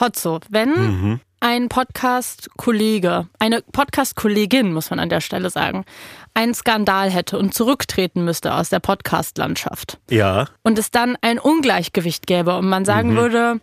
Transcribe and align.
Hotzo, 0.00 0.40
wenn 0.50 0.70
Mhm. 0.70 1.20
ein 1.40 1.68
Podcast-Kollege, 1.68 3.28
eine 3.38 3.62
Podcast-Kollegin, 3.72 4.72
muss 4.72 4.90
man 4.90 4.98
an 4.98 5.08
der 5.08 5.20
Stelle 5.20 5.50
sagen, 5.50 5.84
einen 6.32 6.54
Skandal 6.54 7.10
hätte 7.10 7.38
und 7.38 7.54
zurücktreten 7.54 8.24
müsste 8.24 8.54
aus 8.54 8.70
der 8.70 8.80
Podcast-Landschaft 8.80 9.98
Ja. 10.10 10.46
und 10.62 10.78
es 10.78 10.90
dann 10.90 11.16
ein 11.20 11.38
Ungleichgewicht 11.38 12.26
gäbe 12.26 12.56
und 12.56 12.68
man 12.68 12.84
sagen 12.84 13.14
würde, 13.14 13.60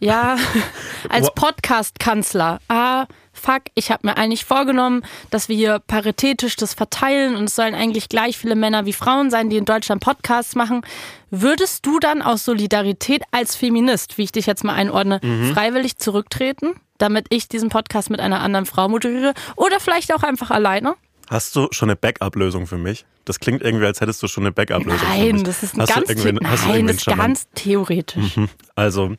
ja, 0.00 0.36
als 1.08 1.32
Podcast-Kanzler, 1.34 2.58
ah, 2.68 3.06
fuck, 3.32 3.62
ich 3.74 3.90
habe 3.90 4.06
mir 4.06 4.16
eigentlich 4.16 4.44
vorgenommen, 4.44 5.02
dass 5.30 5.48
wir 5.48 5.56
hier 5.56 5.78
paritätisch 5.78 6.56
das 6.56 6.74
verteilen 6.74 7.36
und 7.36 7.44
es 7.44 7.54
sollen 7.54 7.74
eigentlich 7.74 8.08
gleich 8.08 8.36
viele 8.36 8.56
Männer 8.56 8.86
wie 8.86 8.92
Frauen 8.92 9.30
sein, 9.30 9.50
die 9.50 9.56
in 9.56 9.64
Deutschland 9.64 10.02
Podcasts 10.02 10.54
machen. 10.54 10.82
Würdest 11.30 11.86
du 11.86 11.98
dann 12.00 12.22
aus 12.22 12.44
Solidarität 12.44 13.22
als 13.30 13.56
Feminist, 13.56 14.18
wie 14.18 14.24
ich 14.24 14.32
dich 14.32 14.46
jetzt 14.46 14.64
mal 14.64 14.74
einordne, 14.74 15.20
freiwillig 15.54 15.98
zurücktreten, 15.98 16.72
damit 16.98 17.26
ich 17.30 17.48
diesen 17.48 17.68
Podcast 17.68 18.10
mit 18.10 18.20
einer 18.20 18.40
anderen 18.40 18.66
Frau 18.66 18.88
moderiere 18.88 19.34
oder 19.56 19.80
vielleicht 19.80 20.12
auch 20.14 20.22
einfach 20.22 20.50
alleine? 20.50 20.96
Hast 21.28 21.54
du 21.54 21.68
schon 21.70 21.88
eine 21.88 21.96
Backup-Lösung 21.96 22.66
für 22.66 22.76
mich? 22.78 23.04
Das 23.24 23.38
klingt 23.38 23.62
irgendwie, 23.62 23.86
als 23.86 24.00
hättest 24.00 24.20
du 24.22 24.26
schon 24.26 24.42
eine 24.42 24.50
Backup-Lösung 24.52 24.98
für 24.98 25.22
mich. 25.22 25.32
Nein, 25.32 25.44
das 25.44 25.62
ist 25.62 25.76
ein 25.76 25.82
hast 25.82 25.94
ganz, 25.94 26.24
nein, 26.24 26.86
das 26.88 26.96
ist 26.96 27.06
ganz 27.06 27.46
theoretisch. 27.54 28.34
Hm, 28.34 28.48
Also, 28.74 29.14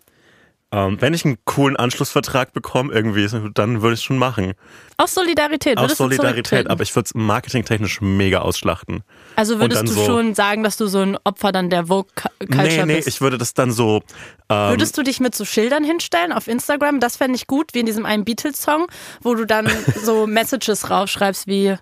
ähm, 0.72 0.98
wenn 1.02 1.14
ich 1.14 1.26
einen 1.26 1.38
coolen 1.46 1.76
Anschlussvertrag 1.76 2.54
bekomme, 2.54 2.94
irgendwie, 2.94 3.28
dann 3.54 3.82
würde 3.82 3.94
ich 3.94 4.00
es 4.00 4.04
schon 4.04 4.18
machen. 4.18 4.54
Aus 4.98 5.14
Solidarität. 5.14 5.78
Aus 5.78 5.98
Solidarität, 5.98 6.70
aber 6.70 6.84
ich 6.84 6.96
würde 6.96 7.08
es 7.08 7.14
marketingtechnisch 7.16 8.02
mega 8.02 8.40
ausschlachten. 8.40 9.04
Also 9.36 9.60
würdest 9.60 9.84
du 9.84 9.88
so- 9.94 10.06
schon 10.06 10.36
sagen, 10.36 10.64
dass 10.64 10.78
du 10.78 10.88
so 10.88 11.00
ein 11.00 11.18
Opfer 11.24 11.52
dann 11.52 11.70
der 11.70 11.88
Vogue-Culture 11.88 12.64
Nee, 12.68 12.86
nee, 12.86 12.96
bist? 12.98 13.08
ich 13.08 13.20
würde 13.22 13.38
das 13.38 13.54
dann 13.54 13.72
so. 13.72 14.02
Ähm, 14.50 14.70
Würdest 14.72 14.98
du 14.98 15.04
dich 15.04 15.20
mit 15.20 15.34
so 15.36 15.44
Schildern 15.46 15.84
hinstellen 15.84 16.32
auf 16.32 16.48
Instagram? 16.48 17.00
Das 17.00 17.18
fände 17.18 17.36
ich 17.36 17.48
gut, 17.48 17.74
wie 17.74 17.80
in 17.80 17.86
diesem 17.86 18.06
einen 18.06 18.24
Beatles-Song, 18.26 18.88
wo 19.22 19.34
du 19.36 19.46
dann 19.46 19.70
so 20.04 20.28
Messages 20.28 20.90
raufschreibst 20.90 21.48
wie 21.48 21.76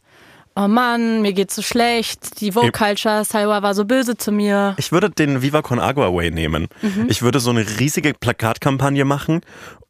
Oh 0.61 0.67
Mann, 0.67 1.21
mir 1.21 1.31
geht's 1.31 1.55
so 1.55 1.61
schlecht, 1.61 2.41
die 2.41 2.52
Vogue-Culture, 2.52 3.23
Saiwa 3.23 3.61
war 3.61 3.73
so 3.73 3.85
böse 3.85 4.17
zu 4.17 4.33
mir. 4.33 4.75
Ich 4.77 4.91
würde 4.91 5.09
den 5.09 5.41
Viva 5.41 5.61
Con 5.61 5.79
Agua 5.79 6.13
Way 6.13 6.31
nehmen. 6.31 6.67
Mhm. 6.81 7.07
Ich 7.07 7.21
würde 7.21 7.39
so 7.39 7.49
eine 7.49 7.65
riesige 7.79 8.13
Plakatkampagne 8.13 9.05
machen 9.05 9.39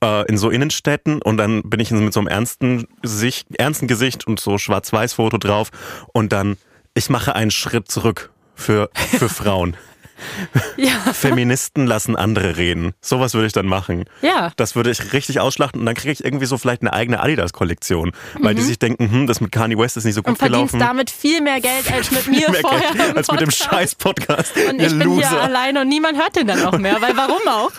äh, 0.04 0.28
in 0.28 0.38
so 0.38 0.52
Innenstädten 0.52 1.24
und 1.24 1.38
dann 1.38 1.64
bin 1.64 1.80
ich 1.80 1.90
mit 1.90 2.14
so 2.14 2.20
einem 2.20 2.28
ernsten, 2.28 2.88
Sicht, 3.02 3.48
ernsten 3.58 3.88
Gesicht 3.88 4.28
und 4.28 4.40
so 4.40 4.60
Schwarz-Weiß-Foto 4.60 5.40
drauf 5.40 5.72
und 6.14 6.32
dann, 6.32 6.58
ich 6.94 7.10
mache 7.10 7.34
einen 7.34 7.50
Schritt 7.50 7.90
zurück 7.90 8.30
für, 8.54 8.92
für 8.94 9.30
Frauen. 9.30 9.76
Ja, 10.78 10.92
Feministen 11.14 11.86
lassen 11.88 12.16
andere 12.16 12.56
reden. 12.58 12.94
Sowas 13.02 13.34
würde 13.34 13.48
ich 13.48 13.54
dann 13.54 13.66
machen. 13.66 14.06
ja. 14.22 14.52
Das 14.56 14.76
würde 14.76 14.92
ich 14.92 15.14
richtig 15.14 15.40
ausschlachten 15.40 15.80
und 15.82 15.86
dann 15.86 15.96
kriege 15.96 16.12
ich 16.12 16.24
irgendwie 16.24 16.46
so 16.46 16.58
vielleicht 16.58 16.82
eine 16.82 16.94
eigene 16.94 17.22
Adidas-Kollektion, 17.22 18.12
weil 18.40 18.56
die 18.56 18.62
sich 18.62 18.80
denken, 18.80 19.12
hm, 19.12 19.28
das 19.28 19.42
mit 19.42 19.52
Kanye 19.52 19.78
West 19.78 19.98
ist 19.98 20.06
nicht 20.06 20.16
so 20.16 20.22
gut 20.22 20.28
Mhm. 20.28 20.32
Und 20.34 20.38
verdienst 20.40 20.74
gelaufen. 20.74 20.88
damit 20.88 21.10
viel 21.10 21.42
mehr 21.42 21.60
Geld 21.62 21.92
als 21.92 22.12
mit 22.12 22.28
mir 22.28 22.54
vorher. 22.54 22.94
Geld 22.94 23.18
als 23.18 23.32
mit 23.32 23.42
dem 23.42 23.52
scheiß 23.52 23.96
Podcast. 23.96 24.54
Und 24.70 24.82
ich 24.82 24.90
bin 24.90 25.02
Loser. 25.02 25.30
hier 25.30 25.42
alleine 25.42 25.82
und 25.82 25.88
niemand 25.90 26.18
hört 26.18 26.36
den 26.36 26.48
dann 26.48 26.64
auch 26.66 26.78
mehr, 26.78 27.02
weil 27.02 27.16
warum 27.18 27.42
auch? 27.48 27.72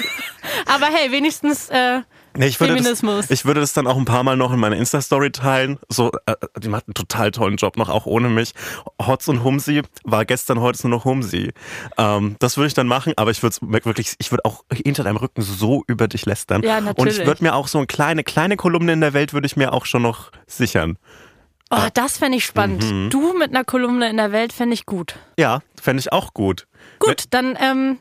Aber 0.66 0.86
hey, 0.86 1.10
wenigstens 1.12 1.68
äh, 1.70 2.00
Nee, 2.36 2.46
ich 2.46 2.60
würde 2.60 2.74
Feminismus. 2.74 3.26
Das, 3.26 3.30
ich 3.30 3.44
würde 3.44 3.60
das 3.60 3.72
dann 3.72 3.86
auch 3.86 3.96
ein 3.96 4.04
paar 4.04 4.22
Mal 4.22 4.36
noch 4.36 4.52
in 4.52 4.60
meiner 4.60 4.76
Insta-Story 4.76 5.32
teilen. 5.32 5.78
So, 5.88 6.12
äh, 6.26 6.34
die 6.58 6.68
macht 6.68 6.86
einen 6.86 6.94
total 6.94 7.30
tollen 7.30 7.56
Job 7.56 7.76
noch, 7.76 7.88
auch 7.88 8.06
ohne 8.06 8.28
mich. 8.28 8.52
Hotz 9.04 9.28
und 9.28 9.42
Humsi 9.42 9.82
war 10.04 10.24
gestern, 10.24 10.60
heute 10.60 10.76
ist 10.76 10.84
nur 10.84 10.90
noch 10.90 11.04
Humsi. 11.04 11.52
Ähm, 11.98 12.36
das 12.38 12.56
würde 12.56 12.68
ich 12.68 12.74
dann 12.74 12.86
machen, 12.86 13.14
aber 13.16 13.30
ich 13.30 13.42
würde 13.42 13.56
wirklich, 13.60 14.14
ich 14.18 14.30
würde 14.30 14.44
auch 14.44 14.64
hinter 14.72 15.04
deinem 15.04 15.16
Rücken 15.16 15.42
so 15.42 15.82
über 15.86 16.06
dich 16.08 16.24
lästern. 16.24 16.62
Ja, 16.62 16.78
Und 16.78 16.84
natürlich. 16.84 17.18
ich 17.18 17.26
würde 17.26 17.42
mir 17.42 17.54
auch 17.54 17.68
so 17.68 17.78
eine 17.78 17.86
kleine, 17.86 18.22
kleine 18.22 18.56
Kolumne 18.56 18.92
in 18.92 19.00
der 19.00 19.12
Welt 19.12 19.32
würde 19.32 19.46
ich 19.46 19.56
mir 19.56 19.72
auch 19.72 19.86
schon 19.86 20.02
noch 20.02 20.30
sichern. 20.46 20.98
Oh, 21.70 21.86
das 21.94 22.18
fände 22.18 22.36
ich 22.36 22.44
spannend. 22.44 22.84
Mhm. 22.84 23.10
Du 23.10 23.32
mit 23.32 23.50
einer 23.50 23.64
Kolumne 23.64 24.10
in 24.10 24.16
der 24.16 24.32
Welt 24.32 24.52
fände 24.52 24.74
ich 24.74 24.86
gut. 24.86 25.14
Ja, 25.38 25.60
fände 25.80 26.00
ich 26.00 26.12
auch 26.12 26.34
gut. 26.34 26.66
Gut, 26.98 27.24
dann 27.30 27.56
ähm, 27.60 27.98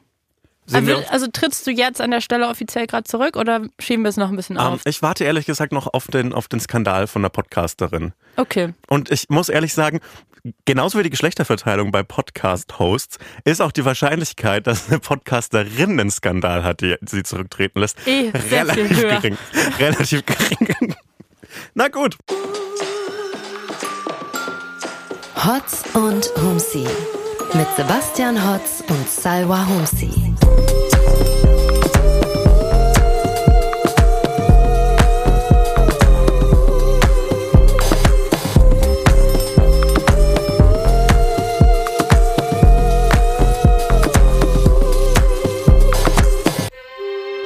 also, 0.74 1.04
also 1.10 1.28
trittst 1.32 1.66
du 1.68 1.72
jetzt 1.72 2.02
an 2.02 2.12
der 2.12 2.22
Stelle 2.22 2.48
offiziell 2.48 2.88
gerade 2.88 3.04
zurück 3.06 3.36
oder 3.36 3.62
schieben 3.80 4.04
wir 4.04 4.10
es 4.10 4.18
noch 4.18 4.30
ein 4.30 4.36
bisschen 4.36 4.56
Ähm, 4.58 4.62
auf? 4.64 4.82
ich 4.86 5.02
warte 5.02 5.24
ehrlich 5.24 5.46
gesagt 5.46 5.72
noch 5.72 5.88
auf 5.94 6.08
den, 6.08 6.34
auf 6.34 6.48
den 6.48 6.60
Skandal 6.60 7.08
von 7.08 7.22
der 7.22 7.30
Podcasterin. 7.30 8.14
Okay. 8.36 8.74
Und 8.88 9.12
ich 9.12 9.30
muss 9.30 9.50
ehrlich 9.50 9.74
sagen, 9.74 10.00
genauso 10.66 10.98
wie 11.00 11.04
die 11.04 11.10
Geschlechterverteilung 11.10 11.92
bei 11.92 12.04
Podcast-Hosts 12.04 13.18
ist 13.44 13.62
auch 13.62 13.72
die 13.72 13.84
Wahrscheinlichkeit, 13.86 14.68
dass 14.68 14.90
eine 14.90 15.00
Podcasterin 15.00 16.00
einen 16.00 16.12
Skandal 16.12 16.64
hat, 16.64 16.82
die 16.82 16.96
sie 17.06 17.24
zurücktreten 17.24 17.80
lässt, 17.80 17.98
Eh, 18.06 18.32
sehr 18.32 18.66
viel 18.66 18.84
relativ 18.86 18.98
höher. 19.04 19.16
gering. 19.20 19.38
Relativ 19.80 20.24
gering. 20.26 20.96
Na 21.74 21.88
gut. 21.88 22.16
Hotz 25.36 25.84
und 25.94 26.30
Humsi. 26.42 26.86
Mit 27.54 27.68
Sebastian 27.76 28.38
Hotz 28.48 28.84
und 28.88 29.10
Salwa 29.10 29.66
Humsi. 29.68 30.36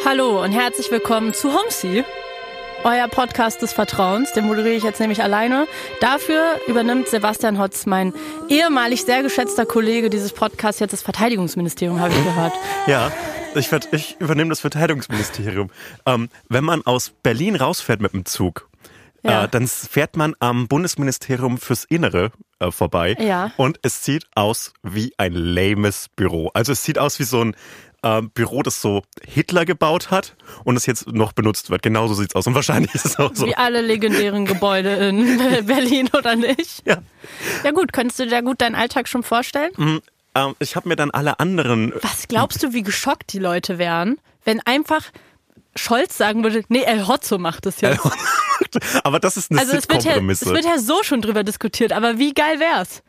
Hallo 0.05 0.43
und 0.43 0.51
herzlich 0.51 0.91
willkommen 0.91 1.33
zu 1.33 1.53
Homesy, 1.53 2.03
euer 2.83 3.07
Podcast 3.07 3.61
des 3.61 3.73
Vertrauens. 3.73 4.33
Den 4.33 4.45
moderiere 4.45 4.75
ich 4.75 4.83
jetzt 4.83 4.99
nämlich 4.99 5.23
alleine. 5.23 5.67
Dafür 6.01 6.59
übernimmt 6.67 7.07
Sebastian 7.07 7.59
Hotz, 7.59 7.85
mein 7.85 8.13
ehemalig 8.49 9.03
sehr 9.03 9.23
geschätzter 9.23 9.65
Kollege 9.65 10.09
dieses 10.09 10.33
Podcasts, 10.33 10.79
jetzt 10.79 10.91
das 10.93 11.01
Verteidigungsministerium, 11.01 11.99
habe 11.99 12.13
ich 12.13 12.23
gehört. 12.23 12.53
Ja, 12.87 13.11
ich, 13.55 13.71
ich 13.91 14.17
übernehme 14.19 14.49
das 14.49 14.59
Verteidigungsministerium. 14.59 15.69
Ähm, 16.05 16.29
wenn 16.49 16.63
man 16.63 16.85
aus 16.85 17.11
Berlin 17.23 17.55
rausfährt 17.55 18.01
mit 18.01 18.13
dem 18.13 18.25
Zug, 18.25 18.67
Ja. 19.23 19.45
äh, 19.45 19.47
dann 19.47 19.67
fährt 19.67 20.17
man 20.17 20.35
am 20.39 20.67
Bundesministerium 20.67 21.57
fürs 21.57 21.85
Innere 21.85 22.31
äh, 22.59 22.71
vorbei. 22.71 23.15
Ja. 23.19 23.51
Und 23.57 23.79
es 23.83 24.03
sieht 24.03 24.25
aus 24.35 24.73
wie 24.83 25.13
ein 25.17 25.33
lames 25.33 26.09
Büro. 26.15 26.51
Also 26.53 26.73
es 26.73 26.83
sieht 26.83 26.99
aus 26.99 27.19
wie 27.19 27.23
so 27.23 27.41
ein 27.41 27.55
ähm, 28.03 28.29
Büro, 28.31 28.61
das 28.63 28.81
so 28.81 29.01
Hitler 29.25 29.65
gebaut 29.65 30.11
hat 30.11 30.35
und 30.63 30.75
es 30.75 30.85
jetzt 30.85 31.07
noch 31.07 31.31
benutzt 31.31 31.69
wird. 31.69 31.81
Genauso 31.81 32.13
sieht's 32.13 32.35
aus. 32.35 32.45
Und 32.47 32.55
wahrscheinlich 32.55 32.93
ist 32.93 33.05
es 33.05 33.17
auch 33.17 33.31
so. 33.33 33.45
Wie 33.45 33.55
alle 33.55 33.81
legendären 33.81 34.45
Gebäude 34.45 34.93
in 35.07 35.37
Berlin, 35.65 36.09
oder 36.13 36.35
nicht? 36.35 36.85
Ja. 36.85 36.97
Ja 37.63 37.71
gut, 37.71 37.93
könntest 37.93 38.19
du 38.19 38.27
dir 38.27 38.41
gut 38.41 38.61
deinen 38.61 38.75
Alltag 38.75 39.07
schon 39.07 39.23
vorstellen? 39.23 39.71
Mm, 39.77 39.97
ähm, 40.35 40.55
ich 40.59 40.75
habe 40.75 40.89
mir 40.89 40.95
dann 40.95 41.11
alle 41.11 41.39
anderen 41.39 41.93
Was 42.01 42.27
glaubst 42.27 42.61
du, 42.63 42.73
wie 42.73 42.83
geschockt 42.83 43.31
die 43.33 43.39
Leute 43.39 43.77
wären, 43.77 44.19
wenn 44.43 44.59
einfach 44.61 45.03
Scholz 45.75 46.17
sagen 46.17 46.43
würde, 46.43 46.63
nee, 46.67 46.83
El 46.83 47.07
Hotzo 47.07 47.37
macht 47.37 47.65
das 47.65 47.81
jetzt. 47.81 47.99
aber 49.03 49.19
das 49.19 49.37
ist 49.37 49.49
eine 49.49 49.59
Also 49.59 49.75
es 49.77 49.89
wird, 49.89 50.03
ja, 50.03 50.11
es 50.11 50.39
Sitcom-Prämisse. 50.39 50.53
wird 50.53 50.65
ja 50.65 50.77
so 50.77 51.03
schon 51.03 51.21
drüber 51.21 51.43
diskutiert, 51.43 51.91
aber 51.91 52.19
wie 52.19 52.33
geil 52.33 52.59
wär's? 52.59 53.01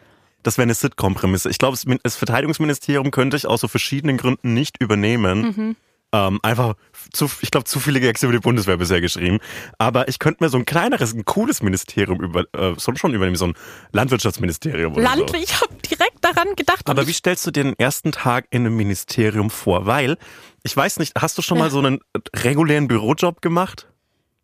Das 0.44 0.56
wäre 0.58 0.64
eine 0.64 0.74
Sitcom-Prämisse. 0.74 1.50
Ich 1.50 1.58
glaube, 1.58 1.74
das 1.76 1.86
Min- 1.86 1.98
das 2.04 2.14
Verteidigungsministerium 2.16 3.10
könnte 3.10 3.36
ich 3.36 3.46
aus 3.46 3.60
so 3.62 3.68
verschiedenen 3.68 4.16
Gründen 4.16 4.54
nicht 4.54 4.80
übernehmen. 4.80 5.40
Mhm. 5.42 5.76
Ähm, 6.12 6.38
einfach 6.44 6.74
zu, 7.12 7.28
ich 7.40 7.50
glaube, 7.50 7.64
zu 7.64 7.80
viele 7.80 7.98
Gags 7.98 8.22
über 8.22 8.32
die 8.32 8.38
Bundeswehr 8.38 8.76
bisher 8.76 9.00
geschrieben. 9.00 9.40
Aber 9.78 10.06
ich 10.06 10.20
könnte 10.20 10.44
mir 10.44 10.48
so 10.48 10.56
ein 10.56 10.64
kleineres, 10.64 11.12
ein 11.12 11.24
cooles 11.24 11.60
Ministerium 11.60 12.20
über, 12.20 12.44
äh, 12.52 12.74
schon 12.78 13.14
übernehmen, 13.14 13.34
so 13.34 13.46
ein 13.48 13.54
Landwirtschaftsministerium 13.90 14.94
Land, 14.94 15.30
so. 15.30 15.36
ich 15.36 15.60
habe 15.60 15.74
direkt 15.74 16.24
daran 16.24 16.54
gedacht. 16.54 16.88
Aber 16.88 17.08
wie 17.08 17.12
stellst 17.12 17.44
du 17.46 17.50
dir 17.50 17.64
den 17.64 17.76
ersten 17.78 18.12
Tag 18.12 18.46
in 18.50 18.64
einem 18.64 18.76
Ministerium 18.76 19.50
vor? 19.50 19.86
Weil, 19.86 20.16
ich 20.62 20.76
weiß 20.76 21.00
nicht, 21.00 21.14
hast 21.20 21.36
du 21.36 21.42
schon 21.42 21.58
mal 21.58 21.70
so 21.70 21.80
einen 21.80 21.98
regulären 22.36 22.86
Bürojob 22.86 23.42
gemacht? 23.42 23.88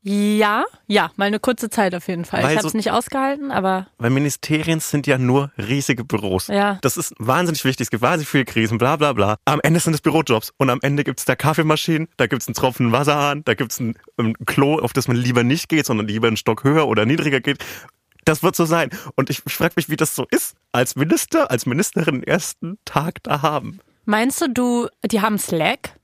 Ja, 0.02 0.64
ja, 0.86 1.10
mal 1.16 1.26
eine 1.26 1.38
kurze 1.40 1.68
Zeit 1.68 1.94
auf 1.94 2.08
jeden 2.08 2.24
Fall. 2.24 2.42
Weil 2.42 2.52
ich 2.52 2.56
habe 2.58 2.66
es 2.66 2.72
so- 2.72 2.76
nicht 2.78 2.90
ausgehalten, 2.90 3.50
aber 3.50 3.86
Weil 3.98 4.10
Ministerien 4.10 4.80
sind 4.80 5.06
ja 5.06 5.18
nur 5.18 5.52
riesige 5.58 6.04
Büros. 6.04 6.46
Ja. 6.48 6.78
Das 6.80 6.96
ist 6.96 7.12
wahnsinnig 7.18 7.64
wichtig. 7.64 7.86
Es 7.86 7.90
gibt 7.90 8.02
wahnsinnig 8.02 8.28
viele 8.28 8.44
Krisen, 8.46 8.78
bla 8.78 8.96
bla 8.96 9.12
bla. 9.12 9.36
Am 9.44 9.60
Ende 9.62 9.78
sind 9.80 9.92
es 9.94 10.00
Bürojobs. 10.00 10.52
Und 10.56 10.70
am 10.70 10.78
Ende 10.82 11.04
gibt's 11.04 11.24
da 11.26 11.36
Kaffeemaschinen, 11.36 12.08
da 12.16 12.26
gibt's 12.26 12.46
einen 12.48 12.54
Tropfen 12.54 12.92
Wasserhahn, 12.92 13.42
da 13.44 13.54
gibt's 13.54 13.78
ein, 13.78 13.94
ein 14.18 14.34
Klo, 14.46 14.78
auf 14.78 14.92
das 14.94 15.06
man 15.06 15.16
lieber 15.16 15.42
nicht 15.44 15.68
geht, 15.68 15.84
sondern 15.86 16.08
lieber 16.08 16.28
einen 16.28 16.36
Stock 16.38 16.64
höher 16.64 16.88
oder 16.88 17.04
niedriger 17.04 17.40
geht. 17.40 17.58
Das 18.24 18.42
wird 18.42 18.56
so 18.56 18.64
sein. 18.64 18.90
Und 19.16 19.28
ich, 19.30 19.42
ich 19.46 19.54
frage 19.54 19.74
mich, 19.76 19.88
wie 19.88 19.96
das 19.96 20.14
so 20.14 20.26
ist, 20.30 20.54
als 20.72 20.96
Minister, 20.96 21.50
als 21.50 21.66
Ministerin 21.66 22.16
den 22.16 22.24
ersten 22.24 22.78
Tag 22.84 23.22
da 23.22 23.42
haben. 23.42 23.80
meinst 24.04 24.40
du, 24.40 24.48
du, 24.48 24.88
die 25.04 25.20
haben 25.20 25.38
Slack? 25.38 25.94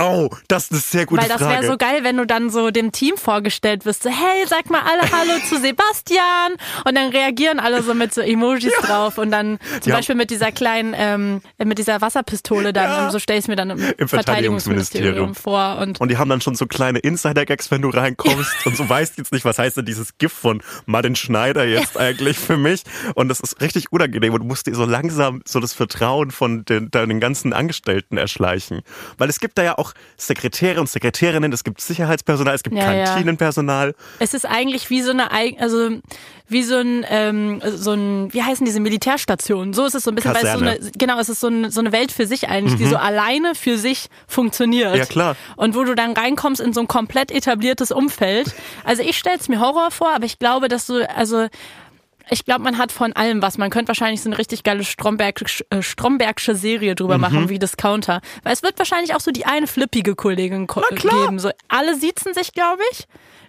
Oh, 0.00 0.28
das 0.48 0.64
ist 0.64 0.72
eine 0.72 0.80
sehr 0.80 1.06
gute 1.06 1.22
Weil 1.22 1.28
das 1.28 1.38
Frage. 1.42 1.62
wäre 1.62 1.66
so 1.72 1.76
geil, 1.76 2.00
wenn 2.04 2.16
du 2.16 2.26
dann 2.26 2.50
so 2.50 2.70
dem 2.70 2.92
Team 2.92 3.16
vorgestellt 3.16 3.84
wirst, 3.84 4.02
so, 4.04 4.10
hey, 4.10 4.44
sag 4.46 4.70
mal 4.70 4.82
alle 4.82 5.10
Hallo 5.10 5.38
zu 5.48 5.56
Sebastian. 5.60 6.52
Und 6.84 6.94
dann 6.96 7.10
reagieren 7.10 7.58
alle 7.60 7.82
so 7.82 7.94
mit 7.94 8.12
so 8.14 8.20
Emojis 8.20 8.72
drauf 8.82 9.18
und 9.18 9.30
dann 9.30 9.58
zum 9.80 9.90
Ja. 9.90 9.96
Beispiel 9.96 10.14
mit 10.14 10.30
dieser 10.30 10.52
kleinen, 10.52 10.94
ähm, 10.96 11.40
mit 11.62 11.78
dieser 11.78 12.00
Wasserpistole 12.00 12.72
dann, 12.72 12.90
Ja. 12.90 13.04
und 13.06 13.12
so 13.12 13.18
stell 13.18 13.38
ich 13.38 13.48
mir 13.48 13.56
dann 13.56 13.70
im, 13.70 13.78
Im 13.78 14.08
Verteidigungsministerium 14.08 14.08
Verteidigungsministerium. 14.08 15.34
vor. 15.34 15.78
Und 15.80 16.00
Und 16.00 16.10
die 16.10 16.16
haben 16.16 16.28
dann 16.28 16.40
schon 16.40 16.54
so 16.54 16.66
kleine 16.66 16.98
Insider-Gags, 17.00 17.70
wenn 17.70 17.82
du 17.82 17.88
reinkommst 17.90 18.66
und 18.66 18.76
so 18.76 18.88
weißt 18.88 19.18
jetzt 19.18 19.32
nicht, 19.32 19.44
was 19.44 19.58
heißt 19.58 19.76
denn 19.76 19.84
dieses 19.84 20.16
GIF 20.18 20.32
von 20.32 20.62
Martin 20.86 21.16
Schneider 21.16 21.64
jetzt 21.64 21.96
eigentlich 21.98 22.38
für 22.38 22.56
mich. 22.56 22.82
Und 23.14 23.28
das 23.28 23.40
ist 23.40 23.60
richtig 23.60 23.92
unangenehm 23.92 24.32
und 24.34 24.40
du 24.40 24.46
musst 24.46 24.66
dir 24.66 24.74
so 24.74 24.84
langsam 24.84 25.42
so 25.46 25.60
das 25.60 25.72
Vertrauen 25.72 26.30
von 26.30 26.64
den, 26.64 26.90
deinen 26.90 27.20
ganzen 27.20 27.52
Angestellten 27.52 28.16
erschleichen. 28.16 28.82
Weil 29.16 29.28
es 29.28 29.40
gibt 29.40 29.58
da 29.58 29.62
ja 29.62 29.78
auch 29.78 29.87
Sekretäre 30.16 30.80
und 30.80 30.88
Sekretärinnen, 30.88 31.52
es 31.52 31.64
gibt 31.64 31.80
Sicherheitspersonal, 31.80 32.54
es 32.54 32.62
gibt 32.62 32.76
Ja, 32.76 32.92
ja. 32.92 33.04
Kantinenpersonal. 33.04 33.94
es 34.18 34.34
ist 34.34 34.46
eigentlich 34.46 34.90
wie 34.90 35.02
so 35.02 35.10
eine, 35.10 35.30
also 35.60 35.90
wie 36.48 36.62
so 36.62 36.76
ein, 36.76 37.04
ähm, 37.08 37.60
so 37.76 37.92
ein, 37.92 38.32
wie 38.32 38.42
heißen 38.42 38.64
diese 38.64 38.80
Militärstationen? 38.80 39.74
So 39.74 39.84
ist 39.84 39.94
es 39.94 40.02
so 40.04 40.10
ein 40.10 40.14
bisschen, 40.14 40.34
weil 40.34 40.44
es 40.44 40.52
so 40.52 40.58
Kaserne. 40.58 40.70
eine, 40.80 40.90
genau, 40.96 41.18
es 41.20 41.28
ist 41.28 41.40
so, 41.40 41.48
ein, 41.48 41.70
so 41.70 41.80
eine 41.80 41.92
Welt 41.92 42.10
für 42.10 42.26
sich 42.26 42.48
eigentlich, 42.48 42.76
die 42.76 42.86
so 42.86 42.96
alleine 42.96 43.54
für 43.54 43.76
sich 43.78 44.08
funktioniert. 44.26 44.96
Ja, 44.96 45.04
klar. 45.04 45.36
Und 45.56 45.74
wo 45.74 45.84
du 45.84 45.94
dann 45.94 46.12
reinkommst 46.12 46.60
in 46.60 46.72
so 46.72 46.80
ein 46.80 46.88
komplett 46.88 47.30
etabliertes 47.30 47.90
Umfeld. 47.90 48.54
Also 48.84 49.02
ich 49.02 49.18
stelle 49.18 49.36
es 49.38 49.48
mir 49.48 49.60
Horror 49.60 49.90
vor, 49.90 50.14
aber 50.14 50.24
ich 50.24 50.38
glaube, 50.38 50.68
dass 50.68 50.86
du, 50.86 51.06
also 51.14 51.48
ich 52.30 52.44
glaube, 52.44 52.62
man 52.62 52.78
hat 52.78 52.92
von 52.92 53.12
allem 53.14 53.42
was. 53.42 53.58
Man 53.58 53.70
könnte 53.70 53.88
wahrscheinlich 53.88 54.22
so 54.22 54.28
eine 54.28 54.38
richtig 54.38 54.62
geile 54.62 54.84
Stromberg, 54.84 55.42
äh, 55.70 55.82
Strombergsche 55.82 56.54
Serie 56.54 56.94
drüber 56.94 57.16
Mhm. 57.16 57.20
machen, 57.22 57.48
wie 57.48 57.58
Discounter. 57.58 58.20
Weil 58.42 58.52
es 58.52 58.62
wird 58.62 58.78
wahrscheinlich 58.78 59.14
auch 59.14 59.20
so 59.20 59.30
die 59.30 59.46
eine 59.46 59.66
flippige 59.66 60.14
Kollegin 60.14 60.66
geben. 60.66 61.38
So, 61.38 61.50
alle 61.68 61.96
siezen 61.96 62.34
sich, 62.34 62.52
glaube 62.52 62.82
ich, 62.92 63.06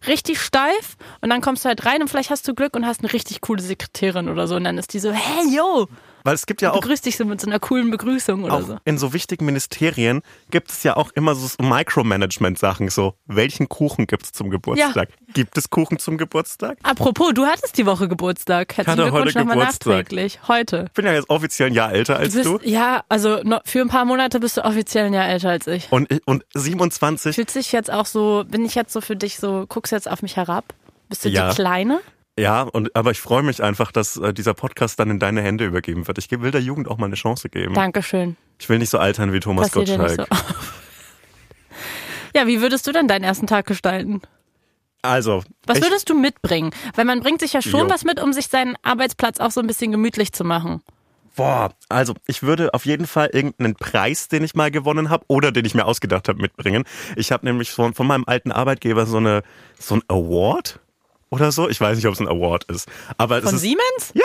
richtig 0.07 0.39
steif 0.41 0.95
und 1.21 1.29
dann 1.29 1.41
kommst 1.41 1.65
du 1.65 1.69
halt 1.69 1.85
rein 1.85 2.01
und 2.01 2.07
vielleicht 2.09 2.29
hast 2.29 2.47
du 2.47 2.53
Glück 2.53 2.75
und 2.75 2.85
hast 2.85 3.01
eine 3.01 3.11
richtig 3.11 3.41
coole 3.41 3.61
Sekretärin 3.61 4.29
oder 4.29 4.47
so. 4.47 4.55
Und 4.55 4.63
dann 4.63 4.77
ist 4.77 4.93
die 4.93 4.99
so, 4.99 5.11
hey, 5.11 5.53
yo, 5.55 5.87
Weil 6.29 6.35
es 6.35 6.45
gibt 6.45 6.61
ja 6.61 6.71
auch 6.71 6.79
begrüßt 6.79 7.05
dich 7.05 7.17
so 7.17 7.25
mit 7.25 7.41
so 7.41 7.47
einer 7.47 7.59
coolen 7.59 7.91
Begrüßung 7.91 8.43
oder 8.43 8.61
so. 8.61 8.77
in 8.85 8.97
so 8.97 9.13
wichtigen 9.13 9.45
Ministerien 9.45 10.21
gibt 10.51 10.69
es 10.71 10.83
ja 10.83 10.95
auch 10.95 11.11
immer 11.15 11.35
so 11.35 11.47
Micromanagement-Sachen, 11.61 12.89
so 12.89 13.15
welchen 13.25 13.67
Kuchen 13.69 14.07
gibt 14.07 14.25
es 14.25 14.31
zum 14.31 14.49
Geburtstag? 14.49 15.09
Gibt 15.33 15.57
es 15.57 15.69
Kuchen 15.69 15.99
zum 15.99 16.17
Geburtstag? 16.17 16.77
Apropos, 16.83 17.33
du 17.33 17.45
hattest 17.45 17.77
die 17.77 17.85
Woche 17.85 18.07
Geburtstag. 18.07 18.77
Herzlichen 18.77 18.91
hatte 18.91 19.01
Glückwunsch 19.11 19.35
heute 19.35 19.39
nochmal 19.39 19.57
Geburtstag. 19.57 19.93
nachträglich. 19.97 20.39
Heute. 20.47 20.85
Ich 20.87 20.93
bin 20.93 21.05
ja 21.05 21.13
jetzt 21.13 21.29
offiziell 21.29 21.67
ein 21.69 21.73
Jahr 21.73 21.91
älter 21.91 22.17
als 22.17 22.33
Du 22.33 22.43
du. 22.43 22.57
bist, 22.59 22.69
ja, 22.69 23.03
also 23.09 23.39
für 23.65 23.81
ein 23.81 23.89
paar 23.89 24.05
Monate 24.05 24.39
bist 24.39 24.57
du 24.57 24.63
offiziell 24.65 25.05
ein 25.07 25.13
Jahr 25.13 25.27
älter 25.27 25.49
als 25.49 25.67
ich. 25.67 25.91
Und, 25.91 26.11
ich- 26.11 26.21
und 26.25 26.45
27, 26.53 27.35
Fühlt 27.35 27.51
sich 27.51 27.71
jetzt 27.71 27.91
auch 27.91 28.05
so, 28.05 28.43
bin 28.47 28.65
ich 28.65 28.75
jetzt 28.75 28.93
so 28.93 29.01
für 29.01 29.15
dich 29.15 29.37
so, 29.37 29.65
guckst 29.67 29.91
du 29.91 29.95
jetzt 29.95 30.09
auf 30.09 30.21
mich 30.21 30.35
herab? 30.37 30.73
Bist 31.09 31.25
du 31.25 31.29
Ja. 31.29 31.49
die 31.49 31.55
Kleine? 31.55 31.99
Ja, 32.39 32.61
und, 32.63 32.95
aber 32.95 33.11
ich 33.11 33.19
freue 33.19 33.43
mich 33.43 33.61
einfach, 33.61 33.91
dass 33.91 34.17
äh, 34.17 34.33
dieser 34.33 34.53
Podcast 34.53 34.99
dann 34.99 35.09
in 35.09 35.19
deine 35.19 35.41
Hände 35.41 35.65
übergeben 35.65 36.07
wird. 36.07 36.17
Ich 36.17 36.29
will 36.31 36.51
der 36.51 36.61
Jugend 36.61 36.87
auch 36.87 36.97
mal 36.97 37.05
eine 37.07 37.15
Chance 37.15 37.49
geben. 37.49 37.73
Dankeschön. 37.73 38.37
Ich 38.59 38.67
will 38.69 38.79
nicht 38.79 38.89
so 38.89 38.97
altern 38.97 39.33
wie 39.33 39.39
Thomas 39.39 39.69
Passiert 39.71 39.99
Gottschalk. 39.99 40.27
so. 40.31 40.35
ja, 42.39 42.47
wie 42.47 42.61
würdest 42.61 42.85
du 42.87 42.91
denn 42.91 43.07
deinen 43.07 43.23
ersten 43.23 43.47
Tag 43.47 43.65
gestalten? 43.65 44.21
Also, 45.01 45.43
Was 45.65 45.81
würdest 45.81 46.09
du 46.09 46.13
mitbringen? 46.13 46.71
Weil 46.95 47.05
man 47.05 47.21
bringt 47.21 47.39
sich 47.39 47.53
ja 47.53 47.61
schon 47.61 47.87
Jo. 47.87 47.89
was 47.89 48.03
mit, 48.03 48.19
um 48.21 48.33
sich 48.33 48.47
seinen 48.47 48.75
Arbeitsplatz 48.83 49.39
auch 49.39 49.51
so 49.51 49.61
ein 49.61 49.67
bisschen 49.67 49.91
gemütlich 49.91 50.33
zu 50.33 50.43
machen. 50.43 50.81
boah, 51.37 51.71
also 51.87 52.15
ich 52.27 52.43
würde 52.43 52.73
auf 52.73 52.85
jeden 52.85 53.07
Fall 53.07 53.29
irgendeinen 53.31 53.75
Preis, 53.75 54.27
den 54.27 54.43
ich 54.43 54.55
mal 54.55 54.71
gewonnen 54.71 55.09
habe 55.09 55.23
oder 55.29 55.53
den 55.53 55.63
ich 55.63 55.73
mir 55.73 55.85
ausgedacht 55.85 56.27
habe, 56.27 56.41
mitbringen. 56.41 56.83
Ich 57.15 57.31
habe 57.31 57.45
nämlich 57.45 57.71
von, 57.71 57.93
von 57.93 58.07
meinem 58.07 58.25
alten 58.27 58.51
Arbeitgeber 58.51 59.05
so 59.05 59.17
eine 59.17 59.43
so 59.79 59.95
ein 59.95 60.01
Award 60.09 60.81
oder 61.29 61.51
so. 61.51 61.69
Ich 61.69 61.79
weiß 61.79 61.95
nicht, 61.97 62.07
ob 62.07 62.13
es 62.13 62.19
ein 62.19 62.27
Award 62.27 62.65
ist, 62.65 62.87
aber 63.17 63.37
es 63.37 63.43
Von 63.45 63.55
ist 63.55 63.61
Siemens? 63.61 64.11
ja. 64.13 64.23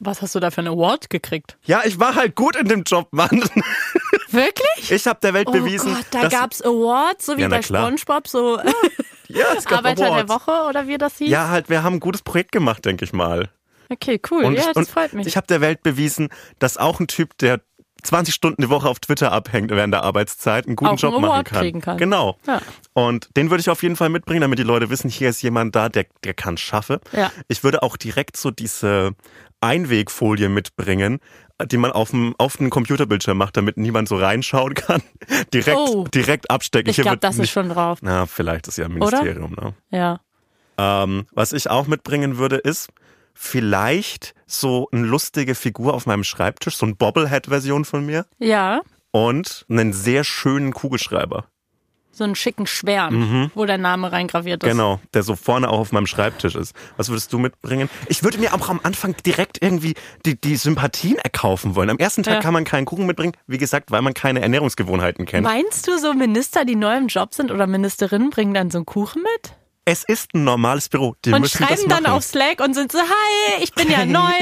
Was 0.00 0.22
hast 0.22 0.32
du 0.36 0.38
da 0.38 0.52
für 0.52 0.58
einen 0.60 0.68
Award 0.68 1.10
gekriegt? 1.10 1.58
Ja, 1.64 1.82
ich 1.84 1.98
war 1.98 2.14
halt 2.14 2.36
gut 2.36 2.54
in 2.54 2.68
dem 2.68 2.84
Job, 2.84 3.08
Mann. 3.10 3.30
Wirklich? 4.30 4.92
Ich 4.92 5.06
habe 5.08 5.18
der 5.20 5.34
Welt 5.34 5.48
Oh 5.48 5.52
bewiesen, 5.52 5.92
Gott, 5.94 6.06
da 6.12 6.22
dass 6.22 6.32
gab's 6.32 6.62
Awards, 6.62 7.26
so 7.26 7.36
wie 7.36 7.40
Ja, 7.42 7.48
bei. 7.48 7.62
Spongebob, 7.62 8.28
so 8.28 8.58
ja, 9.28 9.46
es 9.56 9.64
gab 9.64 9.78
Arbeiter 9.78 10.04
der 10.04 10.12
Awards. 10.12 10.30
Woche 10.46 10.68
oder 10.68 10.86
wie 10.86 10.98
das 10.98 11.18
hieß? 11.18 11.28
Ja, 11.28 11.48
halt, 11.48 11.68
wir 11.68 11.82
haben 11.82 11.94
ein 11.94 12.00
gutes 12.00 12.22
Projekt 12.22 12.52
gemacht, 12.52 12.84
denke 12.84 13.04
ich 13.04 13.12
mal. 13.12 13.50
Okay, 13.88 14.20
cool. 14.30 14.44
Und 14.44 14.54
ja, 14.54 14.66
ich, 14.68 14.72
das 14.74 14.88
freut 14.88 15.14
mich. 15.14 15.26
ich 15.26 15.36
habe 15.36 15.46
der 15.48 15.60
Welt 15.60 15.82
bewiesen, 15.82 16.28
dass 16.60 16.76
auch 16.76 17.00
ein 17.00 17.08
Typ, 17.08 17.36
der 17.38 17.60
20 18.02 18.34
Stunden 18.34 18.62
die 18.62 18.70
Woche 18.70 18.88
auf 18.88 19.00
Twitter 19.00 19.32
abhängt 19.32 19.70
während 19.70 19.92
der 19.92 20.02
Arbeitszeit, 20.04 20.66
einen 20.66 20.76
guten 20.76 20.92
Auch 20.92 20.98
Job 20.98 21.14
einen 21.14 21.22
machen 21.22 21.44
kann. 21.44 21.80
kann. 21.80 21.98
Genau. 21.98 22.36
Ja. 22.46 22.60
Und 22.92 23.28
den 23.36 23.50
würde 23.50 23.60
ich 23.60 23.70
auf 23.70 23.82
jeden 23.82 23.96
Fall 23.96 24.08
mitbringen, 24.08 24.40
damit 24.40 24.58
die 24.58 24.62
Leute 24.64 24.88
wissen, 24.90 25.10
hier 25.10 25.28
ist 25.30 25.42
jemand 25.42 25.74
da, 25.74 25.88
der, 25.88 26.06
der 26.24 26.34
kann 26.34 26.56
schaffe. 26.56 27.00
Ja. 27.12 27.30
Ich 27.48 27.64
würde 27.64 27.82
auch 27.82 27.96
direkt 27.96 28.36
so 28.36 28.50
diese 28.50 29.12
Einwegfolie 29.60 30.48
mitbringen, 30.48 31.18
die 31.66 31.76
man 31.76 31.90
auf 31.90 32.10
dem 32.10 32.34
auf 32.38 32.56
den 32.56 32.70
Computerbildschirm 32.70 33.36
macht, 33.36 33.56
damit 33.56 33.76
niemand 33.76 34.08
so 34.08 34.16
reinschauen 34.16 34.74
kann. 34.74 35.02
direkt, 35.52 35.76
Oh. 35.76 36.04
direkt 36.14 36.50
abstecken. 36.50 36.90
ich 36.90 36.96
glaube, 36.96 37.16
das 37.18 37.34
ist 37.34 37.40
nicht- 37.40 37.50
schon 37.52 37.68
drauf. 37.68 37.98
Na, 38.00 38.26
vielleicht 38.26 38.68
ist 38.68 38.78
ja 38.78 38.84
ein 38.86 38.92
Ministerium, 38.92 39.52
ne? 39.60 39.74
Ja. 39.90 40.20
Ähm, 40.78 41.26
was 41.32 41.52
ich 41.52 41.68
auch 41.68 41.88
mitbringen 41.88 42.38
würde, 42.38 42.56
ist 42.56 42.88
vielleicht 43.40 44.34
so 44.46 44.88
eine 44.90 45.06
lustige 45.06 45.54
Figur 45.54 45.94
auf 45.94 46.06
meinem 46.06 46.24
Schreibtisch, 46.24 46.76
so 46.76 46.84
ein 46.86 46.96
Bobblehead-Version 46.96 47.84
von 47.84 48.04
mir 48.04 48.26
Ja. 48.38 48.80
und 49.12 49.64
einen 49.70 49.92
sehr 49.92 50.24
schönen 50.24 50.72
Kugelschreiber. 50.74 51.44
So 52.10 52.24
einen 52.24 52.34
schicken 52.34 52.66
Schwärm, 52.66 53.52
wo 53.54 53.64
dein 53.64 53.80
Name 53.80 54.10
reingraviert 54.10 54.64
ist. 54.64 54.66
Mhm. 54.68 54.76
Genau, 54.76 55.00
der 55.14 55.22
so 55.22 55.36
vorne 55.36 55.68
auch 55.68 55.78
auf 55.78 55.92
meinem 55.92 56.08
Schreibtisch 56.08 56.56
ist. 56.56 56.74
Was 56.96 57.10
würdest 57.10 57.32
du 57.32 57.38
mitbringen? 57.38 57.88
Ich 58.08 58.24
würde 58.24 58.38
mir 58.38 58.54
auch 58.54 58.68
am 58.70 58.80
Anfang 58.82 59.14
direkt 59.24 59.62
irgendwie 59.62 59.94
die, 60.26 60.34
die 60.40 60.56
Sympathien 60.56 61.16
erkaufen 61.18 61.76
wollen. 61.76 61.90
Am 61.90 61.98
ersten 61.98 62.24
Tag 62.24 62.34
Ja. 62.34 62.40
kann 62.40 62.54
man 62.54 62.64
keinen 62.64 62.86
Kuchen 62.86 63.06
mitbringen, 63.06 63.34
wie 63.46 63.58
gesagt, 63.58 63.92
weil 63.92 64.02
man 64.02 64.14
keine 64.14 64.40
Ernährungsgewohnheiten 64.42 65.26
kennt. 65.26 65.44
Meinst 65.46 65.86
du, 65.86 65.96
so 65.98 66.12
Minister, 66.12 66.64
die 66.64 66.74
neu 66.74 66.96
im 66.96 67.06
Job 67.06 67.34
sind 67.34 67.52
oder 67.52 67.68
Ministerinnen, 67.68 68.30
bringen 68.30 68.52
dann 68.52 68.72
so 68.72 68.78
einen 68.78 68.86
Kuchen 68.86 69.22
mit? 69.22 69.54
Es 69.90 70.04
ist 70.04 70.34
ein 70.34 70.44
normales 70.44 70.90
Büro. 70.90 71.16
Die 71.24 71.32
Und 71.32 71.48
schreiben 71.48 71.88
dann 71.88 72.04
auf 72.04 72.22
Slack 72.22 72.60
und 72.60 72.74
sind 72.74 72.92
so, 72.92 72.98
hi, 72.98 73.62
ich 73.62 73.72
bin 73.72 73.90
ja 73.90 74.04
neu. 74.04 74.28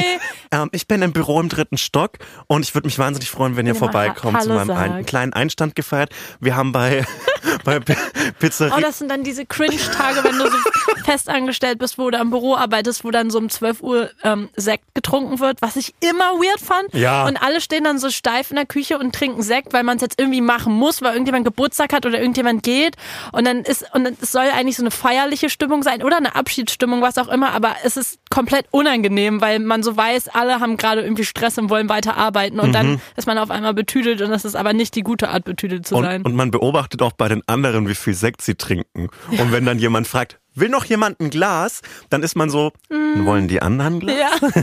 Ähm, 0.52 0.68
ich 0.70 0.86
bin 0.86 1.02
im 1.02 1.12
Büro 1.12 1.40
im 1.40 1.48
dritten 1.48 1.76
Stock 1.76 2.12
und 2.46 2.62
ich 2.62 2.72
würde 2.72 2.86
mich 2.86 3.00
wahnsinnig 3.00 3.28
freuen, 3.28 3.56
wenn 3.56 3.66
ihr 3.66 3.72
mal 3.72 3.80
vorbeikommt 3.80 4.40
zu 4.42 4.48
Hallo 4.48 4.64
meinem 4.64 4.76
ein, 4.76 5.04
kleinen 5.04 5.32
Einstand 5.32 5.74
gefeiert. 5.74 6.10
Wir 6.38 6.54
haben 6.54 6.70
bei, 6.70 7.04
bei 7.64 7.80
P- 7.80 7.96
Pizzeria. 8.38 8.76
Oh, 8.76 8.80
das 8.80 8.98
sind 8.98 9.08
dann 9.08 9.24
diese 9.24 9.44
Cringe-Tage, 9.44 10.22
wenn 10.22 10.38
du 10.38 10.48
so 10.48 10.56
festangestellt 11.04 11.80
bist, 11.80 11.98
wo 11.98 12.08
du 12.10 12.18
am 12.20 12.30
Büro 12.30 12.54
arbeitest, 12.54 13.02
wo 13.02 13.10
dann 13.10 13.28
so 13.30 13.38
um 13.38 13.48
12 13.50 13.82
Uhr 13.82 14.10
ähm, 14.22 14.48
Sekt 14.54 14.84
getrunken 14.94 15.40
wird, 15.40 15.60
was 15.62 15.74
ich 15.74 15.94
immer 15.98 16.34
weird 16.34 16.60
fand. 16.60 16.94
Ja. 16.94 17.26
Und 17.26 17.36
alle 17.42 17.60
stehen 17.60 17.82
dann 17.82 17.98
so 17.98 18.10
steif 18.10 18.50
in 18.50 18.56
der 18.56 18.66
Küche 18.66 18.98
und 19.00 19.12
trinken 19.16 19.42
Sekt, 19.42 19.72
weil 19.72 19.82
man 19.82 19.96
es 19.96 20.02
jetzt 20.02 20.20
irgendwie 20.20 20.42
machen 20.42 20.72
muss, 20.72 21.02
weil 21.02 21.12
irgendjemand 21.14 21.44
Geburtstag 21.44 21.92
hat 21.92 22.06
oder 22.06 22.20
irgendjemand 22.20 22.62
geht. 22.62 22.94
Und 23.32 23.46
dann 23.46 23.62
ist, 23.62 23.84
und 23.94 24.06
es 24.22 24.30
soll 24.30 24.46
eigentlich 24.54 24.76
so 24.76 24.84
eine 24.84 24.92
feierliche 24.92 25.35
Stimmung 25.50 25.82
sein 25.82 26.02
oder 26.02 26.16
eine 26.16 26.34
Abschiedsstimmung, 26.34 27.02
was 27.02 27.18
auch 27.18 27.28
immer, 27.28 27.52
aber 27.52 27.76
es 27.84 27.96
ist 27.96 28.18
komplett 28.30 28.66
unangenehm, 28.70 29.40
weil 29.40 29.58
man 29.60 29.82
so 29.82 29.96
weiß, 29.96 30.28
alle 30.28 30.60
haben 30.60 30.76
gerade 30.76 31.02
irgendwie 31.02 31.24
Stress 31.24 31.58
und 31.58 31.70
wollen 31.70 31.88
weiter 31.88 32.16
arbeiten 32.16 32.58
und 32.60 32.68
Mhm. 32.68 32.72
dann 32.72 33.00
ist 33.16 33.26
man 33.26 33.38
auf 33.38 33.50
einmal 33.50 33.74
betüdelt 33.74 34.22
und 34.22 34.30
das 34.30 34.44
ist 34.44 34.56
aber 34.56 34.72
nicht 34.72 34.94
die 34.94 35.02
gute 35.02 35.28
Art, 35.28 35.44
betüdelt 35.44 35.86
zu 35.86 35.96
sein. 35.96 36.20
und, 36.20 36.26
und 36.26 36.34
man 36.36 36.50
beobachtet 36.50 37.02
auch 37.02 37.12
bei 37.12 37.28
den 37.28 37.42
anderen, 37.46 37.88
wie 37.88 37.94
viel 37.94 38.14
Sekt 38.14 38.42
sie 38.42 38.54
trinken. 38.54 39.08
Und 39.30 39.52
wenn 39.52 39.64
dann 39.64 39.78
jemand 39.78 40.06
fragt, 40.06 40.38
will 40.54 40.68
noch 40.70 40.84
jemand 40.86 41.20
ein 41.20 41.30
Glas? 41.30 41.82
Dann 42.10 42.22
ist 42.22 42.34
man 42.36 42.48
so, 42.50 42.72
wollen 42.88 43.46
die 43.48 43.60
anderen 43.62 43.94
ein 43.96 44.00
Glas? 44.00 44.16
ja. 44.42 44.48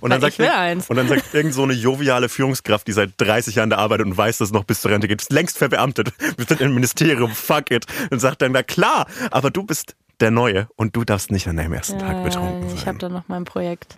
Und 0.00 0.10
dann 0.10 0.22
ich 0.24 0.36
sagt, 0.36 0.90
und 0.90 0.96
dann 0.96 1.08
sagt 1.08 1.32
irgend 1.34 1.54
so 1.54 1.62
eine 1.62 1.72
joviale 1.72 2.28
Führungskraft, 2.28 2.86
die 2.88 2.92
seit 2.92 3.12
30 3.18 3.54
Jahren 3.56 3.70
da 3.70 3.76
arbeitet 3.78 4.06
und 4.06 4.16
weiß, 4.16 4.38
dass 4.38 4.48
es 4.48 4.52
noch 4.52 4.64
bis 4.64 4.80
zur 4.80 4.90
Rente 4.90 5.08
geht, 5.08 5.20
ist 5.22 5.32
längst 5.32 5.58
verbeamtet. 5.58 6.12
Wir 6.36 6.46
sind 6.46 6.60
im 6.60 6.74
Ministerium, 6.74 7.30
fuck 7.30 7.70
it. 7.70 7.86
Und 8.10 8.18
sagt 8.20 8.42
dann, 8.42 8.52
na 8.52 8.62
klar, 8.62 9.06
aber 9.30 9.50
du 9.50 9.62
bist 9.62 9.94
der 10.20 10.30
Neue 10.30 10.68
und 10.76 10.94
du 10.96 11.04
darfst 11.04 11.30
nicht 11.30 11.48
an 11.48 11.56
deinem 11.56 11.72
ersten 11.72 11.98
Tag 11.98 12.22
betrunken 12.22 12.66
ich 12.74 12.80
sein. 12.80 12.86
habe 12.88 12.98
da 12.98 13.08
noch 13.08 13.24
mein 13.28 13.44
Projekt. 13.44 13.96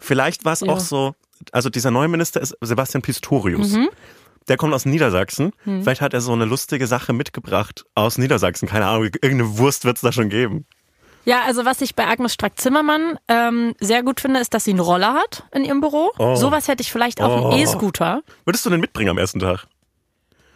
Vielleicht 0.00 0.44
war 0.44 0.52
es 0.54 0.60
Ja. 0.60 0.68
auch 0.72 0.80
so, 0.80 1.14
also 1.52 1.70
dieser 1.70 1.90
neue 1.90 2.08
Minister 2.08 2.40
ist 2.40 2.56
Sebastian 2.60 3.02
Pistorius. 3.02 3.72
Mhm. 3.72 3.88
Der 4.48 4.56
kommt 4.56 4.74
aus 4.74 4.86
Niedersachsen. 4.86 5.52
Vielleicht 5.64 6.00
hat 6.00 6.14
er 6.14 6.20
so 6.20 6.32
eine 6.32 6.46
lustige 6.46 6.88
Sache 6.88 7.12
mitgebracht 7.12 7.84
aus 7.94 8.18
Niedersachsen. 8.18 8.68
Keine 8.68 8.86
Ahnung, 8.86 9.04
irgendeine 9.04 9.56
Wurst 9.58 9.84
wird 9.84 9.96
es 9.98 10.00
da 10.02 10.10
schon 10.10 10.28
geben. 10.30 10.66
Ja, 11.24 11.42
also 11.46 11.64
was 11.64 11.80
ich 11.80 11.94
bei 11.94 12.06
Agnes 12.06 12.34
Strack-Zimmermann 12.34 13.18
ähm, 13.28 13.74
sehr 13.80 14.02
gut 14.02 14.20
finde, 14.20 14.40
ist, 14.40 14.54
dass 14.54 14.64
sie 14.64 14.70
einen 14.72 14.80
Roller 14.80 15.14
hat 15.14 15.44
in 15.52 15.64
ihrem 15.64 15.80
Büro. 15.80 16.10
Oh. 16.18 16.34
Sowas 16.34 16.66
hätte 16.68 16.82
ich 16.82 16.90
vielleicht 16.90 17.20
auf 17.20 17.30
Oh. 17.30 17.50
einem 17.50 17.60
E-Scooter. 17.62 18.22
Würdest 18.44 18.66
du 18.66 18.70
den 18.70 18.80
mitbringen 18.80 19.10
am 19.10 19.18
ersten 19.18 19.38
Tag? 19.38 19.66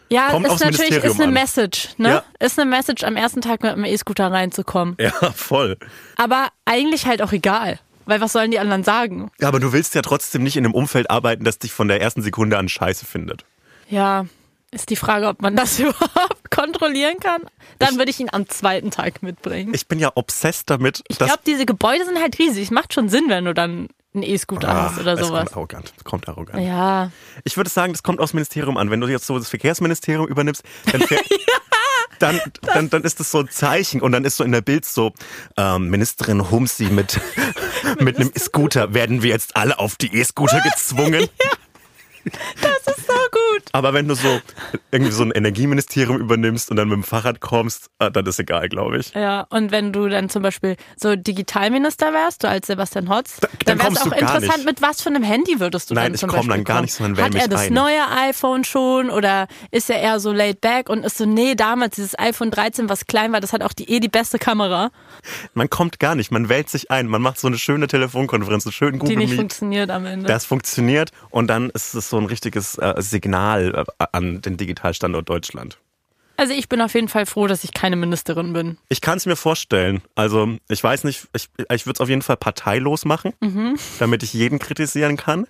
Ja, 0.09 0.29
Kommt 0.29 0.47
ist 0.47 0.59
natürlich 0.63 0.91
ist 1.03 1.19
eine. 1.21 1.31
Message, 1.31 1.89
ne? 1.97 2.09
Ja. 2.09 2.23
Ist 2.45 2.57
eine 2.59 2.69
Message, 2.69 3.03
am 3.03 3.15
ersten 3.17 3.41
Tag 3.41 3.61
mit 3.63 3.73
dem 3.73 3.83
E-Scooter 3.85 4.31
reinzukommen. 4.31 4.95
Ja, 4.99 5.11
voll. 5.35 5.77
Aber 6.15 6.47
eigentlich 6.65 7.05
halt 7.05 7.21
auch 7.21 7.31
egal. 7.33 7.79
Weil 8.05 8.21
was 8.21 8.31
sollen 8.31 8.51
die 8.51 8.59
anderen 8.59 8.85
sagen? 8.85 9.29
Ja, 9.41 9.49
aber 9.49 9.59
du 9.59 9.73
willst 9.73 9.93
ja 9.95 10.01
trotzdem 10.01 10.43
nicht 10.43 10.55
in 10.55 10.63
einem 10.63 10.73
Umfeld 10.73 11.09
arbeiten, 11.11 11.43
das 11.43 11.59
dich 11.59 11.73
von 11.73 11.89
der 11.89 11.99
ersten 12.01 12.21
Sekunde 12.21 12.57
an 12.57 12.69
scheiße 12.69 13.05
findet. 13.05 13.43
Ja. 13.89 14.25
Ist 14.71 14.89
die 14.89 14.95
Frage, 14.97 15.27
ob 15.27 15.41
man 15.41 15.55
das 15.57 15.77
überhaupt 15.79 16.36
kontrollieren 16.49 17.17
kann. 17.19 17.41
Dann 17.79 17.97
würde 17.97 18.09
ich 18.11 18.19
ihn 18.19 18.29
am 18.31 18.47
zweiten 18.49 18.91
Tag 18.91 19.21
mitbringen. 19.23 19.73
Ich 19.73 19.87
bin 19.87 19.99
ja 19.99 20.11
obsessed 20.15 20.69
damit, 20.69 21.03
Ich 21.07 21.17
glaube, 21.17 21.39
diese 21.45 21.65
Gebäude 21.65 22.05
sind 22.05 22.19
halt 22.19 22.37
riesig. 22.39 22.63
Es 22.65 22.71
macht 22.71 22.93
schon 22.93 23.09
Sinn, 23.09 23.25
wenn 23.27 23.45
du 23.45 23.53
dann 23.53 23.87
einen 24.13 24.23
E-Scooter 24.23 24.67
Ah, 24.69 24.89
hast 24.89 24.99
oder 24.99 25.13
es 25.13 25.19
sowas. 25.27 25.45
kommt 25.45 25.53
arrogant. 25.57 25.93
Es 25.97 26.03
kommt 26.03 26.27
arrogant. 26.29 26.63
Ja. 26.65 27.11
Ich 27.43 27.55
würde 27.57 27.69
sagen, 27.69 27.93
das 27.93 28.01
kommt 28.03 28.19
aus 28.19 28.31
dem 28.31 28.37
Ministerium 28.37 28.77
an. 28.77 28.89
Wenn 28.89 28.99
du 29.01 29.07
jetzt 29.07 29.27
so 29.27 29.37
das 29.37 29.49
Verkehrsministerium 29.49 30.27
übernimmst, 30.27 30.63
dann, 30.91 31.01
fähr- 31.01 31.19
dann, 32.19 32.41
dann, 32.61 32.89
dann 32.89 33.03
ist 33.03 33.19
das 33.19 33.29
so 33.29 33.39
ein 33.41 33.49
Zeichen 33.49 34.01
und 34.01 34.11
dann 34.13 34.25
ist 34.25 34.37
so 34.37 34.43
in 34.43 34.51
der 34.51 34.61
Bild 34.61 34.85
so, 34.85 35.13
ähm, 35.55 35.89
Ministerin 35.89 36.49
Humsi 36.49 36.85
mit, 36.85 37.19
mit 37.99 38.17
einem 38.17 38.31
Scooter. 38.37 38.93
Werden 38.95 39.21
wir 39.21 39.29
jetzt 39.29 39.55
alle 39.55 39.77
auf 39.77 39.97
die 39.97 40.15
E-Scooter 40.15 40.61
gezwungen? 40.71 41.27
Das 42.61 42.95
ist 42.97 43.07
so 43.07 43.13
gut. 43.13 43.63
Aber 43.73 43.93
wenn 43.93 44.07
du 44.07 44.15
so 44.15 44.39
irgendwie 44.91 45.11
so 45.11 45.23
ein 45.23 45.31
Energieministerium 45.31 46.17
übernimmst 46.19 46.69
und 46.71 46.77
dann 46.77 46.87
mit 46.89 46.95
dem 46.95 47.03
Fahrrad 47.03 47.39
kommst, 47.41 47.89
äh, 47.99 48.09
dann 48.11 48.25
ist 48.25 48.39
egal, 48.39 48.69
glaube 48.69 48.97
ich. 48.99 49.13
Ja, 49.13 49.45
und 49.49 49.71
wenn 49.71 49.93
du 49.93 50.07
dann 50.07 50.29
zum 50.29 50.41
Beispiel 50.43 50.75
so 50.95 51.15
Digitalminister 51.15 52.13
wärst, 52.13 52.43
du 52.43 52.49
als 52.49 52.67
Sebastian 52.67 53.09
Hotz, 53.09 53.37
Da- 53.39 53.47
dann 53.65 53.77
dann 53.77 53.79
wäre 53.79 53.93
es 53.93 54.01
auch 54.01 54.11
interessant, 54.17 54.57
nicht. 54.57 54.65
mit 54.65 54.81
was 54.81 55.01
für 55.01 55.09
einem 55.09 55.23
Handy 55.23 55.59
würdest 55.59 55.89
du 55.89 55.93
Nein, 55.93 56.05
dann 56.05 56.13
ich 56.15 56.19
zum 56.19 56.29
komm 56.29 56.37
Beispiel 56.39 56.55
dann 56.55 56.63
gar 56.63 56.81
nicht, 56.81 56.93
sondern 56.93 57.25
Hat 57.25 57.35
er 57.35 57.47
das 57.47 57.61
ein. 57.67 57.73
neue 57.73 58.01
iPhone 58.29 58.63
schon 58.63 59.09
oder 59.09 59.47
ist 59.71 59.89
er 59.89 59.99
eher 60.01 60.19
so 60.19 60.31
laid 60.31 60.61
back 60.61 60.89
und 60.89 61.03
ist 61.05 61.17
so, 61.17 61.25
nee, 61.25 61.55
damals 61.55 61.95
dieses 61.95 62.17
iPhone 62.17 62.51
13, 62.51 62.89
was 62.89 63.05
klein 63.07 63.31
war, 63.31 63.39
das 63.41 63.53
hat 63.53 63.61
auch 63.63 63.73
die 63.73 63.89
eh 63.89 63.99
die 63.99 64.07
beste 64.09 64.39
Kamera, 64.39 64.89
Man 65.53 65.69
kommt 65.69 65.99
gar 65.99 66.15
nicht, 66.15 66.31
man 66.31 66.49
wählt 66.49 66.69
sich 66.69 66.89
ein, 66.91 67.07
man 67.07 67.21
macht 67.21 67.39
so 67.39 67.47
eine 67.47 67.57
schöne 67.57 67.87
Telefonkonferenz, 67.87 68.65
einen 68.65 68.73
schönen 68.73 68.93
die 68.93 68.99
Google 68.99 69.17
nicht 69.17 69.29
Meet. 69.31 69.39
funktioniert 69.39 69.89
am 69.91 70.05
Ende. 70.05 70.27
Das 70.27 70.45
funktioniert 70.45 71.11
und 71.29 71.47
dann 71.47 71.69
ist 71.71 71.93
es 71.93 72.09
so 72.09 72.16
ein 72.17 72.25
richtiges 72.25 72.77
äh, 72.77 72.93
Signal 72.97 73.85
äh, 73.99 74.05
an 74.11 74.41
den 74.41 74.57
Digitalstandort 74.57 75.27
Deutschland. 75.29 75.77
also 76.37 76.53
ich 76.53 76.69
bin 76.69 76.81
auf 76.81 76.93
jeden 76.93 77.07
Fall 77.07 77.25
froh, 77.25 77.47
dass 77.47 77.63
ich 77.63 77.73
keine 77.73 77.95
Ministerin 77.95 78.53
bin. 78.53 78.77
Ich 78.89 79.01
kann 79.01 79.17
es 79.17 79.25
mir 79.25 79.35
vorstellen. 79.35 80.01
Also 80.15 80.57
ich 80.69 80.83
weiß 80.83 81.03
nicht, 81.03 81.27
ich, 81.35 81.49
ich 81.71 81.85
würde 81.85 81.97
es 81.97 82.01
auf 82.01 82.09
jeden 82.09 82.21
Fall 82.21 82.37
parteilos 82.37 83.05
machen, 83.05 83.33
damit 83.99 84.23
ich 84.23 84.33
jeden 84.33 84.59
kritisieren 84.59 85.17
kann. 85.17 85.47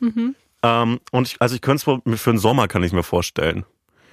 Ähm, 0.63 0.99
und 1.11 1.27
ich, 1.27 1.41
also 1.41 1.55
ich 1.55 1.61
könnte 1.61 2.01
es 2.05 2.21
für 2.21 2.31
den 2.31 2.39
Sommer 2.39 2.67
kann 2.67 2.83
ich 2.83 2.91
mir 2.93 3.03
vorstellen. 3.03 3.65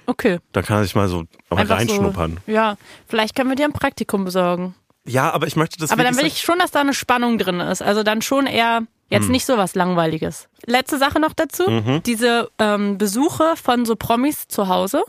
Okay. 0.07 0.39
Da 0.51 0.61
kann 0.61 0.83
ich 0.83 0.93
mal 0.95 1.07
so 1.07 1.23
mal 1.49 1.65
reinschnuppern. 1.65 2.39
So, 2.45 2.51
ja, 2.51 2.77
vielleicht 3.07 3.35
können 3.35 3.49
wir 3.49 3.55
dir 3.55 3.65
ein 3.65 3.73
Praktikum 3.73 4.25
besorgen. 4.25 4.75
Ja, 5.07 5.31
aber 5.31 5.47
ich 5.47 5.55
möchte 5.55 5.77
das 5.79 5.91
Aber 5.91 6.03
dann 6.03 6.17
will 6.17 6.25
ich 6.25 6.41
schon, 6.41 6.59
dass 6.59 6.71
da 6.71 6.81
eine 6.81 6.93
Spannung 6.93 7.37
drin 7.37 7.59
ist. 7.59 7.81
Also 7.81 8.03
dann 8.03 8.21
schon 8.21 8.47
eher 8.47 8.83
jetzt 9.09 9.29
nicht 9.29 9.45
so 9.45 9.57
was 9.57 9.75
Langweiliges. 9.75 10.47
Letzte 10.65 10.97
Sache 10.97 11.19
noch 11.19 11.33
dazu. 11.33 11.63
Diese 12.05 12.49
ähm, 12.59 12.97
Besuche 12.97 13.55
von 13.55 13.85
so 13.85 13.95
Promis 13.95 14.47
zu 14.47 14.67
Hause. 14.67 15.03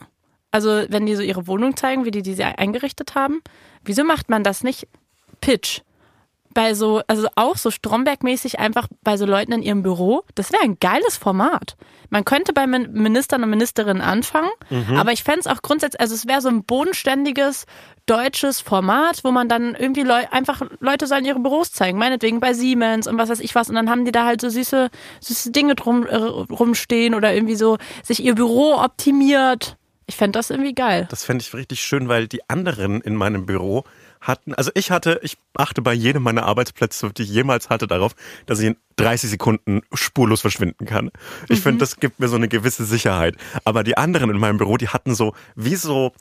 Also 0.51 0.85
wenn 0.89 1.07
die 1.07 1.17
so 1.17 1.23
ihre 1.23 1.47
Wohnung 1.47 1.77
zeigen, 1.77 2.05
wie 2.05 2.11
die 2.11 2.23
die 2.23 2.35
sie 2.35 2.45
eingerichtet 2.45 3.15
haben. 3.15 3.43
Wieso 3.85 4.05
macht 4.05 4.29
man 4.29 4.43
das 4.43 4.63
nicht 4.63 4.89
Pitch? 5.41 5.81
Bei 6.57 6.73
so, 6.73 7.03
also 7.07 7.29
auch 7.35 7.57
so 7.59 7.71
Stromberg-mäßig 7.71 8.59
einfach 8.59 8.89
bei 9.05 9.19
so 9.19 9.27
Leuten 9.27 9.53
in 9.53 9.63
ihrem 9.63 9.83
Büro. 9.83 10.23
Das 10.35 10.53
wäre 10.53 10.63
ein 10.63 10.79
geiles 10.81 11.19
Format. 11.19 11.77
Man 12.09 12.25
könnte 12.25 12.55
bei 12.55 12.67
Min- 12.67 12.93
Ministern 12.93 13.43
und 13.43 13.51
Ministerinnen 13.51 14.01
anfangen, 14.01 14.49
aber 14.97 15.13
ich 15.13 15.23
fände 15.23 15.41
es 15.41 15.47
auch 15.47 15.61
grundsätzlich, 15.61 16.01
also 16.01 16.15
es 16.15 16.27
wäre 16.27 16.41
so 16.41 16.49
ein 16.49 16.65
bodenständiges 16.65 17.67
deutsches 18.07 18.61
Format, 18.61 19.23
wo 19.25 19.33
man 19.33 19.49
dann 19.49 19.75
irgendwie 19.75 20.03
Leu 20.03 20.23
einfach 20.31 20.63
Leute 20.81 21.07
sollen 21.09 21.25
ihre 21.27 21.41
Büros 21.41 21.73
zeigen, 21.73 21.99
meinetwegen 21.99 22.41
bei 22.41 22.55
Siemens 22.55 23.07
und 23.07 23.19
was 23.19 23.29
weiß 23.29 23.41
ich 23.41 23.55
was 23.55 23.69
und 23.69 23.75
dann 23.75 23.91
haben 23.91 24.05
die 24.07 24.13
da 24.13 24.25
halt 24.25 24.41
so 24.41 24.49
süße, 24.49 24.89
süße 25.21 25.51
Dinge 25.51 25.75
drum 25.75 26.07
äh, 26.07 26.15
rumstehen 26.17 27.15
oder 27.15 27.35
irgendwie 27.35 27.57
so 27.57 27.77
sich 28.03 28.23
ihr 28.25 28.35
Büro 28.35 28.77
optimiert. 28.77 29.77
Ich 30.07 30.15
fände 30.17 30.39
das 30.39 30.51
irgendwie 30.51 30.75
geil. 30.75 31.07
Das 31.11 31.25
fände 31.25 31.43
ich 31.43 31.53
richtig 31.53 31.81
schön, 31.81 32.09
weil 32.09 32.29
die 32.29 32.49
anderen 32.49 33.01
in 33.01 33.17
meinem 33.17 33.45
Büro 33.45 33.83
hatten, 34.27 34.55
also 34.55 34.71
ich 34.75 34.91
hatte, 34.91 35.21
ich 35.23 35.37
achte 35.57 35.83
bei 35.83 35.93
jedem 35.93 36.23
meiner 36.23 36.45
Arbeitsplätze, 36.45 37.11
die 37.13 37.23
ich 37.23 37.31
jemals 37.31 37.71
hatte, 37.71 37.87
darauf, 37.87 38.15
dass 38.47 38.61
ich 38.61 38.67
in 38.67 38.77
30 38.97 39.31
Sekunden 39.31 39.83
spurlos 39.93 40.41
verschwinden 40.41 40.87
kann. 40.87 41.11
Ich 41.49 41.61
finde, 41.61 41.79
das 41.79 42.01
gibt 42.01 42.19
mir 42.19 42.29
so 42.29 42.37
eine 42.37 42.49
gewisse 42.49 42.85
Sicherheit. 42.85 43.37
Aber 43.65 43.85
die 43.85 43.97
anderen 43.97 44.31
in 44.31 44.39
meinem 44.39 44.57
Büro, 44.57 44.77
die 44.77 44.89
hatten 44.89 45.15
so, 45.15 45.35
wie 45.55 45.77
so, 45.77 46.13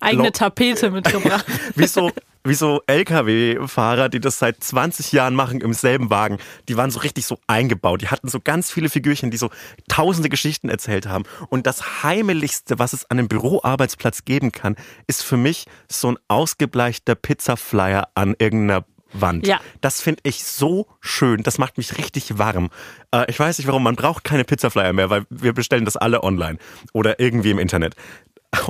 Eigene 0.00 0.24
Lo- 0.24 0.30
Tapete 0.30 0.90
mitgebracht. 0.92 1.44
wie 1.74 1.86
so, 1.86 2.10
wie 2.44 2.54
so 2.54 2.82
LKW-Fahrer, 2.86 4.08
die 4.08 4.20
das 4.20 4.38
seit 4.38 4.62
20 4.62 5.12
Jahren 5.12 5.34
machen 5.34 5.60
im 5.60 5.72
selben 5.72 6.10
Wagen. 6.10 6.38
Die 6.68 6.76
waren 6.76 6.90
so 6.90 7.00
richtig 7.00 7.26
so 7.26 7.38
eingebaut. 7.46 8.02
Die 8.02 8.08
hatten 8.08 8.28
so 8.28 8.40
ganz 8.40 8.70
viele 8.70 8.88
Figürchen, 8.88 9.30
die 9.30 9.36
so 9.36 9.50
tausende 9.88 10.28
Geschichten 10.28 10.68
erzählt 10.68 11.06
haben. 11.06 11.24
Und 11.48 11.66
das 11.66 12.02
Heimeligste, 12.02 12.78
was 12.78 12.92
es 12.92 13.08
an 13.10 13.18
einem 13.18 13.28
Büroarbeitsplatz 13.28 14.24
geben 14.24 14.52
kann, 14.52 14.76
ist 15.06 15.22
für 15.22 15.36
mich 15.36 15.66
so 15.88 16.12
ein 16.12 16.18
ausgebleichter 16.28 17.14
Pizzaflyer 17.14 18.08
an 18.14 18.34
irgendeiner 18.38 18.84
Wand. 19.14 19.46
Ja. 19.46 19.58
Das 19.80 20.02
finde 20.02 20.20
ich 20.24 20.44
so 20.44 20.86
schön. 21.00 21.42
Das 21.42 21.56
macht 21.56 21.78
mich 21.78 21.96
richtig 21.96 22.36
warm. 22.36 22.68
Äh, 23.10 23.24
ich 23.30 23.40
weiß 23.40 23.56
nicht 23.56 23.66
warum, 23.66 23.82
man 23.82 23.96
braucht 23.96 24.22
keine 24.22 24.44
Pizzaflyer 24.44 24.92
mehr, 24.92 25.08
weil 25.08 25.24
wir 25.30 25.54
bestellen 25.54 25.86
das 25.86 25.96
alle 25.96 26.22
online 26.22 26.58
oder 26.92 27.18
irgendwie 27.18 27.50
im 27.50 27.58
Internet. 27.58 27.94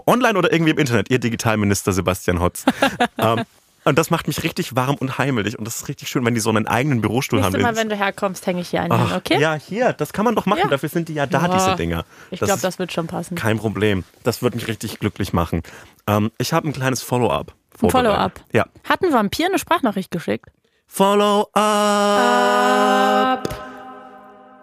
Online 0.07 0.39
oder 0.39 0.53
irgendwie 0.53 0.73
im 0.73 0.79
Internet, 0.79 1.11
ihr 1.11 1.19
Digitalminister 1.19 1.93
Sebastian 1.93 2.41
Hotz. 2.41 2.65
ähm, 3.19 3.45
und 3.85 3.97
das 3.99 4.11
macht 4.11 4.27
mich 4.27 4.43
richtig 4.43 4.77
warm 4.77 4.97
und 4.97 5.17
heimelig. 5.19 5.59
Und 5.59 5.65
das 5.65 5.77
ist 5.77 5.89
richtig 5.89 6.09
schön, 6.09 6.25
wenn 6.27 6.35
die 6.35 6.41
so 6.41 6.51
einen 6.51 6.67
eigenen 6.67 7.01
Bürostuhl 7.01 7.39
Nächstes 7.41 7.55
haben. 7.65 7.75
Mal, 7.75 7.81
wenn 7.81 7.89
du 7.89 7.97
herkommst, 7.97 8.47
hänge 8.47 8.61
ich 8.61 8.69
hier 8.69 8.83
einen 8.83 8.93
Ach, 8.93 9.09
hin, 9.09 9.17
okay? 9.17 9.41
Ja, 9.41 9.55
hier, 9.55 9.93
das 9.95 10.13
kann 10.13 10.25
man 10.27 10.35
doch 10.35 10.45
machen. 10.47 10.61
Ja. 10.65 10.69
Dafür 10.69 10.89
sind 10.89 11.09
die 11.09 11.15
ja 11.15 11.27
da, 11.27 11.47
Ja. 11.47 11.55
diese 11.55 11.77
Dinger. 11.77 12.05
Ich 12.31 12.41
glaube, 12.41 12.61
das 12.61 12.79
wird 12.79 12.93
schon 12.93 13.07
passen. 13.07 13.35
Kein 13.37 13.59
Problem. 13.59 14.05
Das 14.25 14.43
wird 14.43 14.55
mich 14.55 14.69
richtig 14.69 14.99
glücklich 14.99 15.33
machen. 15.33 15.63
Ähm, 16.07 16.31
ich 16.39 16.53
habe 16.53 16.69
ein 16.69 16.73
kleines 16.73 17.03
Follow-up. 17.03 17.55
Ein. 17.81 17.91
Follow-up. 17.91 18.41
Ja. 18.53 18.67
Hat 18.85 19.03
ein 19.03 19.13
Vampir 19.13 19.47
eine 19.47 19.59
Sprachnachricht 19.59 20.11
geschickt? 20.11 20.51
Follow-up. 20.87 21.49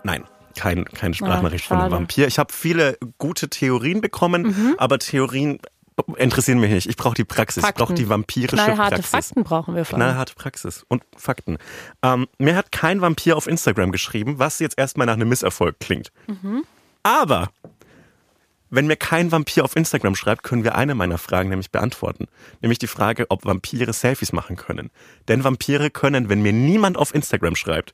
Nein. 0.04 0.24
Kein, 0.56 0.86
keine 0.86 1.14
Sprachnachricht 1.14 1.66
von 1.66 1.80
einem. 1.80 1.92
Vampir. 1.92 2.28
Ich 2.28 2.40
habe 2.40 2.52
viele 2.54 2.98
gute 3.18 3.50
Theorien 3.50 4.02
bekommen, 4.02 4.44
Mhm. 4.44 4.76
aber 4.78 5.00
Theorien 5.00 5.60
interessieren 6.18 6.60
mich 6.60 6.72
nicht. 6.72 6.88
Ich 6.90 6.98
brauche 6.98 7.16
die 7.16 7.24
Praxis. 7.24 7.62
Ich 7.64 7.66
Fakten. 7.66 7.80
brauche 7.84 7.94
die 7.94 8.10
vampirische 8.10 8.56
Knallharte 8.56 8.96
Praxis. 8.96 9.10
Fakten 9.10 9.44
brauchen 9.44 9.76
wir 9.76 9.86
vor 9.86 9.98
allem. 9.98 10.08
Knallharte 10.08 10.34
Praxis 10.36 10.86
und 10.90 11.04
Fakten. 11.16 11.58
Ähm, 12.04 12.28
mir 12.38 12.56
hat 12.56 12.72
kein 12.72 13.00
Vampir 13.02 13.38
auf 13.38 13.48
Instagram 13.48 13.92
geschrieben, 13.92 14.38
was 14.38 14.60
jetzt 14.60 14.78
erstmal 14.78 15.08
nach 15.08 15.14
einem 15.14 15.30
Misserfolg 15.30 15.80
klingt. 15.80 16.12
Aber 17.04 17.50
wenn 18.70 18.88
mir 18.88 18.98
kein 18.98 19.32
Vampir 19.32 19.64
auf 19.64 19.76
Instagram 19.76 20.16
schreibt, 20.16 20.44
können 20.44 20.64
wir 20.66 20.76
eine 20.76 20.96
meiner 20.96 21.18
Fragen 21.18 21.50
nämlich 21.50 21.72
beantworten. 21.72 22.28
Nämlich 22.62 22.80
die 22.80 22.88
Frage, 22.88 23.28
ob 23.30 23.46
Vampire 23.46 23.94
Selfies 23.94 24.34
machen 24.34 24.58
können. 24.58 24.90
Denn 25.30 25.44
Vampire 25.44 25.90
können, 25.92 26.28
wenn 26.30 26.42
mir 26.42 26.52
niemand 26.52 26.98
auf 26.98 27.14
Instagram 27.16 27.56
schreibt, 27.56 27.94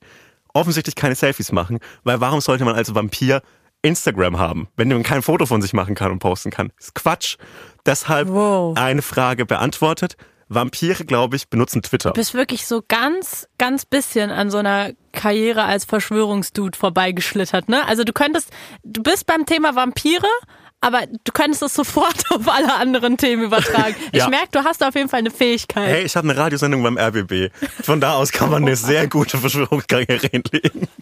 offensichtlich 0.53 0.95
keine 0.95 1.15
Selfies 1.15 1.51
machen, 1.51 1.79
weil 2.03 2.19
warum 2.21 2.41
sollte 2.41 2.65
man 2.65 2.75
als 2.75 2.93
Vampir 2.93 3.41
Instagram 3.81 4.37
haben, 4.37 4.67
wenn 4.75 4.89
man 4.89 5.03
kein 5.03 5.21
Foto 5.21 5.45
von 5.45 5.61
sich 5.61 5.73
machen 5.73 5.95
kann 5.95 6.11
und 6.11 6.19
posten 6.19 6.51
kann? 6.51 6.71
ist 6.79 6.93
Quatsch. 6.95 7.37
Deshalb 7.85 8.27
Wow. 8.29 8.77
eine 8.77 9.01
Frage 9.01 9.45
beantwortet. 9.45 10.15
Vampire, 10.53 11.05
glaube 11.05 11.37
ich, 11.37 11.47
benutzen 11.47 11.81
Twitter. 11.81 12.09
Du 12.11 12.19
bist 12.19 12.33
wirklich 12.33 12.67
so 12.67 12.83
ganz, 12.85 13.47
ganz 13.57 13.85
bisschen 13.85 14.31
an 14.31 14.51
so 14.51 14.57
einer 14.57 14.91
Karriere 15.13 15.63
als 15.63 15.85
Verschwörungsdude 15.85 16.77
vorbeigeschlittert, 16.77 17.69
ne? 17.69 17.87
Also 17.87 18.03
du 18.03 18.11
könntest, 18.11 18.51
du 18.83 19.01
bist 19.01 19.25
beim 19.27 19.45
Thema 19.45 19.75
Vampire, 19.77 20.27
aber 20.81 21.03
du 21.07 21.31
könntest 21.31 21.61
es 21.63 21.73
sofort 21.73 22.23
auf 22.31 22.47
alle 22.47 22.73
anderen 22.75 23.17
Themen 23.17 23.43
übertragen. 23.43 23.95
Ich 24.11 24.19
Ja. 24.19 24.29
merke, 24.29 24.49
du 24.51 24.63
hast 24.63 24.83
auf 24.83 24.95
jeden 24.95 25.07
Fall 25.09 25.19
eine 25.19 25.31
Fähigkeit. 25.31 25.87
Hey, 25.87 26.03
ich 26.03 26.15
habe 26.15 26.29
eine 26.29 26.37
Radiosendung 26.37 26.83
beim 26.83 26.97
RBB. 26.97 27.51
Von 27.83 28.01
da 28.01 28.13
aus 28.15 28.31
kann 28.31 28.49
man 28.49 28.63
eine 28.63 28.75
sehr 28.75 29.07
gute 29.07 29.37
Verschwörungskarriere 29.37 30.27
hinlegen. 30.27 30.87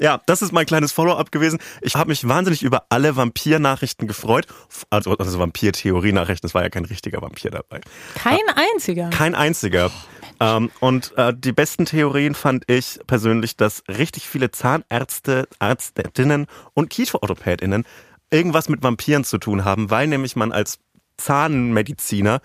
Ja, 0.00 0.20
das 0.26 0.42
ist 0.42 0.52
mein 0.52 0.64
kleines 0.64 0.92
Follow-up 0.92 1.32
gewesen. 1.32 1.58
Ich 1.80 1.96
habe 1.96 2.10
mich 2.10 2.26
wahnsinnig 2.28 2.62
über 2.62 2.84
alle 2.88 3.16
Vampir-Nachrichten 3.16 4.06
gefreut. 4.06 4.46
Also, 4.90 5.16
also 5.18 5.40
Vampir-Theorie-Nachrichten, 5.40 6.46
es 6.46 6.54
war 6.54 6.62
ja 6.62 6.68
kein 6.68 6.84
richtiger 6.84 7.20
Vampir 7.20 7.50
dabei. 7.50 7.80
Kein 8.14 8.38
einziger. 8.54 9.10
Kein 9.10 9.34
einziger. 9.34 9.90
Ähm, 10.38 10.70
und 10.78 11.16
äh, 11.16 11.34
die 11.36 11.50
besten 11.50 11.84
Theorien 11.84 12.36
fand 12.36 12.62
ich 12.70 13.00
persönlich, 13.08 13.56
dass 13.56 13.82
richtig 13.88 14.28
viele 14.28 14.52
Zahnärzte, 14.52 15.48
Ärztinnen 15.58 16.46
und 16.74 16.90
Kieferorthopädinnen 16.90 17.84
irgendwas 18.30 18.68
mit 18.68 18.82
Vampiren 18.82 19.24
zu 19.24 19.38
tun 19.38 19.64
haben, 19.64 19.90
weil 19.90 20.06
nämlich 20.06 20.36
man 20.36 20.52
als 20.52 20.78
Zahnmediziner 21.16 22.40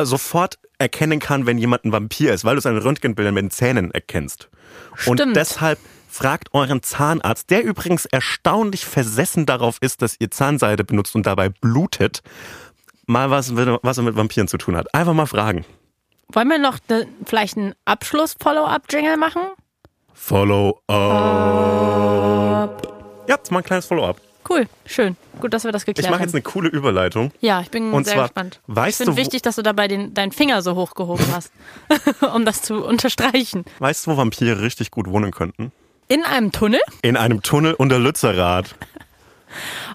sofort 0.00 0.58
erkennen 0.78 1.20
kann, 1.20 1.46
wenn 1.46 1.58
jemand 1.58 1.84
ein 1.84 1.92
Vampir 1.92 2.32
ist, 2.34 2.44
weil 2.44 2.56
du 2.56 2.62
seine 2.62 2.82
Röntgenbilder 2.84 3.30
mit 3.32 3.42
den 3.42 3.50
Zähnen 3.50 3.90
erkennst. 3.92 4.48
Und 5.06 5.18
Stimmt. 5.18 5.36
deshalb 5.36 5.78
fragt 6.08 6.52
euren 6.52 6.82
Zahnarzt, 6.82 7.50
der 7.50 7.64
übrigens 7.64 8.06
erstaunlich 8.06 8.84
versessen 8.84 9.46
darauf 9.46 9.78
ist, 9.80 10.02
dass 10.02 10.16
ihr 10.18 10.30
Zahnseide 10.30 10.84
benutzt 10.84 11.14
und 11.14 11.26
dabei 11.26 11.48
blutet, 11.48 12.22
mal 13.06 13.30
was, 13.30 13.54
was 13.56 13.98
er 13.98 14.04
mit 14.04 14.16
Vampiren 14.16 14.48
zu 14.48 14.58
tun 14.58 14.76
hat. 14.76 14.94
Einfach 14.94 15.14
mal 15.14 15.26
fragen. 15.26 15.64
Wollen 16.28 16.48
wir 16.48 16.58
noch 16.58 16.78
ne, 16.88 17.06
vielleicht 17.26 17.56
einen 17.56 17.74
Abschluss-Follow-up-Jingle 17.84 19.16
machen? 19.16 19.42
Follow 20.12 20.80
up. 20.86 21.74
Ja, 23.28 23.36
ist 23.36 23.50
mal 23.50 23.58
ein 23.58 23.64
kleines 23.64 23.86
Follow-up. 23.86 24.20
Cool, 24.48 24.66
schön. 24.86 25.16
Gut, 25.40 25.52
dass 25.54 25.64
wir 25.64 25.72
das 25.72 25.82
Ich 25.82 25.86
geklärt 25.86 26.10
mache 26.10 26.20
haben. 26.20 26.26
jetzt 26.28 26.34
eine 26.34 26.42
coole 26.42 26.68
Überleitung. 26.68 27.32
ja, 27.40 27.60
ich 27.60 27.70
bin 27.70 27.92
Und 27.92 28.04
sehr 28.04 28.14
zwar, 28.14 28.24
gespannt. 28.24 28.60
weißt 28.66 29.00
ich 29.00 29.04
finde 29.06 29.20
wichtig, 29.20 29.42
dass 29.42 29.56
du 29.56 29.62
dabei 29.62 29.88
den, 29.88 30.12
deinen 30.14 30.32
Finger 30.32 30.60
so 30.62 30.74
hochgehoben 30.76 31.26
hast, 31.34 31.50
um 32.34 32.44
das 32.44 32.62
zu 32.62 32.84
unterstreichen. 32.84 33.64
Weißt 33.78 34.06
du, 34.06 34.12
wo 34.12 34.16
Vampire 34.16 34.60
richtig 34.60 34.90
gut 34.90 35.08
wohnen 35.08 35.30
könnten? 35.30 35.72
In 36.08 36.22
einem 36.24 36.52
Tunnel? 36.52 36.80
In 37.02 37.16
einem 37.16 37.40
Tunnel 37.42 37.72
unter 37.74 37.98
Lützerath. 37.98 38.74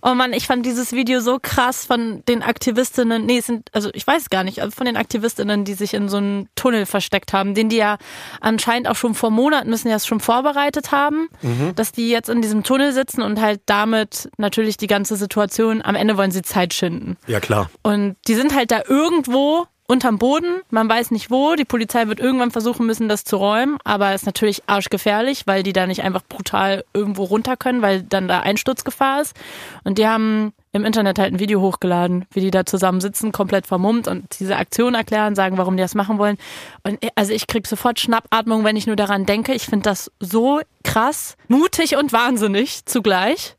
Oh 0.01 0.13
Mann, 0.13 0.33
ich 0.33 0.47
fand 0.47 0.65
dieses 0.65 0.91
Video 0.93 1.19
so 1.19 1.39
krass 1.41 1.85
von 1.85 2.23
den 2.27 2.43
Aktivistinnen. 2.43 3.25
Nee, 3.25 3.39
es 3.39 3.47
sind, 3.47 3.69
also 3.73 3.89
ich 3.93 4.05
weiß 4.05 4.29
gar 4.29 4.43
nicht, 4.43 4.61
also 4.61 4.71
von 4.75 4.85
den 4.85 4.97
Aktivistinnen, 4.97 5.65
die 5.65 5.73
sich 5.73 5.93
in 5.93 6.09
so 6.09 6.17
einem 6.17 6.47
Tunnel 6.55 6.85
versteckt 6.85 7.33
haben, 7.33 7.53
den 7.53 7.69
die 7.69 7.77
ja 7.77 7.97
anscheinend 8.41 8.87
auch 8.87 8.95
schon 8.95 9.15
vor 9.15 9.31
Monaten 9.31 9.69
müssen 9.69 9.89
ja 9.89 9.95
es 9.95 10.05
schon 10.05 10.19
vorbereitet 10.19 10.91
haben, 10.91 11.29
dass 11.75 11.91
die 11.91 12.09
jetzt 12.09 12.29
in 12.29 12.41
diesem 12.41 12.63
Tunnel 12.63 12.93
sitzen 12.93 13.21
und 13.21 13.39
halt 13.41 13.61
damit 13.65 14.29
natürlich 14.37 14.77
die 14.77 14.87
ganze 14.87 15.15
Situation, 15.15 15.81
am 15.81 15.95
Ende 15.95 16.17
wollen 16.17 16.31
sie 16.31 16.41
Zeit 16.41 16.73
schinden. 16.73 17.17
Ja, 17.27 17.39
klar. 17.39 17.69
Und 17.83 18.15
die 18.27 18.35
sind 18.35 18.55
halt 18.55 18.71
da 18.71 18.81
irgendwo 18.87 19.65
unterm 19.89 20.19
Boden, 20.19 20.61
man 20.69 20.87
weiß 20.87 21.09
nicht 21.09 21.31
wo, 21.31 21.55
die 21.55 21.65
Polizei 21.65 22.07
wird 22.07 22.19
irgendwann 22.19 22.51
versuchen 22.51 22.85
müssen, 22.85 23.09
das 23.09 23.23
zu 23.23 23.37
räumen, 23.37 23.79
aber 23.83 24.13
ist 24.13 24.27
natürlich 24.27 24.61
arschgefährlich, 24.67 25.47
weil 25.47 25.63
die 25.63 25.73
da 25.73 25.87
nicht 25.87 26.03
einfach 26.03 26.21
brutal 26.29 26.85
irgendwo 26.93 27.23
runter 27.23 27.57
können, 27.57 27.81
weil 27.81 28.03
dann 28.03 28.27
da 28.27 28.41
Einsturzgefahr 28.41 29.21
ist. 29.21 29.35
Und 29.83 29.97
die 29.97 30.07
haben 30.07 30.53
im 30.73 30.85
Internet 30.85 31.17
halt 31.17 31.33
ein 31.33 31.39
Video 31.39 31.59
hochgeladen, 31.61 32.25
wie 32.31 32.41
die 32.41 32.51
da 32.51 32.67
zusammen 32.67 33.01
sitzen, 33.01 33.31
komplett 33.31 33.65
vermummt 33.65 34.07
und 34.07 34.39
diese 34.39 34.57
Aktion 34.57 34.93
erklären, 34.93 35.33
sagen, 35.33 35.57
warum 35.57 35.75
die 35.75 35.81
das 35.81 35.95
machen 35.95 36.19
wollen. 36.19 36.37
Und 36.83 36.99
also 37.15 37.33
ich 37.33 37.47
krieg 37.47 37.65
sofort 37.65 37.99
Schnappatmung, 37.99 38.63
wenn 38.63 38.75
ich 38.75 38.85
nur 38.85 38.95
daran 38.95 39.25
denke. 39.25 39.55
Ich 39.55 39.65
finde 39.65 39.89
das 39.89 40.11
so 40.19 40.61
krass, 40.83 41.35
mutig 41.47 41.97
und 41.97 42.13
wahnsinnig 42.13 42.85
zugleich. 42.85 43.55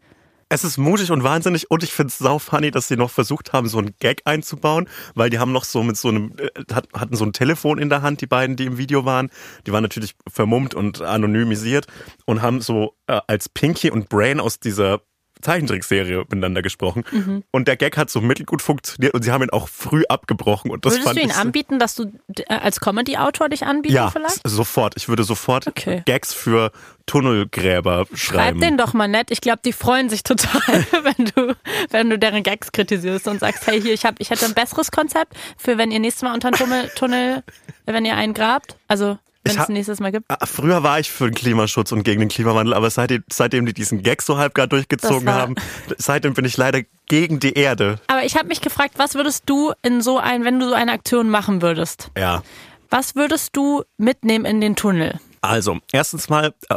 Es 0.53 0.65
ist 0.65 0.79
mutig 0.79 1.13
und 1.13 1.23
wahnsinnig 1.23 1.71
und 1.71 1.85
ich 1.85 1.93
finde 1.93 2.09
es 2.09 2.19
sau 2.19 2.41
funny, 2.41 2.73
dass 2.73 2.89
sie 2.89 2.97
noch 2.97 3.11
versucht 3.11 3.53
haben, 3.53 3.69
so 3.69 3.79
einen 3.79 3.95
Gag 4.01 4.23
einzubauen, 4.25 4.89
weil 5.15 5.31
die 5.31 5.39
haben 5.39 5.53
noch 5.53 5.63
so 5.63 5.85
mit 5.85 5.97
so 5.97 6.09
einem, 6.09 6.35
äh, 6.39 6.49
hat- 6.75 6.89
hatten 6.93 7.15
so 7.15 7.25
ein 7.25 7.33
Telefon 7.33 7.79
in 7.79 7.89
der 7.89 8.03
Hand, 8.03 8.21
die 8.21 8.27
beiden, 8.27 8.57
die 8.57 8.65
im 8.67 8.77
Video 8.77 9.05
waren. 9.05 9.31
Die 9.67 9.73
waren 9.73 9.85
natürlich 9.85 10.17
vermummt 10.29 10.75
und 10.75 11.03
anonymisiert 11.03 11.87
und 12.27 12.43
haben 12.43 12.61
so 12.63 12.97
äh, 13.07 13.21
als 13.29 13.49
Pinky 13.49 13.93
und 13.93 14.09
Brain 14.09 14.41
aus 14.41 14.59
dieser 14.59 15.03
Zeichentrickserie 15.43 16.19
miteinander 16.21 16.63
gesprochen. 16.63 17.05
Mhm. 17.11 17.45
Und 17.51 17.69
der 17.69 17.77
Gag 17.77 17.97
hat 17.97 18.11
so 18.11 18.21
mittelgut 18.21 18.63
funktioniert 18.63 19.15
und 19.15 19.23
sie 19.23 19.33
haben 19.33 19.43
ihn 19.43 19.51
auch 19.51 19.69
früh 19.69 20.05
abgebrochen. 20.09 20.71
Und 20.71 20.85
das 20.85 20.95
Würdest 20.95 21.07
fand 21.07 21.19
du 21.19 21.23
ihn 21.23 21.31
ich 21.31 21.37
anbieten, 21.37 21.79
dass 21.79 21.95
du 21.95 22.13
äh, 22.37 22.55
als 22.55 22.81
Comedy-Autor 22.81 23.49
dich 23.49 23.65
anbieten 23.65 23.95
Ja, 23.95 24.11
vielleicht? 24.11 24.41
sofort. 24.45 24.95
Ich 24.97 25.09
würde 25.09 25.25
sofort 25.25 25.67
Okay. 25.67 26.03
Gags 26.07 26.33
für 26.35 26.73
Tunnelgräber 27.07 28.07
Schreib 28.15 28.19
schreiben. 28.19 28.61
den 28.61 28.77
doch 28.79 28.93
mal 28.95 29.09
nett. 29.09 29.31
Ich 29.31 29.41
glaube, 29.41 29.61
die 29.65 29.73
freuen 29.73 30.09
sich 30.09 30.23
total, 30.23 30.85
wenn 31.03 31.27
du, 31.35 31.57
wenn 31.91 32.09
du 32.11 32.19
deren 32.19 32.43
Gags 32.43 32.73
kritisierst 32.73 33.29
und 33.29 33.41
sagst, 33.41 33.67
hey, 33.67 33.81
hier, 33.81 33.93
ich, 33.93 34.05
hab, 34.05 34.17
ich 34.21 34.31
hätte 34.31 34.47
ein 34.47 34.55
besseres 34.55 34.91
Konzept 34.91 35.35
für, 35.57 35.77
wenn 35.79 35.91
ihr 35.91 35.99
nächstes 36.01 36.23
Mal 36.23 36.35
unter 36.35 36.51
den 36.51 36.57
Tunnel, 36.59 36.89
Tunnel 36.95 37.43
wenn 37.87 38.05
ihr 38.05 38.17
einen 38.17 38.35
grabt. 38.35 38.77
Also, 38.89 39.19
wenn 39.45 39.59
es 39.59 39.69
nächstes 39.69 40.01
Mal 40.01 40.13
gibt. 40.13 40.27
Ah, 40.29 40.45
Früher 40.45 40.83
war 40.83 41.01
ich 41.01 41.11
für 41.11 41.25
den 41.25 41.35
Klimaschutz 41.35 41.93
und 41.93 42.03
gegen 42.03 42.21
den 42.21 42.29
Klimawandel, 42.29 42.75
aber 42.75 42.91
seitdem, 42.91 43.25
seitdem 43.31 43.67
die 43.67 43.73
diesen 43.73 44.03
Gag 44.03 44.23
so 44.23 44.39
halb 44.39 44.55
gar 44.55 44.67
durchgezogen 44.67 45.31
haben, 45.31 45.55
seitdem 45.99 46.35
bin 46.35 46.45
ich 46.45 46.57
leider 46.57 46.83
gegen 47.07 47.41
die 47.41 47.55
Erde. 47.55 47.99
Aber 48.07 48.25
ich 48.25 48.37
habe 48.37 48.49
mich 48.49 48.61
gefragt, 48.61 48.95
was 48.97 49.15
würdest 49.15 49.45
du 49.47 49.73
in 49.83 50.03
so 50.03 50.19
ein, 50.19 50.45
wenn 50.45 50.61
du 50.61 50.69
so 50.69 50.75
eine 50.75 50.93
Aktion 50.93 51.31
machen 51.31 51.63
würdest? 51.63 52.11
Ja. 52.17 52.43
Was 52.91 53.15
würdest 53.15 53.57
du 53.57 53.85
mitnehmen 53.99 54.45
in 54.45 54.61
den 54.61 54.77
Tunnel? 54.77 55.19
Also, 55.43 55.79
erstens 55.93 56.29
mal 56.29 56.55
äh, 56.69 56.77